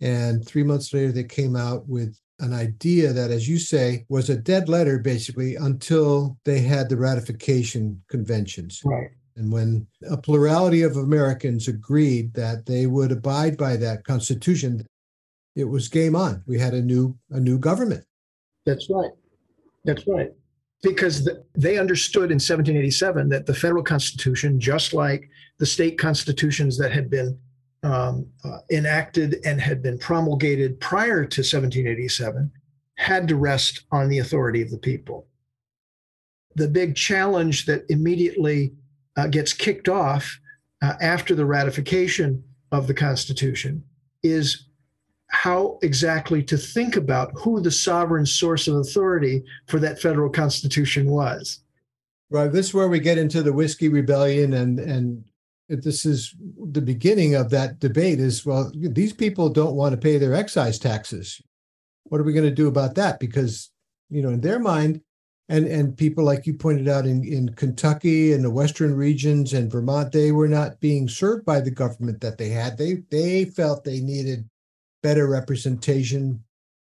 And 0.00 0.44
three 0.44 0.64
months 0.64 0.92
later, 0.92 1.12
they 1.12 1.22
came 1.22 1.54
out 1.54 1.88
with 1.88 2.18
an 2.40 2.52
idea 2.52 3.12
that, 3.12 3.30
as 3.30 3.48
you 3.48 3.60
say, 3.60 4.04
was 4.08 4.28
a 4.28 4.36
dead 4.36 4.68
letter 4.68 4.98
basically 4.98 5.54
until 5.54 6.36
they 6.44 6.58
had 6.58 6.88
the 6.88 6.96
ratification 6.96 8.02
conventions. 8.10 8.82
Right. 8.84 9.10
And 9.36 9.52
when 9.52 9.86
a 10.10 10.16
plurality 10.16 10.82
of 10.82 10.96
Americans 10.96 11.68
agreed 11.68 12.34
that 12.34 12.66
they 12.66 12.86
would 12.86 13.12
abide 13.12 13.56
by 13.56 13.76
that 13.76 14.04
Constitution, 14.04 14.84
it 15.56 15.64
was 15.64 15.88
game 15.88 16.16
on. 16.16 16.42
We 16.46 16.58
had 16.58 16.74
a 16.74 16.82
new 16.82 17.16
a 17.30 17.40
new 17.40 17.58
government. 17.58 18.04
That's 18.66 18.88
right. 18.90 19.10
That's 19.84 20.06
right. 20.06 20.30
Because 20.82 21.24
the, 21.24 21.44
they 21.54 21.78
understood 21.78 22.30
in 22.30 22.36
1787 22.36 23.28
that 23.30 23.46
the 23.46 23.54
federal 23.54 23.82
constitution, 23.82 24.60
just 24.60 24.92
like 24.92 25.28
the 25.58 25.66
state 25.66 25.98
constitutions 25.98 26.76
that 26.78 26.92
had 26.92 27.08
been 27.08 27.38
um, 27.82 28.26
uh, 28.44 28.58
enacted 28.70 29.36
and 29.44 29.60
had 29.60 29.82
been 29.82 29.98
promulgated 29.98 30.80
prior 30.80 31.24
to 31.24 31.40
1787, 31.40 32.50
had 32.96 33.28
to 33.28 33.36
rest 33.36 33.84
on 33.92 34.08
the 34.08 34.18
authority 34.18 34.62
of 34.62 34.70
the 34.70 34.78
people. 34.78 35.26
The 36.56 36.68
big 36.68 36.94
challenge 36.96 37.66
that 37.66 37.84
immediately 37.88 38.74
uh, 39.16 39.26
gets 39.26 39.52
kicked 39.52 39.88
off 39.88 40.38
uh, 40.82 40.94
after 41.00 41.34
the 41.34 41.46
ratification 41.46 42.42
of 42.72 42.86
the 42.86 42.94
Constitution 42.94 43.84
is 44.22 44.66
how 45.34 45.78
exactly 45.82 46.42
to 46.44 46.56
think 46.56 46.96
about 46.96 47.32
who 47.34 47.60
the 47.60 47.70
sovereign 47.70 48.24
source 48.24 48.68
of 48.68 48.76
authority 48.76 49.42
for 49.66 49.80
that 49.80 50.00
federal 50.00 50.30
constitution 50.30 51.10
was. 51.10 51.60
Right. 52.30 52.52
This 52.52 52.68
is 52.68 52.74
where 52.74 52.88
we 52.88 53.00
get 53.00 53.18
into 53.18 53.42
the 53.42 53.52
whiskey 53.52 53.88
rebellion 53.88 54.54
and 54.54 54.78
and 54.78 55.24
this 55.68 56.06
is 56.06 56.34
the 56.70 56.80
beginning 56.80 57.34
of 57.34 57.50
that 57.50 57.80
debate 57.80 58.20
is 58.20 58.46
well 58.46 58.70
these 58.74 59.12
people 59.12 59.48
don't 59.48 59.76
want 59.76 59.92
to 59.92 60.00
pay 60.00 60.18
their 60.18 60.34
excise 60.34 60.78
taxes 60.78 61.40
what 62.04 62.20
are 62.20 62.24
we 62.24 62.34
going 62.34 62.44
to 62.44 62.62
do 62.62 62.68
about 62.68 62.94
that 62.94 63.18
because 63.18 63.70
you 64.10 64.20
know 64.20 64.28
in 64.28 64.42
their 64.42 64.58
mind 64.58 65.00
and 65.48 65.66
and 65.66 65.96
people 65.96 66.22
like 66.22 66.46
you 66.46 66.54
pointed 66.54 66.86
out 66.86 67.06
in 67.06 67.24
in 67.24 67.48
Kentucky 67.54 68.34
and 68.34 68.44
the 68.44 68.50
western 68.50 68.94
regions 68.94 69.54
and 69.54 69.72
Vermont 69.72 70.12
they 70.12 70.32
were 70.32 70.48
not 70.48 70.80
being 70.80 71.08
served 71.08 71.46
by 71.46 71.60
the 71.60 71.70
government 71.70 72.20
that 72.20 72.36
they 72.36 72.50
had 72.50 72.76
they 72.76 73.02
they 73.10 73.46
felt 73.46 73.84
they 73.84 74.00
needed 74.00 74.48
better 75.04 75.28
representation. 75.28 76.42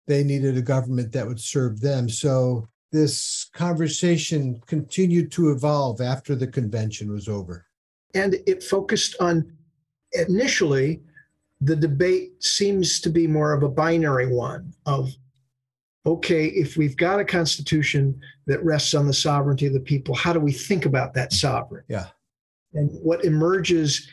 They 0.08 0.24
needed 0.24 0.58
a 0.58 0.62
government 0.62 1.12
that 1.12 1.26
would 1.26 1.40
serve 1.40 1.80
them. 1.80 2.08
So 2.08 2.66
this 2.90 3.48
conversation 3.54 4.60
continued 4.66 5.30
to 5.32 5.50
evolve 5.50 6.00
after 6.00 6.34
the 6.34 6.48
convention 6.48 7.12
was 7.12 7.28
over. 7.28 7.66
And 8.12 8.34
it 8.48 8.64
focused 8.64 9.14
on 9.20 9.52
initially 10.12 11.00
the 11.60 11.76
debate 11.76 12.42
seems 12.42 13.00
to 13.00 13.10
be 13.10 13.28
more 13.28 13.52
of 13.52 13.62
a 13.62 13.68
binary 13.68 14.26
one 14.26 14.74
of 14.86 15.10
okay 16.04 16.46
if 16.46 16.76
we've 16.76 16.96
got 16.96 17.20
a 17.20 17.24
constitution 17.24 18.18
that 18.46 18.64
rests 18.64 18.94
on 18.94 19.06
the 19.06 19.12
sovereignty 19.12 19.66
of 19.66 19.74
the 19.74 19.78
people 19.78 20.14
how 20.14 20.32
do 20.32 20.40
we 20.40 20.50
think 20.50 20.84
about 20.84 21.14
that 21.14 21.32
sovereign? 21.32 21.84
Yeah. 21.86 22.06
And 22.74 22.90
what 23.04 23.24
emerges 23.24 24.08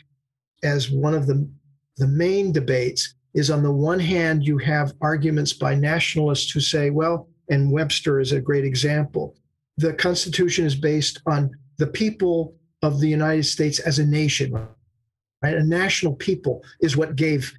as 0.62 0.88
one 0.88 1.14
of 1.14 1.26
the 1.26 1.48
the 1.96 2.06
main 2.06 2.52
debates 2.52 3.14
is 3.34 3.50
on 3.50 3.62
the 3.62 3.72
one 3.72 4.00
hand 4.00 4.44
you 4.44 4.58
have 4.58 4.92
arguments 5.00 5.52
by 5.52 5.74
nationalists 5.74 6.50
who 6.50 6.60
say 6.60 6.90
well 6.90 7.28
and 7.50 7.72
webster 7.72 8.20
is 8.20 8.32
a 8.32 8.40
great 8.40 8.64
example 8.64 9.34
the 9.76 9.92
constitution 9.94 10.66
is 10.66 10.74
based 10.74 11.20
on 11.26 11.50
the 11.78 11.86
people 11.86 12.54
of 12.82 13.00
the 13.00 13.08
United 13.08 13.44
States 13.44 13.78
as 13.78 13.98
a 13.98 14.06
nation, 14.06 14.52
right? 15.42 15.54
A 15.54 15.62
national 15.64 16.14
people 16.14 16.62
is 16.80 16.96
what 16.96 17.16
gave 17.16 17.52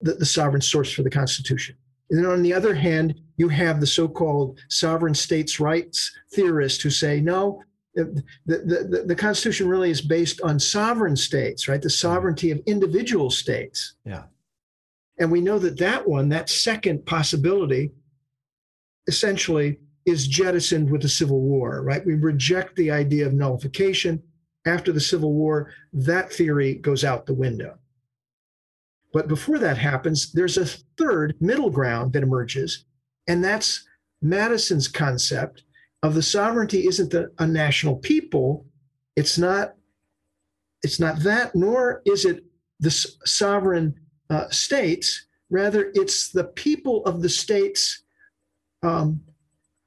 the, 0.00 0.14
the 0.14 0.26
sovereign 0.26 0.62
source 0.62 0.92
for 0.92 1.02
the 1.02 1.10
Constitution. 1.10 1.76
And 2.10 2.18
then 2.18 2.30
on 2.30 2.42
the 2.42 2.52
other 2.52 2.74
hand, 2.74 3.20
you 3.36 3.48
have 3.48 3.80
the 3.80 3.86
so 3.86 4.06
called 4.06 4.58
sovereign 4.68 5.14
states' 5.14 5.58
rights 5.58 6.12
theorists 6.32 6.82
who 6.82 6.90
say, 6.90 7.20
no, 7.20 7.62
the, 7.94 8.22
the, 8.46 8.58
the, 8.58 9.04
the, 9.06 9.14
Constitution 9.14 9.68
really 9.68 9.90
is 9.90 10.00
based 10.00 10.40
on 10.42 10.58
sovereign 10.58 11.16
states, 11.16 11.68
right? 11.68 11.80
The 11.80 11.88
sovereignty 11.88 12.50
of 12.50 12.60
individual 12.66 13.30
states. 13.30 13.94
Yeah. 14.04 14.24
And 15.18 15.30
we 15.30 15.40
know 15.40 15.58
that 15.58 15.78
that 15.78 16.08
one, 16.08 16.28
that 16.30 16.48
second 16.48 17.06
possibility, 17.06 17.92
essentially 19.06 19.78
is 20.06 20.26
jettisoned 20.26 20.90
with 20.90 21.02
the 21.02 21.08
Civil 21.08 21.40
War, 21.40 21.82
right? 21.82 22.04
We 22.04 22.14
reject 22.14 22.76
the 22.76 22.90
idea 22.90 23.26
of 23.26 23.32
nullification. 23.32 24.22
After 24.66 24.92
the 24.92 25.00
Civil 25.00 25.32
War, 25.34 25.70
that 25.92 26.32
theory 26.32 26.74
goes 26.76 27.04
out 27.04 27.26
the 27.26 27.34
window. 27.34 27.78
But 29.12 29.28
before 29.28 29.58
that 29.58 29.78
happens, 29.78 30.32
there's 30.32 30.56
a 30.56 30.66
third 30.98 31.36
middle 31.40 31.70
ground 31.70 32.12
that 32.12 32.22
emerges, 32.22 32.84
and 33.28 33.44
that's 33.44 33.86
Madison's 34.22 34.88
concept 34.88 35.64
of 36.02 36.14
the 36.14 36.22
sovereignty 36.22 36.86
isn't 36.86 37.10
the, 37.10 37.30
a 37.38 37.46
national 37.46 37.96
people. 37.96 38.66
It's 39.16 39.38
not. 39.38 39.74
It's 40.82 40.98
not 40.98 41.20
that, 41.20 41.54
nor 41.54 42.02
is 42.04 42.24
it 42.24 42.44
the 42.80 42.90
sovereign 42.90 43.94
uh, 44.30 44.48
states. 44.50 45.26
Rather, 45.50 45.90
it's 45.94 46.30
the 46.30 46.44
people 46.44 47.04
of 47.04 47.22
the 47.22 47.28
states 47.28 48.02
um, 48.82 49.20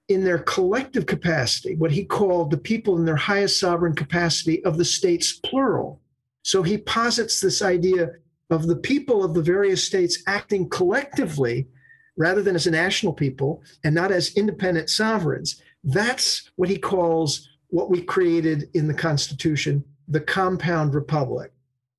in 0.08 0.24
their 0.24 0.40
collective 0.40 1.06
capacity, 1.06 1.76
what 1.76 1.92
he 1.92 2.04
called 2.04 2.52
the 2.52 2.58
people 2.58 2.98
in 2.98 3.06
their 3.06 3.16
highest 3.16 3.60
sovereign 3.60 3.94
capacity 3.94 4.64
of 4.64 4.78
the 4.78 4.86
states, 4.86 5.34
plural. 5.44 6.02
So 6.44 6.64
he 6.64 6.78
posits 6.78 7.42
this 7.42 7.62
idea 7.62 8.12
of 8.50 8.68
the 8.68 8.78
people 8.78 9.24
of 9.24 9.34
the 9.34 9.42
various 9.42 9.84
states 9.84 10.24
acting 10.28 10.70
collectively 10.70 11.68
rather 12.16 12.42
than 12.42 12.56
as 12.56 12.68
a 12.68 12.72
national 12.72 13.14
people 13.14 13.62
and 13.84 13.94
not 13.94 14.12
as 14.12 14.36
independent 14.36 14.90
sovereigns. 14.90 15.62
That's 15.84 16.50
what 16.56 16.70
he 16.70 16.78
calls 16.78 17.50
what 17.68 17.90
we 17.90 18.02
created 18.02 18.70
in 18.74 18.88
the 18.88 18.94
Constitution, 18.94 19.84
the 20.08 20.22
compound 20.22 20.96
republic. 20.96 21.52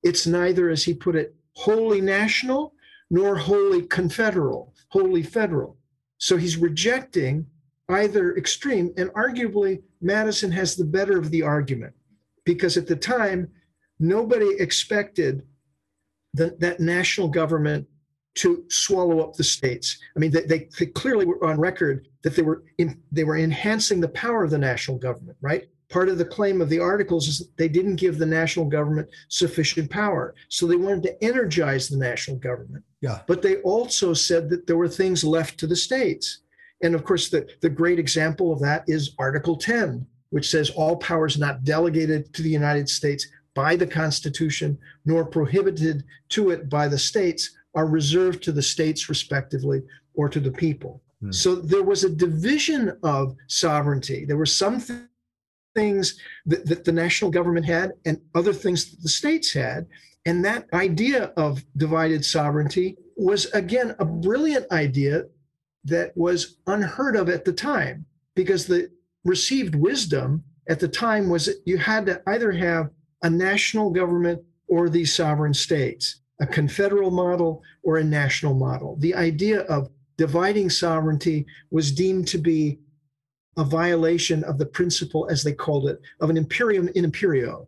It's 0.03 0.25
neither, 0.25 0.69
as 0.69 0.83
he 0.83 0.93
put 0.93 1.15
it, 1.15 1.35
wholly 1.59 1.99
national 1.99 2.73
nor 3.09 3.35
wholly 3.35 3.81
confederal, 3.83 4.73
wholly 4.89 5.23
federal. 5.23 5.77
So 6.17 6.37
he's 6.37 6.57
rejecting 6.57 7.45
either 7.89 8.35
extreme. 8.37 8.93
And 8.97 9.09
arguably, 9.09 9.81
Madison 10.01 10.51
has 10.51 10.75
the 10.75 10.85
better 10.85 11.17
of 11.17 11.31
the 11.31 11.41
argument 11.41 11.93
because 12.45 12.77
at 12.77 12.87
the 12.87 12.95
time, 12.95 13.49
nobody 13.99 14.55
expected 14.59 15.43
the, 16.33 16.55
that 16.59 16.79
national 16.79 17.27
government 17.27 17.87
to 18.35 18.63
swallow 18.69 19.19
up 19.19 19.33
the 19.33 19.43
states. 19.43 19.97
I 20.15 20.19
mean, 20.19 20.31
they, 20.31 20.43
they, 20.43 20.69
they 20.77 20.85
clearly 20.85 21.25
were 21.25 21.43
on 21.43 21.59
record 21.59 22.07
that 22.23 22.35
they 22.35 22.41
were 22.41 22.63
in, 22.77 23.01
they 23.11 23.23
were 23.23 23.37
enhancing 23.37 23.99
the 23.99 24.09
power 24.09 24.43
of 24.43 24.51
the 24.51 24.57
national 24.57 24.97
government, 24.97 25.37
right? 25.41 25.67
Part 25.89 26.09
of 26.09 26.17
the 26.17 26.25
claim 26.25 26.61
of 26.61 26.69
the 26.69 26.79
articles 26.79 27.27
is 27.27 27.39
that 27.39 27.57
they 27.57 27.67
didn't 27.67 27.95
give 27.95 28.17
the 28.17 28.25
national 28.25 28.65
government 28.65 29.09
sufficient 29.27 29.89
power. 29.89 30.35
So 30.47 30.67
they 30.67 30.75
wanted 30.75 31.03
to 31.03 31.23
energize 31.23 31.89
the 31.89 31.97
national 31.97 32.37
government. 32.37 32.83
Yeah. 33.01 33.21
But 33.27 33.41
they 33.41 33.57
also 33.57 34.13
said 34.13 34.49
that 34.49 34.67
there 34.67 34.77
were 34.77 34.87
things 34.87 35.23
left 35.23 35.59
to 35.59 35.67
the 35.67 35.75
states. 35.75 36.41
And 36.83 36.93
of 36.93 37.03
course, 37.03 37.29
the, 37.29 37.49
the 37.61 37.69
great 37.69 37.97
example 37.97 38.53
of 38.53 38.59
that 38.61 38.83
is 38.87 39.15
Article 39.17 39.57
10, 39.57 40.05
which 40.29 40.49
says 40.49 40.69
all 40.69 40.95
powers 40.97 41.37
not 41.37 41.63
delegated 41.63 42.33
to 42.35 42.43
the 42.43 42.49
United 42.49 42.87
States 42.87 43.27
by 43.55 43.75
the 43.75 43.87
Constitution 43.87 44.77
nor 45.05 45.25
prohibited 45.25 46.03
to 46.29 46.51
it 46.51 46.69
by 46.69 46.87
the 46.87 46.99
states 46.99 47.57
are 47.75 47.87
reserved 47.87 48.43
to 48.43 48.51
the 48.51 48.61
states, 48.61 49.09
respectively, 49.09 49.81
or 50.13 50.29
to 50.29 50.39
the 50.39 50.51
people. 50.51 51.01
Hmm. 51.21 51.31
So 51.31 51.55
there 51.55 51.83
was 51.83 52.03
a 52.03 52.09
division 52.09 52.97
of 53.03 53.35
sovereignty. 53.47 54.25
There 54.25 54.37
were 54.37 54.45
some 54.45 54.79
th- 54.79 54.99
things 55.79 56.19
that, 56.45 56.65
that 56.65 56.83
the 56.83 56.91
national 56.91 57.31
government 57.31 57.65
had 57.65 57.93
and 58.05 58.19
other 58.35 58.53
things 58.53 58.79
that 58.91 59.01
the 59.01 59.09
states 59.21 59.53
had. 59.53 59.87
And 60.25 60.43
that 60.43 60.65
idea 60.73 61.31
of 61.37 61.63
divided 61.77 62.25
sovereignty 62.25 62.97
was, 63.15 63.45
again, 63.61 63.95
a 63.99 64.05
brilliant 64.05 64.65
idea 64.71 65.23
that 65.85 66.11
was 66.15 66.57
unheard 66.67 67.15
of 67.15 67.29
at 67.29 67.45
the 67.45 67.53
time 67.53 68.05
because 68.35 68.65
the 68.65 68.89
received 69.23 69.75
wisdom 69.75 70.43
at 70.67 70.79
the 70.79 70.87
time 70.87 71.29
was 71.29 71.45
that 71.45 71.61
you 71.65 71.77
had 71.77 72.05
to 72.07 72.21
either 72.27 72.51
have 72.51 72.89
a 73.23 73.29
national 73.29 73.89
government 73.89 74.41
or 74.67 74.89
these 74.89 75.15
sovereign 75.15 75.53
states, 75.53 76.21
a 76.41 76.45
confederal 76.45 77.11
model 77.11 77.63
or 77.83 77.97
a 77.97 78.03
national 78.03 78.53
model. 78.53 78.97
The 78.99 79.15
idea 79.15 79.61
of 79.61 79.89
dividing 80.17 80.69
sovereignty 80.69 81.45
was 81.71 81.93
deemed 81.93 82.27
to 82.27 82.37
be 82.37 82.79
a 83.59 83.63
violation 83.63 84.43
of 84.45 84.57
the 84.57 84.65
principle, 84.65 85.27
as 85.29 85.43
they 85.43 85.51
called 85.51 85.87
it, 85.89 85.99
of 86.21 86.29
an 86.29 86.37
imperium 86.37 86.89
in 86.95 87.03
imperio, 87.03 87.67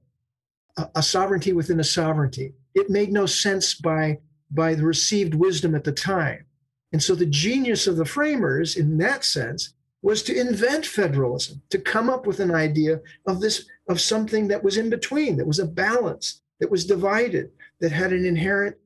a, 0.78 0.90
a 0.96 1.04
sovereignty 1.04 1.52
within 1.52 1.82
a 1.82 1.84
sovereignty. 1.84 2.54
It 2.74 2.90
made 2.90 3.12
no 3.12 3.26
sense 3.26 3.76
by, 3.76 4.20
by 4.50 4.74
the 4.74 4.86
received 4.86 5.36
wisdom 5.36 5.76
at 5.76 5.84
the 5.84 5.92
time. 5.92 6.46
And 6.94 7.04
so 7.04 7.14
the 7.14 7.26
genius 7.26 7.88
of 7.88 7.98
the 7.98 8.06
framers, 8.06 8.78
in 8.78 8.98
that 9.00 9.26
sense, 9.26 9.74
was 10.02 10.24
to 10.24 10.40
invent 10.40 10.86
federalism, 10.86 11.62
to 11.70 11.78
come 11.78 12.10
up 12.10 12.26
with 12.26 12.40
an 12.40 12.56
idea 12.56 13.02
of 13.28 13.42
this, 13.42 13.66
of 13.90 14.00
something 14.00 14.48
that 14.48 14.64
was 14.64 14.78
in 14.78 14.90
between, 14.90 15.36
that 15.38 15.46
was 15.46 15.60
a 15.60 15.66
balance, 15.66 16.42
that 16.62 16.72
was 16.72 16.86
divided, 16.86 17.52
that 17.82 17.92
had 17.92 18.14
an 18.14 18.26
inherent 18.26 18.78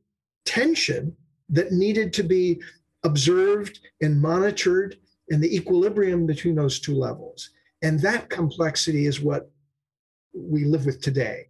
tension 0.44 1.16
that 1.50 1.72
needed 1.72 2.12
to 2.14 2.24
be 2.24 2.60
observed 3.04 3.80
and 4.02 4.20
monitored, 4.20 4.98
and 5.30 5.44
the 5.44 5.56
equilibrium 5.56 6.26
between 6.26 6.56
those 6.56 6.80
two 6.80 6.96
levels. 6.96 7.50
And 7.82 8.00
that 8.02 8.30
complexity 8.30 9.06
is 9.06 9.22
what 9.22 9.50
we 10.34 10.66
live 10.66 10.86
with 10.86 11.02
today. 11.02 11.48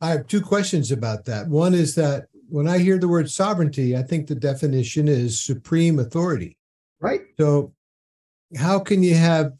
I 0.00 0.10
have 0.10 0.26
two 0.26 0.40
questions 0.40 0.92
about 0.92 1.24
that. 1.24 1.48
One 1.48 1.74
is 1.74 1.94
that 1.94 2.26
when 2.48 2.68
I 2.68 2.78
hear 2.78 2.98
the 2.98 3.08
word 3.08 3.30
sovereignty, 3.30 3.96
I 3.96 4.02
think 4.02 4.26
the 4.26 4.34
definition 4.34 5.08
is 5.08 5.40
supreme 5.40 5.98
authority. 5.98 6.56
Right. 7.00 7.22
So, 7.38 7.72
how 8.56 8.78
can 8.78 9.02
you 9.02 9.14
have 9.14 9.52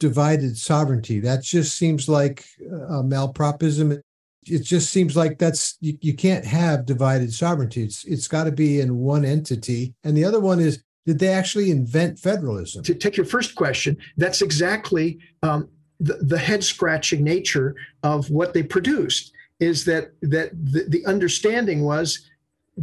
divided 0.00 0.56
sovereignty? 0.56 1.20
That 1.20 1.42
just 1.42 1.76
seems 1.76 2.08
like 2.08 2.44
malpropism. 2.60 4.00
It 4.46 4.62
just 4.62 4.90
seems 4.90 5.16
like 5.16 5.38
that's 5.38 5.76
you, 5.80 5.96
you 6.00 6.14
can't 6.14 6.44
have 6.44 6.86
divided 6.86 7.32
sovereignty. 7.32 7.84
It's 7.84 8.04
it's 8.04 8.28
got 8.28 8.44
to 8.44 8.52
be 8.52 8.80
in 8.80 8.98
one 8.98 9.24
entity. 9.24 9.94
And 10.04 10.16
the 10.16 10.24
other 10.24 10.40
one 10.40 10.60
is 10.60 10.82
did 11.08 11.18
they 11.18 11.28
actually 11.28 11.70
invent 11.70 12.18
federalism? 12.18 12.82
To 12.82 12.94
take 12.94 13.16
your 13.16 13.24
first 13.24 13.54
question, 13.54 13.96
that's 14.18 14.42
exactly 14.42 15.18
um, 15.42 15.70
the, 15.98 16.18
the 16.20 16.36
head 16.36 16.62
scratching 16.62 17.24
nature 17.24 17.74
of 18.02 18.28
what 18.28 18.52
they 18.52 18.62
produced 18.62 19.32
is 19.58 19.86
that 19.86 20.12
that 20.20 20.50
the, 20.52 20.84
the 20.86 21.06
understanding 21.06 21.82
was 21.82 22.28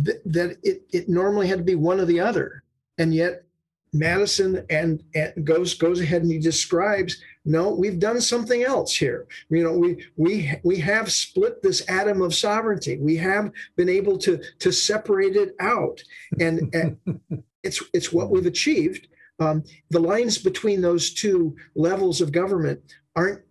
th- 0.04 0.18
that 0.26 0.58
it, 0.64 0.82
it 0.92 1.08
normally 1.08 1.48
had 1.48 1.60
to 1.60 1.64
be 1.64 1.76
one 1.76 2.00
or 2.00 2.06
the 2.06 2.20
other. 2.20 2.64
And 2.98 3.14
yet 3.14 3.44
Madison 3.94 4.66
and, 4.72 5.04
and 5.14 5.46
goes 5.46 5.76
goes 5.76 6.02
ahead 6.02 6.24
and 6.24 6.32
he 6.32 6.40
describes 6.40 7.22
no 7.46 7.70
we've 7.70 8.00
done 8.00 8.20
something 8.20 8.64
else 8.64 8.96
here. 8.96 9.28
You 9.50 9.64
know 9.64 9.78
we 9.78 10.06
we 10.18 10.52
we 10.64 10.78
have 10.78 11.12
split 11.12 11.62
this 11.62 11.88
atom 11.90 12.22
of 12.22 12.34
sovereignty. 12.34 12.98
We 12.98 13.16
have 13.18 13.52
been 13.76 13.90
able 13.90 14.18
to 14.20 14.42
to 14.60 14.72
separate 14.72 15.36
it 15.36 15.56
out. 15.60 16.02
And, 16.40 16.74
and 17.10 17.44
it's 17.64 17.82
it's 17.94 18.12
what 18.12 18.32
we've 18.32 18.46
achieved. 18.46 19.08
Um, 19.40 19.64
the 19.90 20.00
lines 20.00 20.38
between 20.38 20.82
those 20.82 21.14
two 21.14 21.56
levels 21.76 22.22
of 22.22 22.32
government 22.32 22.82
aren't 23.16 23.42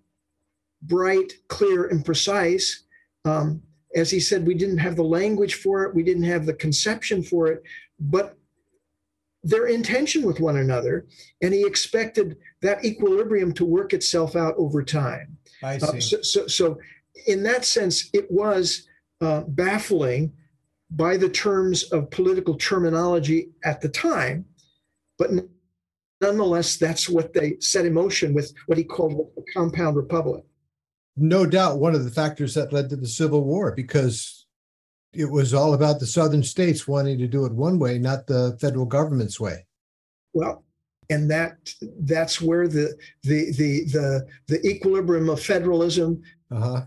bright 0.82 1.32
clear 1.48 1.86
and 1.86 2.04
precise. 2.04 2.84
Um, 3.24 3.62
as 3.94 4.10
he 4.10 4.18
said 4.20 4.46
we 4.46 4.54
didn't 4.54 4.78
have 4.78 4.96
the 4.96 5.04
language 5.04 5.54
for 5.54 5.84
it. 5.84 5.94
We 5.94 6.02
didn't 6.02 6.24
have 6.24 6.46
the 6.46 6.54
conception 6.54 7.22
for 7.22 7.46
it. 7.48 7.62
But 8.00 8.36
their 9.44 9.66
intention 9.66 10.22
with 10.22 10.40
one 10.40 10.56
another, 10.56 11.06
and 11.42 11.52
he 11.52 11.64
expected 11.64 12.36
that 12.62 12.84
equilibrium 12.84 13.52
to 13.52 13.64
work 13.64 13.92
itself 13.92 14.34
out 14.34 14.54
over 14.56 14.82
time. 14.82 15.36
I 15.62 15.76
uh, 15.76 15.78
see. 15.78 15.98
Uh, 15.98 16.00
so, 16.00 16.22
so, 16.22 16.46
so, 16.46 16.78
in 17.26 17.42
that 17.44 17.64
sense, 17.64 18.08
it 18.12 18.28
was 18.30 18.88
uh, 19.20 19.42
baffling 19.46 20.32
by 20.90 21.16
the 21.16 21.28
terms 21.28 21.84
of 21.92 22.10
political 22.10 22.56
terminology 22.56 23.50
at 23.64 23.80
the 23.82 23.88
time, 23.88 24.46
but 25.18 25.30
nonetheless, 26.20 26.76
that's 26.78 27.08
what 27.08 27.34
they 27.34 27.56
set 27.60 27.84
in 27.84 27.92
motion 27.92 28.32
with 28.32 28.52
what 28.66 28.78
he 28.78 28.84
called 28.84 29.30
a 29.36 29.42
compound 29.52 29.96
republic. 29.96 30.44
No 31.16 31.46
doubt, 31.46 31.78
one 31.78 31.94
of 31.94 32.04
the 32.04 32.10
factors 32.10 32.54
that 32.54 32.72
led 32.72 32.88
to 32.90 32.96
the 32.96 33.06
Civil 33.06 33.44
War, 33.44 33.72
because 33.72 34.43
it 35.14 35.30
was 35.30 35.54
all 35.54 35.74
about 35.74 36.00
the 36.00 36.06
southern 36.06 36.42
states 36.42 36.88
wanting 36.88 37.18
to 37.18 37.26
do 37.26 37.44
it 37.44 37.52
one 37.52 37.78
way, 37.78 37.98
not 37.98 38.26
the 38.26 38.56
federal 38.60 38.86
government's 38.86 39.38
way. 39.40 39.66
Well, 40.32 40.64
and 41.10 41.30
that 41.30 41.56
that's 42.00 42.40
where 42.40 42.66
the 42.68 42.96
the 43.22 43.52
the 43.52 43.84
the, 43.84 44.26
the 44.48 44.66
equilibrium 44.66 45.28
of 45.28 45.40
federalism 45.40 46.22
uh-huh. 46.50 46.86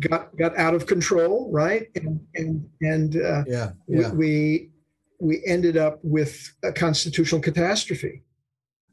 got 0.00 0.36
got 0.36 0.56
out 0.58 0.74
of 0.74 0.86
control, 0.86 1.50
right? 1.52 1.88
And 1.94 2.20
and 2.34 2.68
and 2.80 3.16
uh, 3.16 3.44
yeah, 3.46 3.72
yeah. 3.88 4.10
We, 4.10 4.16
we 4.16 4.70
we 5.20 5.42
ended 5.46 5.76
up 5.76 5.98
with 6.02 6.52
a 6.62 6.72
constitutional 6.72 7.40
catastrophe. 7.40 8.22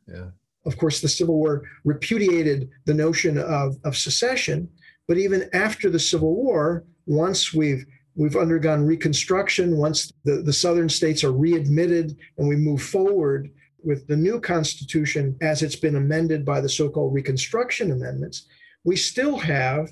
Yeah. 0.08 0.28
Of 0.66 0.78
course, 0.78 1.02
the 1.02 1.10
Civil 1.10 1.36
War 1.36 1.64
repudiated 1.84 2.70
the 2.86 2.94
notion 2.94 3.38
of, 3.38 3.78
of 3.84 3.98
secession, 3.98 4.70
but 5.08 5.18
even 5.18 5.50
after 5.54 5.90
the 5.90 6.00
Civil 6.00 6.36
War, 6.36 6.86
once 7.06 7.54
we've 7.54 7.86
We've 8.16 8.36
undergone 8.36 8.86
reconstruction. 8.86 9.78
Once 9.78 10.12
the, 10.24 10.42
the 10.42 10.54
southern 10.54 10.90
states 10.90 11.24
are 11.24 11.32
readmitted 11.32 12.18
and 12.38 12.48
we 12.48 12.56
move 12.56 12.82
forward 12.82 13.50
with 13.84 14.08
the 14.08 14.16
new 14.16 14.40
Constitution 14.40 15.36
as 15.42 15.62
it's 15.62 15.76
been 15.76 15.96
amended 15.96 16.46
by 16.46 16.62
the 16.62 16.70
so 16.70 16.90
called 16.90 17.14
Reconstruction 17.14 17.92
Amendments, 17.92 18.48
we 18.84 18.96
still 18.96 19.38
have, 19.38 19.92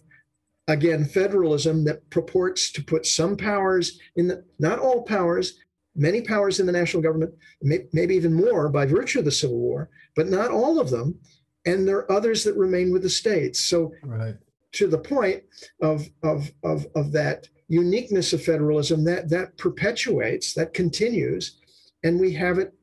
again, 0.68 1.06
federalism 1.06 1.84
that 1.86 2.10
purports 2.10 2.72
to 2.74 2.84
put 2.84 3.06
some 3.06 3.36
powers 3.36 4.00
in 4.16 4.28
the, 4.28 4.44
not 4.60 4.80
all 4.80 5.04
powers, 5.04 5.60
many 5.96 6.22
powers 6.22 6.60
in 6.60 6.66
the 6.66 6.72
national 6.72 7.04
government, 7.04 7.34
may, 7.62 7.80
maybe 7.92 8.16
even 8.16 8.34
more 8.34 8.70
by 8.70 8.86
virtue 8.86 9.20
of 9.20 9.26
the 9.26 9.32
Civil 9.32 9.58
War, 9.58 9.90
but 10.16 10.28
not 10.28 10.52
all 10.52 10.80
of 10.80 10.90
them. 10.90 11.20
And 11.66 11.88
there 11.88 11.98
are 11.98 12.12
others 12.12 12.44
that 12.44 12.56
remain 12.56 12.92
with 12.92 13.04
the 13.04 13.10
states. 13.10 13.60
So, 13.62 13.92
right. 14.04 14.36
to 14.74 14.88
the 14.88 14.98
point 14.98 15.44
of, 15.82 16.08
of, 16.24 16.52
of, 16.64 16.88
of 16.96 17.12
that 17.12 17.48
uniqueness 17.72 18.34
of 18.34 18.44
federalism 18.44 19.06
that 19.06 19.30
that 19.30 19.58
perpetuates, 19.58 20.54
that 20.54 20.74
continues, 20.74 21.58
and 22.04 22.20
we 22.20 22.34
have 22.34 22.60
it 22.60 22.74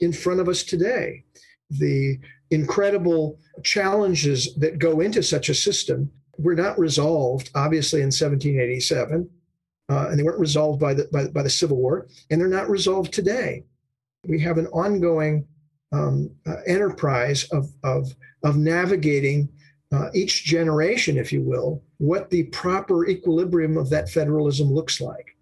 in 0.00 0.12
front 0.12 0.38
of 0.38 0.48
us 0.48 0.62
today. 0.62 1.24
The 1.70 2.18
incredible 2.50 3.40
challenges 3.64 4.54
that 4.54 4.78
go 4.78 5.00
into 5.00 5.22
such 5.22 5.48
a 5.48 5.54
system 5.54 6.10
were 6.38 6.54
not 6.54 6.78
resolved, 6.78 7.50
obviously, 7.56 8.00
in 8.00 8.06
1787, 8.06 9.28
uh, 9.88 10.08
and 10.08 10.18
they 10.18 10.22
weren't 10.22 10.38
resolved 10.38 10.78
by 10.80 10.94
the 10.94 11.08
by, 11.12 11.26
by, 11.26 11.42
the 11.42 11.50
Civil 11.50 11.78
War, 11.78 12.06
and 12.30 12.40
they're 12.40 12.48
not 12.48 12.70
resolved 12.70 13.12
today. 13.12 13.64
We 14.24 14.38
have 14.40 14.58
an 14.58 14.68
ongoing 14.68 15.44
um, 15.90 16.30
uh, 16.46 16.56
enterprise 16.68 17.48
of, 17.50 17.66
of, 17.82 18.14
of 18.44 18.56
navigating 18.56 19.48
uh, 19.92 20.08
each 20.14 20.44
generation, 20.44 21.16
if 21.16 21.32
you 21.32 21.42
will, 21.42 21.82
what 21.98 22.30
the 22.30 22.44
proper 22.44 23.08
equilibrium 23.08 23.76
of 23.76 23.90
that 23.90 24.08
federalism 24.08 24.68
looks 24.68 25.00
like. 25.00 25.36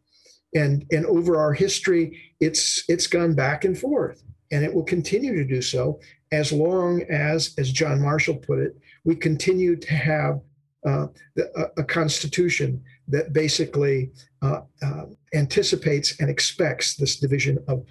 And, 0.54 0.86
and 0.90 1.04
over 1.06 1.36
our 1.36 1.52
history, 1.52 2.18
it's, 2.40 2.82
it's 2.88 3.06
gone 3.06 3.34
back 3.34 3.64
and 3.64 3.78
forth, 3.78 4.22
and 4.50 4.64
it 4.64 4.72
will 4.72 4.84
continue 4.84 5.34
to 5.36 5.44
do 5.44 5.60
so 5.60 6.00
as 6.32 6.52
long 6.52 7.02
as, 7.04 7.54
as 7.58 7.72
John 7.72 8.00
Marshall 8.00 8.36
put 8.36 8.58
it, 8.58 8.76
we 9.04 9.16
continue 9.16 9.76
to 9.76 9.94
have 9.94 10.40
uh, 10.86 11.06
the, 11.34 11.50
a, 11.56 11.80
a, 11.80 11.84
constitution 11.84 12.82
that 13.08 13.32
basically 13.32 14.12
uh, 14.42 14.60
uh, 14.80 15.06
anticipates 15.34 16.20
and 16.20 16.30
expects 16.30 16.94
this 16.94 17.18
division 17.18 17.58
of 17.66 17.84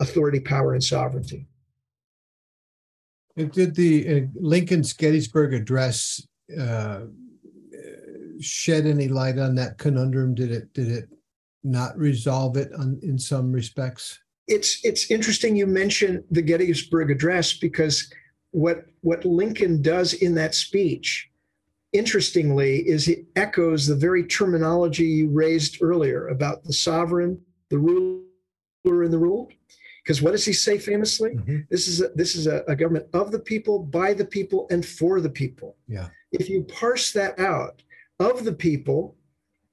authority, 0.00 0.40
power, 0.40 0.72
and 0.72 0.82
sovereignty. 0.82 1.46
Did 3.36 3.74
the 3.74 4.08
uh, 4.08 4.20
Lincoln's 4.34 4.92
Gettysburg 4.92 5.54
Address 5.54 6.24
uh, 6.58 7.00
shed 8.40 8.86
any 8.86 9.08
light 9.08 9.38
on 9.38 9.54
that 9.56 9.78
conundrum? 9.78 10.34
Did 10.34 10.52
it 10.52 10.72
did 10.72 10.88
it 10.88 11.08
not 11.64 11.98
resolve 11.98 12.56
it 12.56 12.72
on, 12.78 13.00
in 13.02 13.18
some 13.18 13.50
respects? 13.50 14.20
It's 14.46 14.84
it's 14.84 15.10
interesting 15.10 15.56
you 15.56 15.66
mention 15.66 16.22
the 16.30 16.42
Gettysburg 16.42 17.10
Address 17.10 17.54
because 17.54 18.12
what 18.52 18.86
what 19.00 19.24
Lincoln 19.24 19.82
does 19.82 20.12
in 20.12 20.34
that 20.36 20.54
speech, 20.54 21.28
interestingly, 21.92 22.88
is 22.88 23.08
it 23.08 23.24
echoes 23.34 23.86
the 23.86 23.96
very 23.96 24.24
terminology 24.24 25.04
you 25.04 25.30
raised 25.30 25.82
earlier 25.82 26.28
about 26.28 26.62
the 26.62 26.72
sovereign, 26.72 27.40
the 27.70 27.78
ruler, 27.78 28.22
and 28.84 29.12
the 29.12 29.18
ruled. 29.18 29.52
Because 30.04 30.20
what 30.20 30.32
does 30.32 30.44
he 30.44 30.52
say 30.52 30.78
famously? 30.78 31.30
Mm-hmm. 31.30 31.60
This 31.70 31.88
is 31.88 32.02
a, 32.02 32.08
this 32.14 32.36
is 32.36 32.46
a, 32.46 32.62
a, 32.68 32.76
government 32.76 33.06
of 33.14 33.32
the 33.32 33.38
people, 33.38 33.78
by 33.78 34.12
the 34.12 34.24
people, 34.24 34.66
and 34.70 34.84
for 34.84 35.20
the 35.20 35.30
people. 35.30 35.76
Yeah. 35.88 36.08
If 36.30 36.50
you 36.50 36.62
parse 36.64 37.12
that 37.12 37.38
out, 37.38 37.82
of 38.20 38.44
the 38.44 38.52
people, 38.52 39.16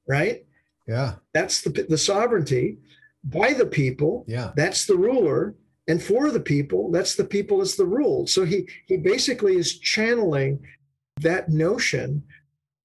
right? 0.07 0.45
Yeah. 0.87 1.15
That's 1.33 1.61
the 1.61 1.85
the 1.87 1.97
sovereignty. 1.97 2.77
By 3.23 3.53
the 3.53 3.67
people. 3.67 4.25
Yeah. 4.27 4.51
That's 4.55 4.85
the 4.85 4.95
ruler, 4.95 5.55
and 5.87 6.01
for 6.01 6.31
the 6.31 6.39
people, 6.39 6.91
that's 6.91 7.15
the 7.15 7.25
people 7.25 7.59
that's 7.59 7.75
the 7.75 7.85
ruled. 7.85 8.29
So 8.29 8.45
he 8.45 8.67
he 8.87 8.97
basically 8.97 9.57
is 9.57 9.79
channeling 9.79 10.59
that 11.21 11.49
notion 11.49 12.23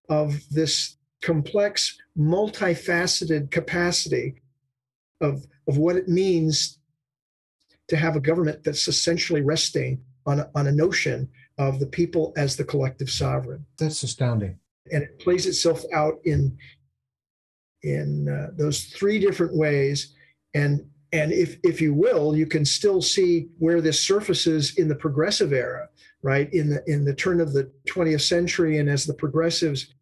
of 0.09 0.41
this 0.51 0.97
complex, 1.23 1.97
multifaceted 2.19 3.51
capacity 3.51 4.43
of, 5.21 5.45
of 5.67 5.79
what 5.79 5.97
it 5.97 6.09
means 6.09 6.76
to 7.89 7.97
have 7.97 8.17
a 8.17 8.21
government 8.21 8.65
that's 8.65 8.89
essentially 8.89 9.43
resting 9.43 10.03
on 10.27 10.41
a, 10.41 10.51
on 10.55 10.67
a 10.67 10.73
notion 10.73 11.29
of 11.59 11.79
the 11.79 11.87
people 11.87 12.33
as 12.37 12.57
the 12.57 12.65
collective 12.65 13.11
sovereign. 13.11 13.65
That's 13.79 14.03
astounding. 14.03 14.59
And 14.93 15.03
it 15.03 15.19
plays 15.19 15.47
itself 15.47 15.85
out 15.93 16.19
in 16.25 16.57
in 17.83 18.29
uh, 18.29 18.51
those 18.57 18.85
three 18.85 19.19
different 19.19 19.55
ways. 19.55 20.15
And 20.55 20.89
and 21.13 21.33
if 21.33 21.59
if 21.63 21.81
you 21.81 21.95
will, 21.95 22.37
you 22.37 22.47
can 22.47 22.65
still 22.65 23.01
see 23.01 23.49
where 23.59 23.81
this 23.81 24.03
surfaces 24.03 24.77
in 24.77 24.89
the 24.89 24.95
progressive 24.95 25.53
era, 25.53 25.89
right? 26.23 26.53
In 26.53 26.71
the 26.71 26.83
in 26.87 27.05
the 27.05 27.15
turn 27.15 27.41
of 27.41 27.53
the 27.53 27.71
20th 27.89 28.23
century, 28.23 28.79
and 28.79 28.89
as 28.89 29.07
the 29.07 29.15
progressives 29.15 29.95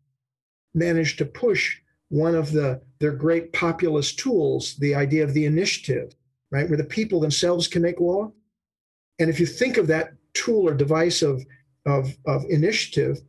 managed 0.74 1.18
to 1.18 1.24
push 1.24 1.78
one 2.08 2.34
of 2.34 2.52
the 2.52 2.80
their 3.00 3.12
great 3.12 3.52
populist 3.52 4.18
tools, 4.18 4.76
the 4.76 4.94
idea 4.94 5.24
of 5.24 5.34
the 5.34 5.46
initiative, 5.46 6.14
right, 6.50 6.68
where 6.68 6.78
the 6.78 6.84
people 6.84 7.20
themselves 7.20 7.68
can 7.68 7.82
make 7.82 8.00
law. 8.00 8.30
And 9.18 9.30
if 9.30 9.38
you 9.38 9.46
think 9.46 9.76
of 9.76 9.86
that 9.88 10.14
tool 10.34 10.68
or 10.68 10.74
device 10.74 11.22
of, 11.22 11.44
of, 11.86 12.16
of 12.26 12.44
initiative, 12.48 13.20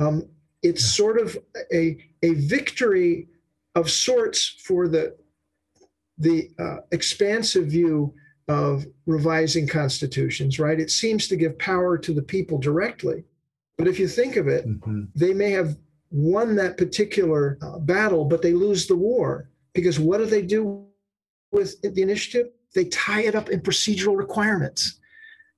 um, 0.00 0.28
it's 0.62 0.84
sort 0.84 1.18
of 1.18 1.36
a, 1.72 1.96
a 2.22 2.34
victory 2.34 3.28
of 3.74 3.90
sorts 3.90 4.56
for 4.64 4.88
the, 4.88 5.16
the 6.18 6.50
uh, 6.58 6.78
expansive 6.92 7.66
view 7.66 8.14
of 8.48 8.86
revising 9.06 9.66
constitutions, 9.66 10.58
right? 10.58 10.80
It 10.80 10.90
seems 10.90 11.28
to 11.28 11.36
give 11.36 11.58
power 11.58 11.98
to 11.98 12.12
the 12.12 12.22
people 12.22 12.58
directly. 12.58 13.24
But 13.76 13.88
if 13.88 13.98
you 13.98 14.08
think 14.08 14.36
of 14.36 14.48
it, 14.48 14.66
mm-hmm. 14.66 15.04
they 15.14 15.34
may 15.34 15.50
have 15.50 15.76
won 16.10 16.56
that 16.56 16.78
particular 16.78 17.58
uh, 17.60 17.78
battle, 17.78 18.24
but 18.24 18.42
they 18.42 18.52
lose 18.52 18.86
the 18.86 18.96
war 18.96 19.50
because 19.74 19.98
what 19.98 20.18
do 20.18 20.26
they 20.26 20.42
do 20.42 20.86
with 21.52 21.80
the 21.82 22.02
initiative? 22.02 22.48
They 22.76 22.84
tie 22.84 23.22
it 23.22 23.34
up 23.34 23.48
in 23.48 23.60
procedural 23.60 24.16
requirements. 24.16 25.00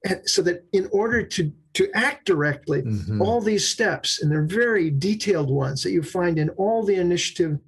And 0.05 0.23
so 0.25 0.41
that 0.43 0.64
in 0.73 0.89
order 0.93 1.23
to, 1.23 1.53
to 1.75 1.91
act 1.93 2.25
directly, 2.25 2.83
mm-hmm. 2.83 3.21
all 3.21 3.41
these 3.41 3.69
steps, 3.69 4.23
and 4.23 4.31
they're 4.31 4.45
very 4.47 4.91
detailed 4.91 5.51
ones 5.51 5.83
that 5.83 5.91
you 5.91 6.03
find 6.03 6.39
in 6.39 6.49
all 6.51 6.83
the 6.85 6.95
initiative 6.95 7.59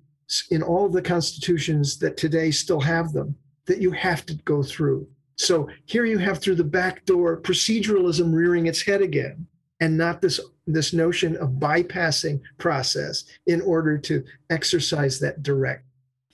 in 0.50 0.62
all 0.62 0.88
the 0.88 1.02
constitutions 1.02 1.98
that 1.98 2.16
today 2.16 2.52
still 2.52 2.80
have 2.80 3.12
them 3.12 3.34
that 3.66 3.80
you 3.80 3.90
have 3.90 4.24
to 4.26 4.34
go 4.44 4.62
through. 4.62 5.04
So 5.36 5.68
here 5.86 6.04
you 6.04 6.18
have 6.18 6.38
through 6.38 6.54
the 6.54 6.64
back 6.64 7.04
door 7.04 7.40
proceduralism 7.40 8.32
rearing 8.32 8.66
its 8.66 8.82
head 8.82 9.02
again, 9.02 9.48
and 9.80 9.98
not 9.98 10.20
this 10.20 10.38
this 10.66 10.92
notion 10.92 11.36
of 11.38 11.58
bypassing 11.58 12.40
process 12.58 13.24
in 13.46 13.60
order 13.62 13.98
to 13.98 14.24
exercise 14.50 15.18
that 15.18 15.42
direct 15.42 15.84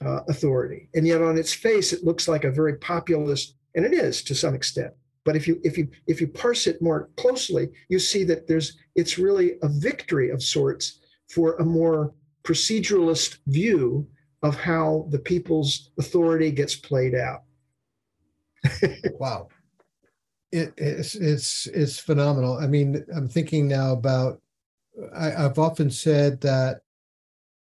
uh, 0.04 0.20
authority. 0.28 0.88
And 0.94 1.06
yet, 1.06 1.22
on 1.22 1.38
its 1.38 1.52
face, 1.52 1.92
it 1.92 2.04
looks 2.04 2.28
like 2.28 2.44
a 2.44 2.50
very 2.50 2.76
populist, 2.76 3.54
and 3.74 3.84
it 3.84 3.92
is 3.92 4.22
to 4.24 4.34
some 4.34 4.54
extent. 4.54 4.92
But 5.24 5.36
if 5.36 5.48
you 5.48 5.60
if 5.64 5.76
you 5.76 5.88
if 6.06 6.20
you 6.20 6.28
parse 6.28 6.66
it 6.66 6.80
more 6.80 7.10
closely, 7.16 7.68
you 7.88 7.98
see 7.98 8.24
that 8.24 8.46
there's 8.46 8.78
it's 8.94 9.18
really 9.18 9.54
a 9.62 9.68
victory 9.68 10.30
of 10.30 10.42
sorts 10.42 11.00
for 11.28 11.56
a 11.56 11.64
more 11.64 12.14
proceduralist 12.44 13.38
view 13.48 14.06
of 14.42 14.54
how 14.54 15.08
the 15.10 15.18
people's 15.18 15.90
authority 15.98 16.52
gets 16.52 16.76
played 16.76 17.14
out. 17.14 17.42
wow. 19.18 19.48
It, 20.52 20.72
it's 20.76 21.16
it's 21.16 21.66
it's 21.66 21.98
phenomenal. 21.98 22.58
I 22.58 22.68
mean, 22.68 23.04
I'm 23.14 23.28
thinking 23.28 23.66
now 23.66 23.92
about 23.92 24.40
I, 25.14 25.44
I've 25.44 25.58
often 25.58 25.90
said 25.90 26.40
that 26.42 26.82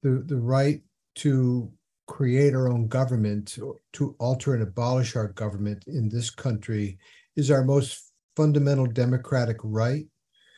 the 0.01 0.23
the 0.25 0.37
right 0.37 0.81
to 1.15 1.71
create 2.11 2.53
our 2.53 2.67
own 2.67 2.87
government, 2.87 3.57
to 3.93 4.15
alter 4.19 4.53
and 4.53 4.63
abolish 4.63 5.15
our 5.15 5.29
government 5.29 5.85
in 5.87 6.09
this 6.09 6.29
country, 6.29 6.99
is 7.37 7.49
our 7.49 7.63
most 7.63 8.11
fundamental 8.35 8.85
democratic 8.85 9.55
right. 9.63 10.05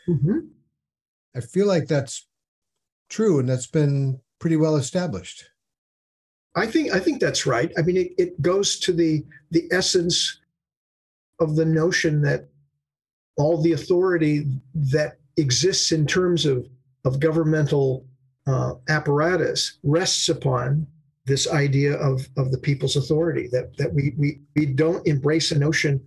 Mm-hmm. 0.07 0.39
I 1.35 1.41
feel 1.41 1.67
like 1.67 1.87
that's 1.87 2.27
true, 3.07 3.37
and 3.37 3.47
that's 3.47 3.67
been 3.67 4.19
pretty 4.39 4.55
well 4.57 4.77
established. 4.77 5.45
I 6.55 6.65
think 6.65 6.91
I 6.91 6.99
think 6.99 7.21
that's 7.21 7.45
right. 7.45 7.71
I 7.77 7.83
mean, 7.83 7.97
it, 7.97 8.11
it 8.17 8.41
goes 8.41 8.79
to 8.79 8.91
the 8.91 9.23
the 9.51 9.67
essence 9.71 10.39
of 11.39 11.55
the 11.55 11.65
notion 11.65 12.21
that 12.23 12.49
all 13.37 13.61
the 13.61 13.73
authority 13.73 14.47
that 14.73 15.19
exists 15.37 15.91
in 15.91 16.07
terms 16.07 16.47
of 16.47 16.67
of 17.05 17.19
governmental 17.19 18.07
uh, 18.47 18.73
apparatus 18.89 19.77
rests 19.83 20.29
upon 20.29 20.87
this 21.25 21.49
idea 21.49 21.95
of 21.95 22.27
of 22.37 22.51
the 22.51 22.57
people's 22.57 22.95
authority. 22.95 23.47
That 23.51 23.75
that 23.77 23.93
we 23.93 24.13
we 24.17 24.41
we 24.55 24.65
don't 24.65 25.05
embrace 25.07 25.51
a 25.51 25.59
notion 25.59 26.01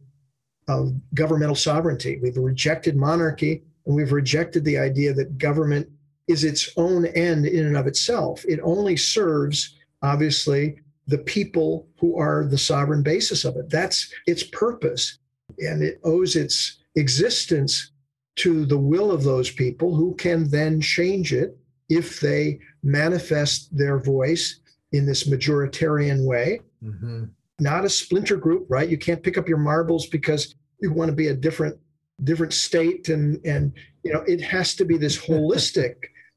of 0.68 0.92
governmental 1.14 1.54
sovereignty. 1.54 2.18
We've 2.22 2.36
rejected 2.36 2.96
monarchy 2.96 3.62
and 3.86 3.94
we've 3.94 4.12
rejected 4.12 4.64
the 4.64 4.78
idea 4.78 5.14
that 5.14 5.38
government 5.38 5.88
is 6.26 6.44
its 6.44 6.70
own 6.76 7.06
end 7.06 7.46
in 7.46 7.66
and 7.66 7.76
of 7.76 7.86
itself. 7.86 8.44
It 8.46 8.58
only 8.62 8.96
serves, 8.96 9.76
obviously, 10.02 10.80
the 11.06 11.18
people 11.18 11.86
who 12.00 12.18
are 12.18 12.44
the 12.44 12.58
sovereign 12.58 13.02
basis 13.02 13.44
of 13.44 13.56
it. 13.56 13.70
That's 13.70 14.12
its 14.26 14.42
purpose. 14.42 15.18
And 15.60 15.82
it 15.82 16.00
owes 16.02 16.34
its 16.34 16.78
existence 16.96 17.92
to 18.36 18.66
the 18.66 18.78
will 18.78 19.12
of 19.12 19.22
those 19.22 19.50
people 19.50 19.94
who 19.94 20.14
can 20.16 20.50
then 20.50 20.80
change 20.80 21.32
it 21.32 21.56
if 21.88 22.20
they 22.20 22.58
manifest 22.82 23.74
their 23.76 24.00
voice 24.00 24.60
in 24.96 25.06
this 25.06 25.28
majoritarian 25.28 26.24
way. 26.24 26.60
Mm-hmm. 26.82 27.24
Not 27.58 27.84
a 27.84 27.88
splinter 27.88 28.36
group, 28.36 28.66
right? 28.68 28.88
You 28.88 28.98
can't 28.98 29.22
pick 29.22 29.38
up 29.38 29.48
your 29.48 29.58
marbles 29.58 30.06
because 30.06 30.54
you 30.80 30.92
want 30.92 31.08
to 31.08 31.16
be 31.16 31.28
a 31.28 31.34
different 31.34 31.78
different 32.24 32.54
state 32.54 33.10
and 33.10 33.44
and 33.44 33.74
you 34.02 34.10
know 34.10 34.22
it 34.26 34.40
has 34.40 34.74
to 34.74 34.84
be 34.84 34.96
this 34.96 35.18
holistic 35.26 35.96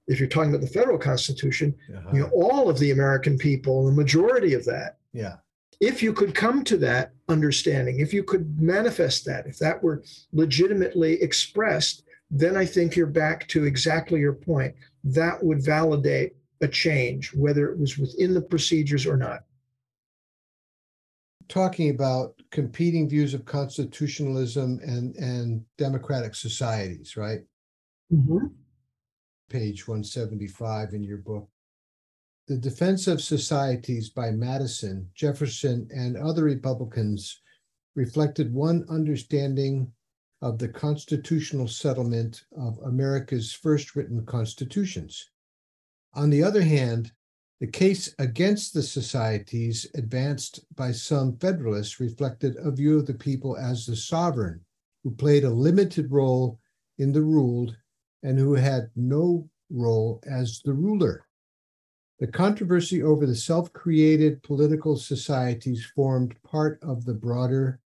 if 0.10 0.20
you're 0.20 0.28
talking 0.28 0.50
about 0.50 0.62
the 0.62 0.68
federal 0.68 0.98
constitution, 0.98 1.74
uh-huh. 1.96 2.10
you 2.12 2.20
know, 2.20 2.30
all 2.34 2.68
of 2.68 2.80
the 2.80 2.90
American 2.90 3.38
people, 3.38 3.86
the 3.86 3.92
majority 3.92 4.56
of 4.56 4.66
that. 4.66 4.98
Yeah. 5.14 5.36
If 5.80 6.02
you 6.02 6.14
could 6.14 6.34
come 6.34 6.64
to 6.66 6.78
that 6.78 7.14
understanding, 7.30 8.00
if 8.00 8.12
you 8.12 8.24
could 8.24 8.60
manifest 8.60 9.24
that, 9.26 9.46
if 9.46 9.60
that 9.60 9.82
were 9.82 10.04
legitimately 10.34 11.22
expressed, 11.22 12.04
then 12.32 12.58
I 12.58 12.66
think 12.66 12.96
you're 12.96 13.06
back 13.06 13.48
to 13.50 13.66
exactly 13.66 14.20
your 14.20 14.34
point. 14.34 14.76
That 15.04 15.42
would 15.44 15.64
validate 15.64 16.36
a 16.62 16.68
change, 16.68 17.34
whether 17.34 17.72
it 17.72 17.80
was 17.80 17.98
within 17.98 18.34
the 18.34 18.42
procedures 18.42 19.06
or 19.06 19.18
not. 19.18 19.42
Talking 21.48 21.90
about 21.90 22.36
competing 22.52 23.10
views 23.10 23.34
of 23.34 23.46
constitutionalism 23.46 24.80
and, 24.84 25.16
and 25.16 25.66
democratic 25.78 26.36
societies, 26.36 27.18
right? 27.18 27.42
Mm-hmm 28.14 28.48
page 29.50 29.88
175 29.88 30.94
in 30.94 31.04
your 31.04 31.18
book. 31.18 31.50
The 32.48 32.58
Defense 32.58 33.08
of 33.08 33.22
Societies 33.22 34.10
by 34.10 34.32
Madison, 34.32 35.10
Jefferson, 35.14 35.88
and 35.92 36.18
other 36.18 36.44
Republicans 36.44 37.42
reflected 37.96 38.54
one 38.54 38.86
understanding 38.90 39.92
of 40.42 40.58
the 40.58 40.70
constitutional 40.70 41.68
settlement 41.68 42.46
of 42.58 42.80
America's 42.86 43.52
first 43.52 43.96
written 43.96 44.26
constitutions. 44.26 45.30
On 46.14 46.30
the 46.30 46.44
other 46.44 46.64
hand, 46.64 47.12
the 47.60 47.68
case 47.68 48.14
against 48.20 48.74
the 48.74 48.82
societies 48.82 49.86
advanced 49.94 50.62
by 50.76 50.92
some 50.92 51.38
Federalists 51.38 52.00
reflected 52.00 52.56
a 52.58 52.72
view 52.72 53.00
of 53.00 53.06
the 53.06 53.14
people 53.14 53.58
as 53.58 53.86
the 53.86 53.96
sovereign, 53.96 54.62
who 55.04 55.12
played 55.12 55.44
a 55.44 55.50
limited 55.50 56.12
role 56.12 56.60
in 56.98 57.12
the 57.12 57.22
ruled 57.22 57.78
and 58.24 58.40
who 58.40 58.54
had 58.54 58.90
no 58.96 59.50
role 59.70 60.22
as 60.26 60.62
the 60.64 60.74
ruler. 60.74 61.26
The 62.20 62.28
controversy 62.28 63.02
over 63.02 63.26
the 63.26 63.36
self 63.36 63.72
created 63.72 64.44
political 64.44 64.98
societies 64.98 65.86
formed 65.96 66.36
part 66.44 66.80
of 66.82 67.06
the 67.06 67.14
broader, 67.14 67.80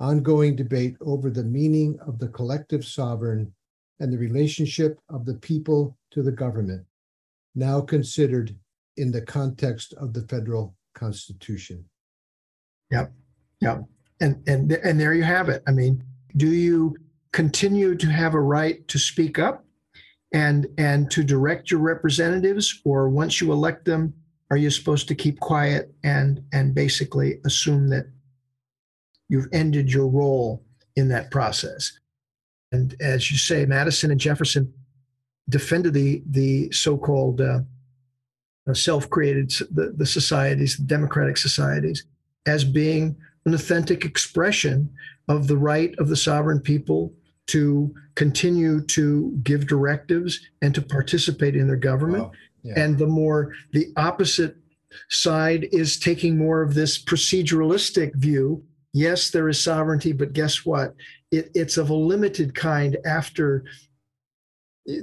ongoing 0.00 0.56
debate 0.56 0.96
over 1.00 1.30
the 1.30 1.44
meaning 1.44 1.98
of 2.00 2.18
the 2.18 2.28
collective 2.28 2.84
sovereign 2.84 3.54
and 4.00 4.12
the 4.12 4.18
relationship 4.18 4.98
of 5.08 5.24
the 5.24 5.34
people 5.34 5.96
to 6.10 6.22
the 6.22 6.32
government, 6.32 6.84
now 7.54 7.80
considered 7.80 8.54
in 8.96 9.10
the 9.10 9.22
context 9.22 9.94
of 9.94 10.12
the 10.12 10.22
federal 10.22 10.74
constitution. 10.94 11.84
Yep. 12.90 13.12
Yep. 13.60 13.84
And 14.20 14.42
and 14.46 14.72
and 14.72 15.00
there 15.00 15.14
you 15.14 15.22
have 15.22 15.48
it. 15.48 15.62
I 15.66 15.72
mean, 15.72 16.04
do 16.36 16.48
you 16.48 16.96
continue 17.32 17.94
to 17.94 18.06
have 18.06 18.34
a 18.34 18.40
right 18.40 18.86
to 18.88 18.98
speak 18.98 19.38
up 19.38 19.64
and 20.32 20.66
and 20.78 21.10
to 21.10 21.22
direct 21.22 21.70
your 21.70 21.80
representatives 21.80 22.80
or 22.84 23.08
once 23.08 23.40
you 23.40 23.52
elect 23.52 23.84
them 23.84 24.12
are 24.50 24.56
you 24.56 24.70
supposed 24.70 25.08
to 25.08 25.14
keep 25.14 25.38
quiet 25.40 25.92
and 26.04 26.42
and 26.52 26.74
basically 26.74 27.40
assume 27.44 27.88
that 27.88 28.06
you've 29.28 29.48
ended 29.52 29.92
your 29.92 30.08
role 30.08 30.64
in 30.96 31.08
that 31.08 31.30
process 31.30 31.98
and 32.72 32.94
as 33.00 33.30
you 33.30 33.36
say 33.38 33.64
madison 33.64 34.10
and 34.10 34.20
jefferson 34.20 34.72
defended 35.48 35.94
the 35.94 36.22
the 36.30 36.70
so-called 36.72 37.40
uh, 37.40 37.60
self-created 38.72 39.50
the, 39.72 39.92
the 39.96 40.06
societies 40.06 40.76
the 40.76 40.84
democratic 40.84 41.36
societies 41.36 42.04
as 42.46 42.64
being 42.64 43.16
an 43.46 43.54
authentic 43.54 44.04
expression 44.04 44.88
of 45.28 45.46
the 45.46 45.56
right 45.56 45.94
of 45.98 46.08
the 46.08 46.16
sovereign 46.16 46.60
people 46.60 47.12
to 47.46 47.92
continue 48.14 48.80
to 48.82 49.36
give 49.42 49.66
directives 49.66 50.40
and 50.62 50.74
to 50.74 50.82
participate 50.82 51.56
in 51.56 51.66
their 51.66 51.76
government. 51.76 52.24
Wow. 52.24 52.32
Yeah. 52.62 52.74
And 52.76 52.98
the 52.98 53.06
more 53.06 53.54
the 53.72 53.86
opposite 53.96 54.56
side 55.08 55.68
is 55.72 55.98
taking 55.98 56.36
more 56.36 56.62
of 56.62 56.74
this 56.74 57.02
proceduralistic 57.02 58.14
view. 58.14 58.62
Yes, 58.92 59.30
there 59.30 59.48
is 59.48 59.62
sovereignty, 59.62 60.12
but 60.12 60.32
guess 60.32 60.66
what? 60.66 60.94
It, 61.30 61.50
it's 61.54 61.76
of 61.76 61.90
a 61.90 61.94
limited 61.94 62.54
kind 62.54 62.96
after 63.04 63.64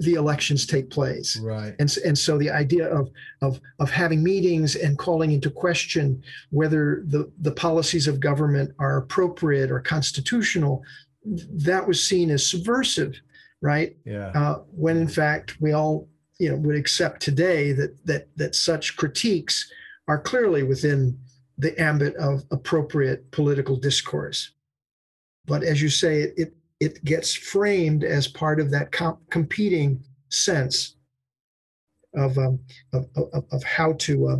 the 0.01 0.15
elections 0.15 0.65
take 0.65 0.89
place. 0.89 1.37
Right. 1.39 1.73
And, 1.79 1.95
and 2.05 2.17
so 2.17 2.37
the 2.37 2.49
idea 2.49 2.87
of, 2.87 3.09
of, 3.41 3.59
of 3.79 3.89
having 3.89 4.23
meetings 4.23 4.75
and 4.75 4.97
calling 4.97 5.31
into 5.31 5.49
question 5.49 6.23
whether 6.49 7.03
the, 7.05 7.31
the 7.39 7.51
policies 7.51 8.07
of 8.07 8.19
government 8.19 8.71
are 8.79 8.97
appropriate 8.97 9.71
or 9.71 9.79
constitutional 9.79 10.83
that 11.25 11.85
was 11.87 12.07
seen 12.07 12.29
as 12.29 12.49
subversive, 12.49 13.19
right? 13.61 13.97
Yeah. 14.05 14.31
Uh, 14.33 14.55
when 14.71 14.97
in 14.97 15.07
fact 15.07 15.59
we 15.59 15.73
all, 15.73 16.07
you 16.39 16.49
know, 16.49 16.57
would 16.57 16.75
accept 16.75 17.21
today 17.21 17.71
that 17.73 17.97
that 18.05 18.27
that 18.35 18.53
such 18.55 18.95
critiques 18.95 19.71
are 20.07 20.21
clearly 20.21 20.63
within 20.63 21.17
the 21.57 21.79
ambit 21.81 22.15
of 22.15 22.43
appropriate 22.51 23.29
political 23.31 23.75
discourse. 23.75 24.51
But 25.45 25.63
as 25.63 25.81
you 25.81 25.89
say, 25.89 26.33
it 26.37 26.53
it, 26.79 27.03
gets 27.03 27.33
framed 27.33 28.03
as 28.03 28.27
part 28.27 28.59
of 28.59 28.71
that 28.71 28.91
comp- 28.91 29.29
competing 29.29 30.03
sense 30.29 30.95
of, 32.15 32.37
um, 32.37 32.59
of, 32.93 33.07
of, 33.15 33.45
of, 33.51 33.63
how 33.63 33.93
to 33.93 34.27
uh, 34.27 34.37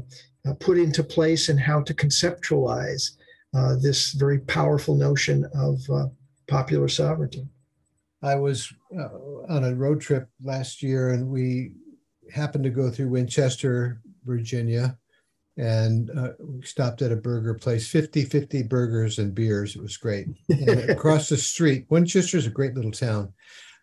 uh, 0.50 0.54
put 0.56 0.78
into 0.78 1.04
place 1.04 1.50
and 1.50 1.60
how 1.60 1.82
to 1.82 1.94
conceptualize 1.94 3.18
uh, 3.56 3.76
this 3.82 4.12
very 4.14 4.40
powerful 4.40 4.96
notion 4.96 5.46
of 5.56 5.80
uh, 5.90 6.08
popular 6.48 6.88
sovereignty. 6.88 7.48
I 8.24 8.36
was 8.36 8.74
uh, 8.98 9.10
on 9.50 9.64
a 9.64 9.76
road 9.76 10.02
trip 10.02 10.28
last 10.44 10.82
year 10.82 11.12
and 11.12 11.30
we 11.30 11.72
happened 12.34 12.64
to 12.64 12.70
go 12.70 12.90
through 12.90 13.10
Winchester, 13.10 14.02
Virginia. 14.26 14.98
And 15.58 16.12
uh, 16.18 16.30
we 16.40 16.62
stopped 16.62 17.02
at 17.02 17.12
a 17.12 17.16
burger 17.16 17.54
place 17.56 17.90
50 17.90 18.26
50 18.26 18.64
burgers 18.64 19.18
and 19.18 19.34
beers 19.34 19.76
it 19.76 19.82
was 19.82 19.98
great. 19.98 20.28
And 20.50 20.70
across 20.90 21.30
the 21.30 21.38
street 21.38 21.86
winchester's 21.90 22.46
a 22.46 22.52
great 22.52 22.76
little 22.76 22.92
town. 22.92 23.34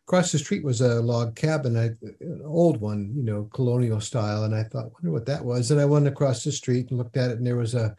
Across 0.06 0.32
the 0.32 0.38
street 0.38 0.62
was 0.62 0.80
a 0.80 1.00
log 1.00 1.34
cabin 1.34 1.76
I, 1.76 1.90
an 2.20 2.42
old 2.44 2.80
one 2.80 3.12
you 3.16 3.22
know 3.22 3.48
colonial 3.52 4.00
style 4.00 4.44
and 4.44 4.54
i 4.54 4.62
thought 4.62 4.92
wonder 4.92 5.10
what 5.10 5.26
that 5.26 5.44
was 5.44 5.70
and 5.70 5.80
i 5.80 5.84
went 5.84 6.06
across 6.06 6.44
the 6.44 6.52
street 6.52 6.90
and 6.90 6.98
looked 6.98 7.16
at 7.16 7.30
it 7.30 7.38
and 7.38 7.46
there 7.46 7.56
was 7.56 7.74
a 7.74 7.96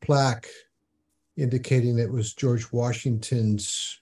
plaque 0.00 0.48
indicating 1.36 1.96
that 1.96 2.04
it 2.04 2.12
was 2.12 2.32
george 2.32 2.72
washington's 2.72 4.00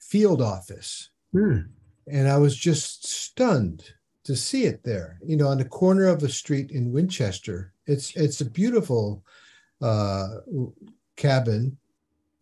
field 0.00 0.42
office. 0.42 1.10
Hmm. 1.30 1.60
and 2.08 2.26
i 2.26 2.36
was 2.36 2.56
just 2.56 3.06
stunned 3.06 3.84
to 4.24 4.34
see 4.34 4.64
it 4.64 4.82
there 4.82 5.20
you 5.24 5.36
know 5.36 5.46
on 5.46 5.58
the 5.58 5.64
corner 5.64 6.06
of 6.08 6.24
a 6.24 6.28
street 6.28 6.72
in 6.72 6.92
winchester 6.92 7.72
it's 7.86 8.14
it's 8.16 8.40
a 8.40 8.50
beautiful 8.50 9.24
uh, 9.82 10.26
cabin, 11.16 11.76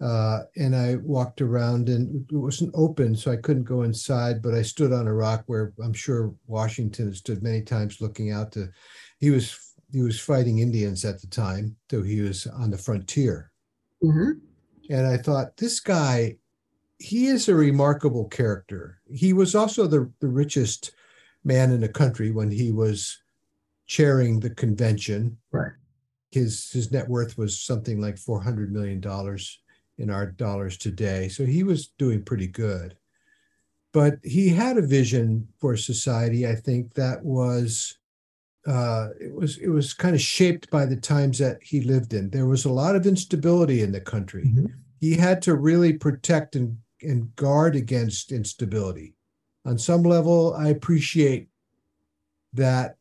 uh, 0.00 0.40
and 0.56 0.74
I 0.74 0.96
walked 0.96 1.40
around, 1.40 1.88
and 1.88 2.30
it 2.30 2.36
wasn't 2.36 2.74
open, 2.74 3.16
so 3.16 3.30
I 3.30 3.36
couldn't 3.36 3.64
go 3.64 3.82
inside. 3.82 4.42
But 4.42 4.54
I 4.54 4.62
stood 4.62 4.92
on 4.92 5.06
a 5.06 5.14
rock 5.14 5.44
where 5.46 5.72
I'm 5.82 5.92
sure 5.94 6.34
Washington 6.46 7.06
had 7.06 7.16
stood 7.16 7.42
many 7.42 7.62
times, 7.62 8.00
looking 8.00 8.30
out 8.32 8.52
to. 8.52 8.68
He 9.18 9.30
was 9.30 9.74
he 9.92 10.02
was 10.02 10.18
fighting 10.18 10.58
Indians 10.58 11.04
at 11.04 11.20
the 11.20 11.28
time, 11.28 11.76
though 11.88 12.02
he 12.02 12.20
was 12.20 12.46
on 12.46 12.70
the 12.70 12.78
frontier. 12.78 13.52
Mhm. 14.02 14.40
And 14.90 15.06
I 15.06 15.16
thought, 15.16 15.56
this 15.56 15.80
guy, 15.80 16.36
he 16.98 17.26
is 17.26 17.48
a 17.48 17.54
remarkable 17.54 18.26
character. 18.26 19.00
He 19.10 19.32
was 19.32 19.54
also 19.54 19.86
the, 19.86 20.10
the 20.20 20.28
richest 20.28 20.92
man 21.44 21.70
in 21.70 21.80
the 21.80 21.88
country 21.88 22.30
when 22.30 22.50
he 22.50 22.70
was 22.70 23.22
chairing 23.86 24.40
the 24.40 24.50
convention. 24.50 25.38
Right. 25.52 25.72
His 26.30 26.70
his 26.70 26.90
net 26.90 27.08
worth 27.08 27.38
was 27.38 27.60
something 27.60 28.00
like 28.00 28.18
four 28.18 28.40
hundred 28.40 28.72
million 28.72 29.00
dollars 29.00 29.60
in 29.98 30.10
our 30.10 30.26
dollars 30.26 30.76
today. 30.76 31.28
So 31.28 31.44
he 31.44 31.62
was 31.62 31.88
doing 31.98 32.22
pretty 32.24 32.48
good. 32.48 32.96
But 33.92 34.18
he 34.24 34.48
had 34.48 34.76
a 34.76 34.82
vision 34.82 35.46
for 35.60 35.76
society, 35.76 36.48
I 36.48 36.56
think, 36.56 36.94
that 36.94 37.24
was 37.24 37.96
uh, 38.66 39.08
it 39.20 39.32
was 39.32 39.58
it 39.58 39.68
was 39.68 39.94
kind 39.94 40.14
of 40.14 40.20
shaped 40.20 40.70
by 40.70 40.86
the 40.86 40.96
times 40.96 41.38
that 41.38 41.58
he 41.62 41.82
lived 41.82 42.14
in. 42.14 42.30
There 42.30 42.46
was 42.46 42.64
a 42.64 42.72
lot 42.72 42.96
of 42.96 43.06
instability 43.06 43.82
in 43.82 43.92
the 43.92 44.00
country. 44.00 44.44
Mhm. 44.46 44.72
He 45.00 45.14
had 45.14 45.42
to 45.42 45.54
really 45.54 45.92
protect 45.92 46.56
and, 46.56 46.78
and 47.02 47.34
guard 47.36 47.76
against 47.76 48.32
instability. 48.32 49.14
On 49.66 49.78
some 49.78 50.02
level, 50.02 50.54
I 50.54 50.68
appreciate 50.68 51.48
that 52.54 52.96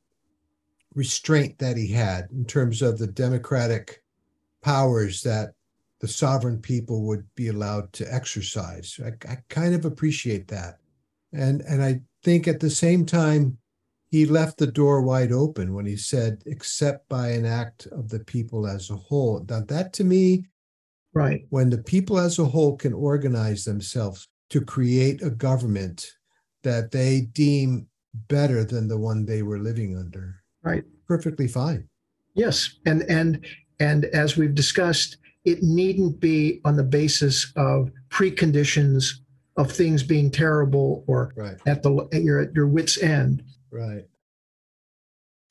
restraint 0.96 1.58
that 1.60 1.78
he 1.78 1.88
had 1.92 2.30
in 2.32 2.46
terms 2.46 2.82
of 2.82 2.98
the 2.98 3.08
democratic 3.08 4.04
powers 4.62 5.22
that 5.24 5.54
the 6.00 6.08
sovereign 6.08 6.60
people 6.62 7.04
would 7.08 7.26
be 7.36 7.48
allowed 7.48 7.92
to 7.94 8.14
exercise. 8.14 9.00
I, 9.04 9.12
I 9.32 9.38
kind 9.50 9.74
of 9.74 9.86
appreciate 9.86 10.48
that. 10.50 10.80
And 11.32 11.62
and 11.62 11.82
I 11.84 12.02
think 12.24 12.48
at 12.48 12.60
the 12.60 12.70
same 12.70 13.06
time, 13.06 13.58
he 14.12 14.26
left 14.26 14.58
the 14.58 14.68
door 14.68 15.02
wide 15.02 15.32
open 15.32 15.74
when 15.74 15.86
he 15.86 15.98
said, 15.98 16.44
except 16.46 17.10
by 17.10 17.30
an 17.30 17.46
act 17.46 17.88
of 17.88 18.10
the 18.10 18.20
people 18.20 18.68
as 18.68 18.90
a 18.90 18.96
whole. 18.96 19.44
Now 19.50 19.62
that 19.62 19.94
to 19.94 20.04
me, 20.04 20.46
Right. 21.14 21.46
when 21.50 21.70
the 21.70 21.82
people 21.82 22.20
as 22.20 22.38
a 22.40 22.46
whole 22.46 22.76
can 22.76 22.94
organize 22.94 23.66
themselves 23.66 24.28
to 24.50 24.62
create 24.62 25.22
a 25.24 25.30
government 25.30 26.12
that 26.64 26.92
they 26.92 27.22
deem 27.22 27.88
better 28.28 28.64
than 28.64 28.88
the 28.88 28.98
one 28.98 29.26
they 29.26 29.42
were 29.42 29.60
living 29.60 29.98
under. 29.98 30.43
Right. 30.64 30.84
Perfectly 31.08 31.48
fine. 31.48 31.88
Yes, 32.36 32.78
and 32.86 33.04
and 33.04 33.46
and 33.80 34.06
as 34.06 34.38
we've 34.38 34.56
discussed, 34.56 35.18
it 35.46 35.62
needn't 35.62 36.20
be 36.20 36.62
on 36.66 36.78
the 36.78 36.84
basis 36.84 37.52
of 37.56 37.92
preconditions 38.10 39.06
of 39.58 39.72
things 39.72 40.02
being 40.02 40.32
terrible 40.32 41.04
or 41.08 41.34
Right. 41.36 41.58
at 41.68 41.84
the 41.84 42.08
at 42.14 42.24
your 42.24 42.42
at 42.42 42.54
your 42.56 42.68
wits 42.68 43.02
end. 43.02 43.44
Right. 43.72 44.06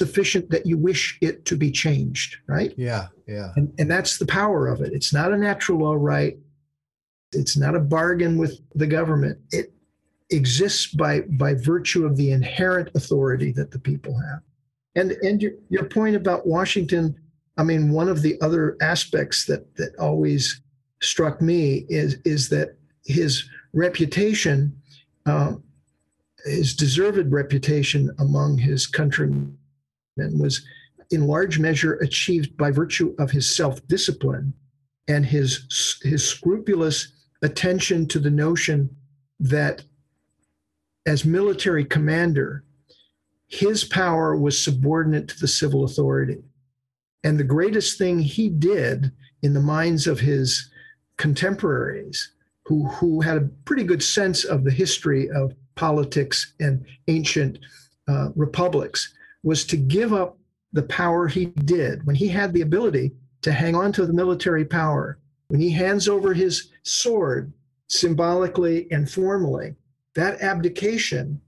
Sufficient 0.00 0.50
that 0.50 0.66
you 0.66 0.76
wish 0.78 1.18
it 1.20 1.44
to 1.44 1.56
be 1.56 1.70
changed, 1.70 2.38
right? 2.48 2.74
Yeah. 2.76 3.08
Yeah. 3.28 3.52
And 3.54 3.72
and 3.78 3.90
that's 3.90 4.18
the 4.18 4.26
power 4.26 4.66
of 4.66 4.80
it. 4.80 4.92
It's 4.92 5.12
not 5.12 5.32
a 5.32 5.36
natural 5.36 5.78
law 5.78 5.94
right. 5.94 6.36
It's 7.32 7.56
not 7.56 7.76
a 7.76 7.80
bargain 7.80 8.36
with 8.38 8.58
the 8.74 8.86
government. 8.86 9.38
It 9.52 9.72
exists 10.30 10.92
by 10.92 11.20
by 11.20 11.54
virtue 11.54 12.04
of 12.06 12.16
the 12.16 12.32
inherent 12.32 12.88
authority 12.96 13.52
that 13.52 13.70
the 13.70 13.78
people 13.78 14.18
have. 14.18 14.40
And 14.94 15.12
and 15.22 15.40
your, 15.40 15.52
your 15.68 15.84
point 15.84 16.16
about 16.16 16.46
Washington, 16.46 17.16
I 17.56 17.62
mean, 17.62 17.92
one 17.92 18.08
of 18.08 18.22
the 18.22 18.40
other 18.40 18.76
aspects 18.80 19.46
that 19.46 19.74
that 19.76 19.94
always 19.98 20.60
struck 21.00 21.40
me 21.40 21.86
is 21.88 22.16
is 22.24 22.48
that 22.50 22.76
his 23.04 23.48
reputation, 23.72 24.76
um, 25.26 25.62
his 26.44 26.74
deserved 26.74 27.32
reputation 27.32 28.14
among 28.18 28.58
his 28.58 28.86
countrymen 28.86 29.56
was 30.16 30.64
in 31.10 31.26
large 31.26 31.58
measure 31.58 31.94
achieved 31.94 32.56
by 32.56 32.70
virtue 32.70 33.14
of 33.18 33.30
his 33.30 33.54
self-discipline 33.54 34.52
and 35.08 35.24
his 35.24 35.98
his 36.02 36.26
scrupulous 36.26 37.12
attention 37.42 38.06
to 38.06 38.18
the 38.18 38.30
notion 38.30 38.94
that 39.40 39.84
as 41.06 41.24
military 41.24 41.84
commander 41.84 42.64
his 43.52 43.84
power 43.84 44.34
was 44.34 44.58
subordinate 44.58 45.28
to 45.28 45.38
the 45.38 45.46
civil 45.46 45.84
authority. 45.84 46.42
And 47.22 47.38
the 47.38 47.44
greatest 47.44 47.98
thing 47.98 48.18
he 48.18 48.48
did 48.48 49.12
in 49.42 49.52
the 49.52 49.60
minds 49.60 50.06
of 50.06 50.20
his 50.20 50.70
contemporaries 51.18 52.32
who 52.64 52.88
who 52.88 53.20
had 53.20 53.36
a 53.36 53.48
pretty 53.66 53.84
good 53.84 54.02
sense 54.02 54.44
of 54.44 54.64
the 54.64 54.70
history 54.70 55.30
of 55.30 55.54
politics 55.74 56.54
and 56.60 56.84
ancient 57.08 57.58
uh, 58.08 58.30
republics 58.34 59.12
was 59.42 59.66
to 59.66 59.76
give 59.76 60.14
up 60.14 60.38
the 60.72 60.84
power 60.84 61.28
he 61.28 61.46
did. 61.46 62.06
When 62.06 62.16
he 62.16 62.28
had 62.28 62.54
the 62.54 62.62
ability 62.62 63.12
to 63.42 63.52
hang 63.52 63.74
on 63.74 63.92
to 63.92 64.06
the 64.06 64.14
military 64.14 64.64
power 64.64 65.18
when 65.48 65.60
he 65.60 65.70
hands 65.70 66.08
over 66.08 66.32
his 66.32 66.70
sword 66.84 67.52
symbolically 67.88 68.90
and 68.90 69.10
formally 69.10 69.74
that 70.14 70.40
abdication 70.40 71.38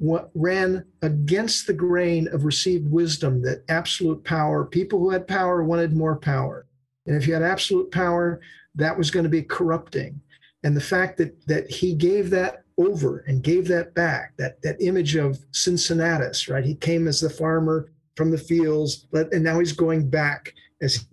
ran 0.00 0.84
against 1.02 1.66
the 1.66 1.72
grain 1.72 2.26
of 2.28 2.44
received 2.44 2.90
wisdom 2.90 3.42
that 3.42 3.62
absolute 3.68 4.24
power 4.24 4.64
people 4.64 4.98
who 4.98 5.10
had 5.10 5.26
power 5.28 5.62
wanted 5.62 5.92
more 5.94 6.16
power 6.16 6.66
and 7.06 7.16
if 7.16 7.26
you 7.26 7.34
had 7.34 7.42
absolute 7.42 7.90
power 7.92 8.40
that 8.74 8.96
was 8.96 9.10
going 9.10 9.24
to 9.24 9.28
be 9.30 9.42
corrupting 9.42 10.18
and 10.64 10.74
the 10.76 10.80
fact 10.80 11.18
that 11.18 11.34
that 11.46 11.70
he 11.70 11.94
gave 11.94 12.30
that 12.30 12.62
over 12.78 13.18
and 13.26 13.42
gave 13.42 13.68
that 13.68 13.94
back 13.94 14.32
that 14.38 14.60
that 14.62 14.80
image 14.80 15.16
of 15.16 15.38
cincinnatus 15.52 16.48
right 16.48 16.64
he 16.64 16.74
came 16.74 17.06
as 17.06 17.20
the 17.20 17.28
farmer 17.28 17.92
from 18.16 18.30
the 18.30 18.38
fields 18.38 19.06
but 19.12 19.30
and 19.34 19.44
now 19.44 19.58
he's 19.58 19.72
going 19.72 20.08
back 20.08 20.54
as 20.80 21.06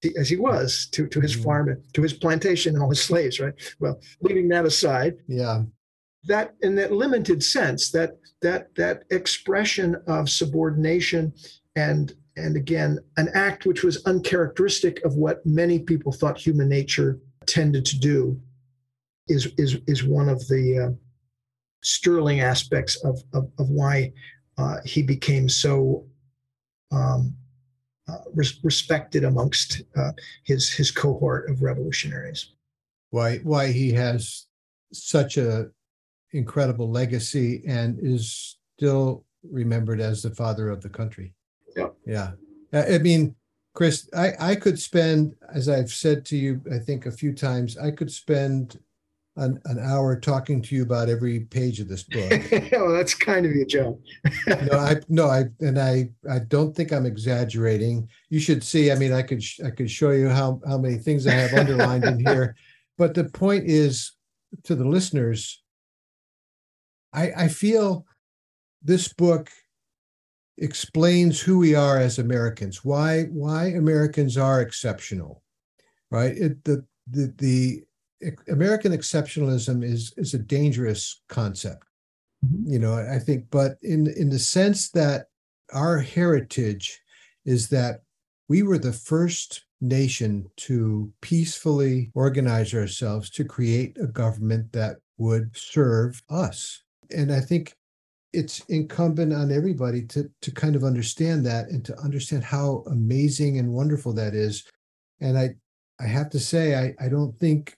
he, 0.00 0.10
as 0.18 0.28
he 0.28 0.36
was 0.36 0.86
to 0.90 1.06
to 1.06 1.20
his 1.20 1.36
Mhm. 1.36 1.44
farm 1.44 1.82
to 1.92 2.02
his 2.02 2.12
plantation 2.12 2.74
and 2.74 2.82
all 2.82 2.90
his 2.90 3.02
slaves 3.10 3.38
right 3.38 3.54
well 3.78 4.00
leaving 4.22 4.48
that 4.48 4.64
aside 4.64 5.18
Yeah. 5.28 5.62
That 6.24 6.54
in 6.62 6.74
that 6.76 6.92
limited 6.92 7.42
sense 7.42 7.90
that 7.90 8.18
that 8.42 8.74
that 8.74 9.04
expression 9.10 9.96
of 10.06 10.28
subordination 10.28 11.32
and 11.76 12.14
and 12.36 12.56
again 12.56 12.98
an 13.16 13.28
act 13.34 13.66
which 13.66 13.82
was 13.82 14.04
uncharacteristic 14.04 15.02
of 15.04 15.14
what 15.14 15.44
many 15.46 15.78
people 15.78 16.12
thought 16.12 16.38
human 16.38 16.68
nature 16.68 17.18
tended 17.46 17.84
to 17.84 17.98
do 17.98 18.40
is 19.28 19.46
is 19.58 19.78
is 19.86 20.04
one 20.04 20.28
of 20.28 20.46
the 20.48 20.88
uh, 20.88 20.94
sterling 21.82 22.40
aspects 22.40 22.96
of 23.04 23.22
of, 23.32 23.50
of 23.58 23.68
why 23.70 24.12
uh, 24.56 24.78
he 24.84 25.02
became 25.02 25.48
so 25.48 26.04
um, 26.90 27.34
uh, 28.08 28.18
res- 28.34 28.58
respected 28.64 29.24
amongst 29.24 29.82
uh, 29.96 30.12
his 30.44 30.72
his 30.72 30.90
cohort 30.90 31.48
of 31.50 31.62
revolutionaries. 31.62 32.54
Why 33.10 33.38
why 33.38 33.68
he 33.72 33.92
has 33.92 34.46
such 34.92 35.36
a 35.36 35.70
incredible 36.32 36.90
legacy 36.90 37.62
and 37.66 37.98
is 38.00 38.58
still 38.76 39.24
remembered 39.42 40.00
as 40.00 40.22
the 40.22 40.30
father 40.30 40.70
of 40.70 40.80
the 40.82 40.88
country. 40.88 41.34
Yep. 41.76 41.94
Yeah. 42.06 42.30
I 42.72 42.94
I 42.94 42.98
mean, 42.98 43.34
Chris, 43.74 44.08
I, 44.14 44.32
I 44.40 44.54
could 44.56 44.78
spend, 44.78 45.34
as 45.54 45.68
I've 45.68 45.90
said 45.90 46.24
to 46.26 46.36
you, 46.36 46.60
I 46.74 46.78
think 46.78 47.06
a 47.06 47.12
few 47.12 47.32
times, 47.32 47.78
I 47.78 47.92
could 47.92 48.10
spend 48.10 48.78
an, 49.36 49.60
an 49.66 49.78
hour 49.78 50.18
talking 50.18 50.60
to 50.62 50.74
you 50.74 50.82
about 50.82 51.08
every 51.08 51.40
page 51.40 51.78
of 51.78 51.88
this 51.88 52.02
book. 52.02 52.72
oh, 52.72 52.92
that's 52.92 53.14
kind 53.14 53.46
of 53.46 53.52
you, 53.52 53.64
Joe. 53.64 54.00
no, 54.48 54.78
I 54.78 54.96
no, 55.08 55.26
I 55.28 55.44
and 55.60 55.78
I 55.78 56.10
I 56.28 56.40
don't 56.40 56.74
think 56.74 56.92
I'm 56.92 57.06
exaggerating. 57.06 58.08
You 58.30 58.40
should 58.40 58.64
see. 58.64 58.90
I 58.90 58.96
mean, 58.96 59.12
I 59.12 59.22
could 59.22 59.42
sh- 59.42 59.60
I 59.64 59.70
could 59.70 59.90
show 59.90 60.10
you 60.10 60.28
how 60.28 60.60
how 60.66 60.78
many 60.78 60.98
things 60.98 61.26
I 61.26 61.32
have 61.34 61.54
underlined 61.54 62.04
in 62.04 62.24
here. 62.26 62.56
But 62.98 63.14
the 63.14 63.26
point 63.26 63.62
is, 63.64 64.10
to 64.64 64.74
the 64.74 64.84
listeners, 64.84 65.62
I 67.12 67.32
I 67.36 67.48
feel 67.48 68.06
this 68.82 69.12
book 69.12 69.50
explains 70.58 71.40
who 71.40 71.58
we 71.58 71.74
are 71.74 71.98
as 71.98 72.18
Americans, 72.18 72.84
why 72.84 73.24
why 73.24 73.66
Americans 73.66 74.36
are 74.36 74.60
exceptional, 74.60 75.42
right? 76.10 76.36
It, 76.36 76.64
the 76.64 76.84
the 77.10 77.32
the 77.38 77.84
American 78.48 78.92
exceptionalism 78.92 79.84
is 79.84 80.12
is 80.16 80.34
a 80.34 80.38
dangerous 80.38 81.22
concept, 81.28 81.84
mm-hmm. 82.44 82.72
you 82.72 82.78
know. 82.78 82.94
I 82.94 83.18
think, 83.18 83.46
but 83.50 83.78
in 83.82 84.06
in 84.16 84.30
the 84.30 84.38
sense 84.38 84.90
that 84.90 85.26
our 85.72 85.98
heritage 85.98 87.00
is 87.44 87.68
that 87.68 88.02
we 88.48 88.62
were 88.62 88.78
the 88.78 88.92
first 88.92 89.64
nation 89.80 90.50
to 90.56 91.12
peacefully 91.20 92.10
organize 92.14 92.74
ourselves 92.74 93.30
to 93.30 93.44
create 93.44 93.96
a 94.00 94.06
government 94.06 94.72
that 94.72 94.96
would 95.18 95.56
serve 95.56 96.22
us. 96.28 96.82
And 97.10 97.32
I 97.32 97.40
think 97.40 97.74
it's 98.32 98.60
incumbent 98.68 99.32
on 99.32 99.50
everybody 99.50 100.02
to 100.02 100.30
to 100.42 100.50
kind 100.50 100.76
of 100.76 100.84
understand 100.84 101.46
that 101.46 101.68
and 101.68 101.84
to 101.84 101.98
understand 101.98 102.44
how 102.44 102.84
amazing 102.90 103.58
and 103.58 103.72
wonderful 103.72 104.12
that 104.14 104.34
is. 104.34 104.64
And 105.20 105.38
I 105.38 105.54
I 105.98 106.06
have 106.06 106.30
to 106.30 106.38
say 106.38 106.74
I 106.74 107.04
I 107.04 107.08
don't 107.08 107.36
think 107.38 107.76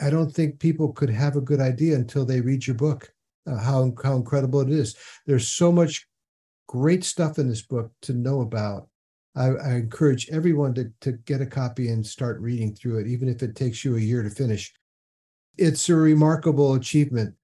I 0.00 0.10
don't 0.10 0.30
think 0.30 0.58
people 0.58 0.92
could 0.92 1.10
have 1.10 1.36
a 1.36 1.40
good 1.40 1.60
idea 1.60 1.96
until 1.96 2.24
they 2.24 2.40
read 2.40 2.66
your 2.66 2.76
book. 2.76 3.12
Uh, 3.46 3.58
how 3.58 3.92
how 4.02 4.16
incredible 4.16 4.60
it 4.60 4.70
is. 4.70 4.96
There's 5.26 5.48
so 5.48 5.70
much 5.70 6.06
great 6.68 7.04
stuff 7.04 7.38
in 7.38 7.48
this 7.48 7.62
book 7.62 7.92
to 8.02 8.14
know 8.14 8.40
about. 8.40 8.88
I, 9.36 9.48
I 9.48 9.74
encourage 9.74 10.30
everyone 10.30 10.72
to 10.74 10.90
to 11.00 11.12
get 11.12 11.40
a 11.40 11.46
copy 11.46 11.88
and 11.88 12.06
start 12.06 12.40
reading 12.40 12.74
through 12.74 12.98
it, 12.98 13.08
even 13.08 13.28
if 13.28 13.42
it 13.42 13.56
takes 13.56 13.84
you 13.84 13.96
a 13.96 14.00
year 14.00 14.22
to 14.22 14.30
finish. 14.30 14.72
It's 15.58 15.88
a 15.88 15.94
remarkable 15.94 16.74
achievement 16.74 17.34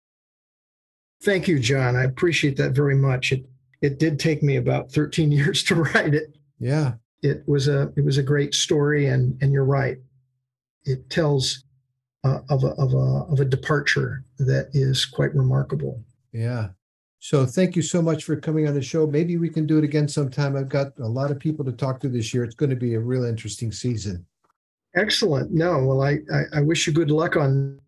Thank 1.23 1.49
you, 1.49 1.59
John. 1.59 1.97
I 1.97 2.05
appreciate 2.05 2.57
that 2.57 2.73
very 2.73 2.97
much. 2.97 3.33
It 3.33 3.47
it 3.83 3.99
did 3.99 4.19
take 4.19 4.43
me 4.43 4.57
about 4.57 4.93
13 4.93 5.33
years 5.41 5.63
to 5.65 5.75
write 5.77 6.15
it. 6.15 6.37
Yeah. 6.59 6.95
It 7.23 7.43
was 7.47 7.69
a 7.69 7.93
it 7.97 8.05
was 8.05 8.19
a 8.19 8.23
great 8.23 8.55
story 8.55 9.07
and 9.07 9.41
and 9.43 9.53
you're 9.53 9.65
right. 9.65 9.99
It 10.85 11.11
tells 11.11 11.65
uh, 12.25 12.41
of 12.49 12.65
a 12.65 12.69
of 12.69 12.95
a 12.95 13.27
of 13.31 13.41
a 13.41 13.45
departure 13.45 14.25
that 14.39 14.71
is 14.73 15.05
quite 15.05 15.35
remarkable. 15.35 16.03
Yeah. 16.33 16.69
So 17.19 17.45
thank 17.45 17.77
you 17.77 17.83
so 17.83 18.01
much 18.01 18.25
for 18.25 18.35
coming 18.37 18.67
on 18.67 18.73
the 18.73 18.81
show. 18.81 19.07
Maybe 19.07 19.37
we 19.37 19.51
can 19.51 19.67
do 19.67 19.77
it 19.77 19.85
again 19.85 20.09
sometime. 20.09 20.57
I've 20.57 20.71
got 20.71 20.99
a 20.99 21.07
lot 21.07 21.31
of 21.31 21.39
people 21.39 21.67
to 21.67 21.73
talk 21.73 22.01
to 22.01 22.09
this 22.09 22.33
year. 22.33 22.45
It's 22.45 22.55
going 22.55 22.71
to 22.71 22.77
be 22.77 22.95
a 22.95 23.01
real 23.01 23.25
interesting 23.25 23.73
season. 23.73 24.25
Excellent. 24.97 25.53
No, 25.53 25.85
well, 25.85 26.03
I, 26.03 26.19
I, 26.33 26.59
I 26.59 26.61
wish 26.63 26.87
you 26.87 26.95
good 26.95 27.11
luck 27.11 27.37
on 27.37 27.79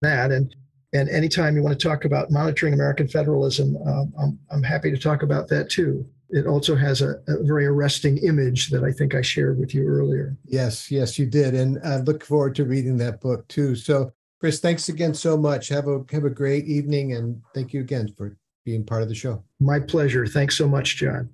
that. 0.00 0.32
And 0.32 0.54
and 0.92 1.08
anytime 1.08 1.56
you 1.56 1.62
want 1.62 1.78
to 1.78 1.88
talk 1.88 2.04
about 2.04 2.30
monitoring 2.30 2.74
American 2.74 3.08
federalism, 3.08 3.76
um, 3.86 4.12
I'm, 4.20 4.38
I'm 4.50 4.62
happy 4.62 4.90
to 4.90 4.98
talk 4.98 5.22
about 5.22 5.48
that 5.48 5.70
too. 5.70 6.06
It 6.28 6.46
also 6.46 6.76
has 6.76 7.02
a, 7.02 7.16
a, 7.28 7.42
very 7.42 7.66
arresting 7.66 8.18
image 8.18 8.68
that 8.70 8.84
I 8.84 8.92
think 8.92 9.14
I 9.14 9.20
shared 9.22 9.58
with 9.58 9.74
you 9.74 9.86
earlier. 9.86 10.36
Yes, 10.44 10.90
yes, 10.90 11.18
you 11.18 11.26
did, 11.26 11.54
and 11.54 11.78
I 11.84 11.98
look 11.98 12.24
forward 12.24 12.54
to 12.56 12.64
reading 12.64 12.96
that 12.98 13.20
book 13.20 13.46
too. 13.48 13.74
So, 13.74 14.12
Chris, 14.40 14.58
thanks 14.58 14.88
again 14.88 15.14
so 15.14 15.36
much. 15.36 15.68
Have 15.68 15.88
a 15.88 16.04
have 16.10 16.24
a 16.24 16.30
great 16.30 16.64
evening, 16.66 17.12
and 17.12 17.40
thank 17.54 17.72
you 17.72 17.80
again 17.80 18.12
for 18.16 18.36
being 18.64 18.84
part 18.84 19.02
of 19.02 19.08
the 19.08 19.14
show. 19.14 19.44
My 19.60 19.78
pleasure. 19.78 20.26
Thanks 20.26 20.56
so 20.56 20.66
much, 20.66 20.96
John. 20.96 21.28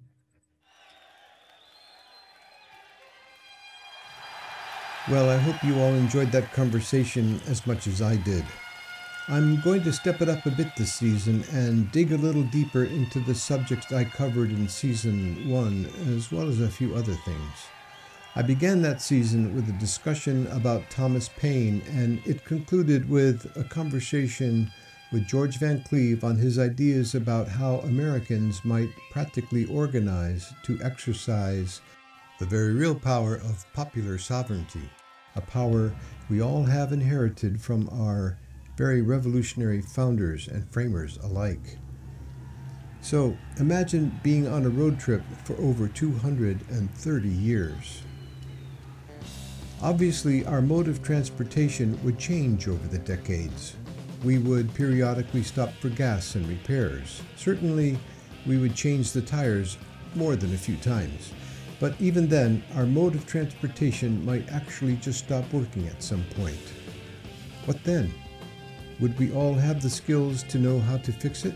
Well, 5.09 5.31
I 5.31 5.37
hope 5.37 5.63
you 5.65 5.79
all 5.81 5.95
enjoyed 5.95 6.31
that 6.33 6.53
conversation 6.53 7.41
as 7.47 7.67
much 7.67 7.87
as 7.87 8.03
I 8.03 8.17
did. 8.17 8.45
I'm 9.31 9.61
going 9.61 9.83
to 9.83 9.93
step 9.93 10.23
it 10.23 10.31
up 10.31 10.47
a 10.47 10.51
bit 10.51 10.75
this 10.75 10.95
season 10.95 11.45
and 11.53 11.93
dig 11.93 12.13
a 12.13 12.17
little 12.17 12.45
deeper 12.45 12.85
into 12.85 13.21
the 13.21 13.35
subjects 13.35 13.93
I 13.93 14.05
covered 14.05 14.49
in 14.51 14.67
season 14.69 15.51
one, 15.51 15.87
as 16.09 16.33
well 16.33 16.49
as 16.49 16.63
a 16.63 16.69
few 16.71 16.95
other 16.95 17.13
things. 17.13 17.67
I 18.37 18.41
began 18.41 18.81
that 18.81 19.03
season 19.03 19.55
with 19.55 19.69
a 19.69 19.73
discussion 19.73 20.47
about 20.47 20.89
Thomas 20.89 21.29
Paine, 21.29 21.83
and 21.91 22.23
it 22.27 22.47
concluded 22.47 23.07
with 23.11 23.55
a 23.55 23.65
conversation 23.65 24.73
with 25.13 25.29
George 25.29 25.59
Van 25.59 25.83
Cleve 25.83 26.25
on 26.25 26.37
his 26.37 26.59
ideas 26.59 27.15
about 27.15 27.49
how 27.49 27.81
Americans 27.81 28.65
might 28.65 28.89
practically 29.13 29.67
organize 29.67 30.55
to 30.63 30.81
exercise 30.83 31.83
the 32.39 32.47
very 32.47 32.73
real 32.73 32.95
power 32.95 33.35
of 33.35 33.67
popular 33.75 34.17
sovereignty, 34.17 34.89
a 35.37 35.43
power 35.43 35.93
we 36.31 36.41
all 36.41 36.65
have 36.65 36.95
inherited 36.95 37.61
from 37.61 37.91
our 37.93 38.39
very 38.79 39.03
revolutionary 39.03 39.83
founders 39.83 40.47
and 40.47 40.71
framers 40.71 41.19
alike. 41.25 41.79
So 43.01 43.37
imagine 43.59 44.21
being 44.23 44.47
on 44.47 44.65
a 44.65 44.71
road 44.71 45.01
trip 45.01 45.23
for 45.43 45.57
over 45.57 45.89
230 45.89 47.29
years. 47.29 48.03
Obviously, 49.83 50.47
our 50.47 50.63
mode 50.63 50.87
of 50.87 51.03
transportation 51.03 51.99
would 52.05 52.21
change 52.21 52.69
over 52.69 52.87
the 52.87 52.99
decades. 52.99 53.75
We 54.23 54.39
would 54.39 54.73
periodically 54.75 55.43
stop 55.43 55.73
for 55.81 55.89
gas 55.89 56.37
and 56.37 56.49
repairs. 56.49 57.21
Certainly, 57.37 57.99
we 58.47 58.59
would 58.59 58.77
change 58.77 59.11
the 59.11 59.23
tires 59.23 59.77
more 60.15 60.37
than 60.37 60.55
a 60.55 60.59
few 60.59 60.77
times. 60.77 61.33
But 61.81 62.01
even 62.01 62.29
then, 62.29 62.63
our 62.77 62.87
mode 62.87 63.17
of 63.17 63.27
transportation 63.27 64.25
might 64.25 64.49
actually 64.53 64.97
just 64.97 65.25
stop 65.25 65.53
working 65.53 65.89
at 65.89 66.01
some 66.01 66.25
point. 66.37 66.73
What 67.67 67.83
then? 67.83 68.13
Would 69.01 69.19
we 69.19 69.33
all 69.33 69.55
have 69.55 69.81
the 69.81 69.91
skills 69.91 70.43
to 70.45 70.59
know 70.59 70.81
how 70.81 70.97
to 70.99 71.13
fix 71.13 71.45
it? 71.45 71.55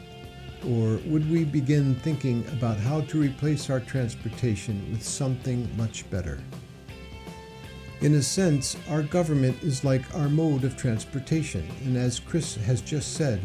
Or 0.64 1.00
would 1.06 1.28
we 1.28 1.44
begin 1.44 1.96
thinking 1.96 2.46
about 2.52 2.78
how 2.78 3.00
to 3.00 3.20
replace 3.20 3.68
our 3.68 3.80
transportation 3.80 4.80
with 4.92 5.02
something 5.02 5.68
much 5.76 6.08
better? 6.08 6.38
In 8.00 8.14
a 8.14 8.22
sense, 8.22 8.76
our 8.88 9.02
government 9.02 9.60
is 9.62 9.84
like 9.84 10.02
our 10.14 10.28
mode 10.28 10.64
of 10.64 10.76
transportation, 10.76 11.68
and 11.84 11.96
as 11.96 12.20
Chris 12.20 12.54
has 12.54 12.80
just 12.80 13.14
said, 13.14 13.40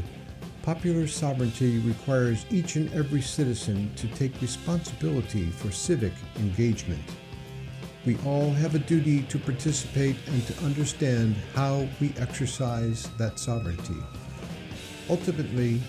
popular 0.62 1.08
sovereignty 1.08 1.80
requires 1.80 2.46
each 2.52 2.76
and 2.76 2.92
every 2.94 3.22
citizen 3.22 3.92
to 3.96 4.08
take 4.10 4.42
responsibility 4.42 5.48
for 5.48 5.72
civic 5.72 6.14
engagement. 6.38 7.02
We 8.08 8.16
all 8.26 8.52
have 8.52 8.74
a 8.74 8.80
duty 8.80 9.24
to 9.24 9.38
participate 9.38 10.16
and 10.28 10.48
to 10.48 10.64
understand 10.64 11.36
how 11.54 11.90
we 12.00 12.14
exercise 12.18 13.10
that 13.18 13.38
sovereignty. 13.38 13.98
Ultimately, 15.10 15.82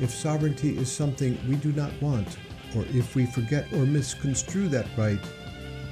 if 0.00 0.10
sovereignty 0.10 0.76
is 0.76 0.90
something 0.90 1.38
we 1.48 1.54
do 1.54 1.70
not 1.70 1.92
want, 2.02 2.38
or 2.74 2.84
if 2.88 3.14
we 3.14 3.24
forget 3.26 3.72
or 3.72 3.86
misconstrue 3.86 4.66
that 4.70 4.88
right, 4.96 5.20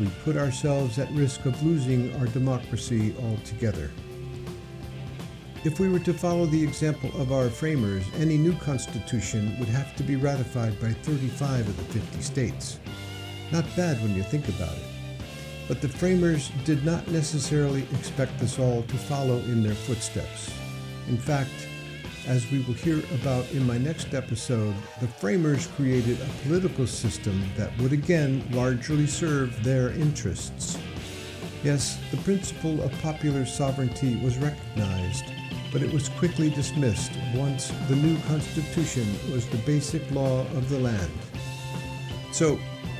we 0.01 0.09
put 0.25 0.37
ourselves 0.37 0.99
at 0.99 1.09
risk 1.13 1.47
of 1.47 1.63
losing 1.63 2.13
our 2.17 2.27
democracy 2.27 3.15
altogether. 3.23 3.93
If 5.63 5.79
we 5.79 5.89
were 5.89 6.01
to 6.01 6.13
follow 6.13 6.47
the 6.47 6.65
example 6.65 7.13
of 7.23 7.31
our 7.31 7.51
framers, 7.51 8.05
any 8.17 8.37
new 8.37 8.57
constitution 8.57 9.57
would 9.61 9.69
have 9.69 9.95
to 9.95 10.03
be 10.03 10.17
ratified 10.17 10.81
by 10.81 10.93
35 10.93 11.69
of 11.69 11.77
the 11.77 12.01
50 12.01 12.21
states. 12.21 12.81
Not 13.53 13.65
bad 13.77 14.03
when 14.03 14.17
you 14.17 14.25
think 14.25 14.49
about 14.49 14.77
it. 14.77 14.96
But 15.69 15.81
the 15.81 15.89
framers 15.89 16.51
did 16.65 16.85
not 16.85 17.07
necessarily 17.09 17.83
expect 17.93 18.41
us 18.43 18.59
all 18.59 18.83
to 18.83 18.97
follow 18.97 19.37
in 19.39 19.63
their 19.63 19.75
footsteps. 19.75 20.53
In 21.09 21.19
fact, 21.19 21.51
as 22.27 22.51
we 22.51 22.61
will 22.63 22.75
hear 22.75 23.03
about 23.15 23.51
in 23.53 23.67
my 23.67 23.79
next 23.79 24.15
episode, 24.15 24.75
the 25.01 25.07
framers 25.07 25.69
created 25.69 26.19
a 26.21 26.43
political 26.43 26.87
system 26.87 27.43
that 27.57 27.77
would 27.79 27.93
again 27.93 28.45
largely 28.53 29.07
serve 29.07 29.63
their 29.63 29.91
interests. 29.91 30.79
Yes, 31.63 31.99
the 32.11 32.17
principle 32.19 32.83
of 32.83 32.93
popular 33.01 33.45
sovereignty 33.47 34.17
was 34.17 34.39
recognized, 34.39 35.25
but 35.73 35.83
it 35.83 35.93
was 35.93 36.09
quickly 36.11 36.51
dismissed 36.51 37.13
once 37.35 37.73
the 37.89 37.97
new 37.97 38.19
Constitution 38.23 39.07
was 39.33 39.49
the 39.49 39.59
basic 39.59 40.09
law 40.11 40.41
of 40.41 40.69
the 40.69 40.79
land. 40.79 41.11
So, 42.33 42.57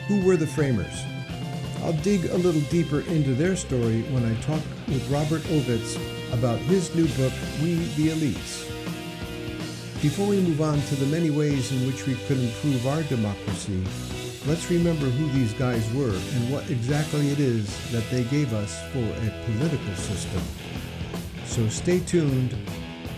who 0.09 0.25
were 0.25 0.37
the 0.37 0.47
framers? 0.47 1.05
I'll 1.87 1.93
dig 1.93 2.25
a 2.25 2.37
little 2.37 2.63
deeper 2.63 3.03
into 3.03 3.33
their 3.33 3.55
story 3.55 4.03
when 4.11 4.25
I 4.25 4.35
talk 4.41 4.61
with 4.89 5.09
Robert 5.09 5.43
Ovetz 5.43 5.95
about 6.33 6.59
his 6.59 6.93
new 6.97 7.07
book, 7.11 7.33
We 7.63 7.77
the 7.95 8.09
Elites. 8.09 8.67
Before 10.03 10.27
we 10.27 10.41
move 10.41 10.61
on 10.61 10.81
to 10.81 10.97
the 10.97 11.07
many 11.07 11.31
ways 11.31 11.71
in 11.71 11.87
which 11.87 12.05
we 12.05 12.17
could 12.27 12.41
improve 12.41 12.89
our 12.89 13.05
democracy, 13.05 13.81
let's 14.49 14.69
remember 14.69 15.07
who 15.07 15.31
these 15.31 15.53
guys 15.53 15.89
were 15.95 16.11
and 16.11 16.51
what 16.51 16.69
exactly 16.71 17.31
it 17.31 17.39
is 17.39 17.69
that 17.93 18.11
they 18.11 18.25
gave 18.25 18.53
us 18.53 18.83
for 18.91 18.99
a 18.99 19.45
political 19.45 19.95
system. 19.95 20.43
So 21.45 21.69
stay 21.69 22.01
tuned. 22.01 22.57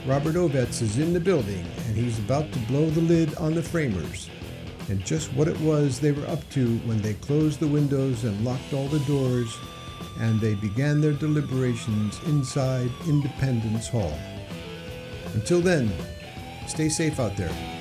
Robert 0.07 0.35
Ovetz 0.35 0.83
is 0.83 0.99
in 0.99 1.15
the 1.15 1.21
building 1.21 1.65
and 1.87 1.97
he's 1.97 2.19
about 2.19 2.53
to 2.53 2.59
blow 2.71 2.91
the 2.91 3.01
lid 3.01 3.35
on 3.37 3.55
the 3.55 3.63
framers 3.63 4.29
and 4.89 5.05
just 5.05 5.33
what 5.35 5.49
it 5.49 5.61
was 5.61 6.01
they 6.01 6.13
were 6.13 6.27
up 6.27 6.49
to 6.51 6.79
when 6.79 7.01
they 7.03 7.15
closed 7.15 7.61
the 7.61 7.67
windows 7.67 8.25
and 8.25 8.45
locked 8.45 8.73
all 8.73 8.89
the 8.89 8.99
doors 9.01 9.57
and 10.21 10.41
they 10.41 10.55
began 10.55 11.01
their 11.01 11.13
deliberations 11.13 12.21
inside 12.27 12.91
Independence 13.07 13.89
Hall. 13.89 14.19
Until 15.35 15.61
then, 15.61 15.93
stay 16.67 16.89
safe 16.89 17.21
out 17.21 17.37
there. 17.37 17.78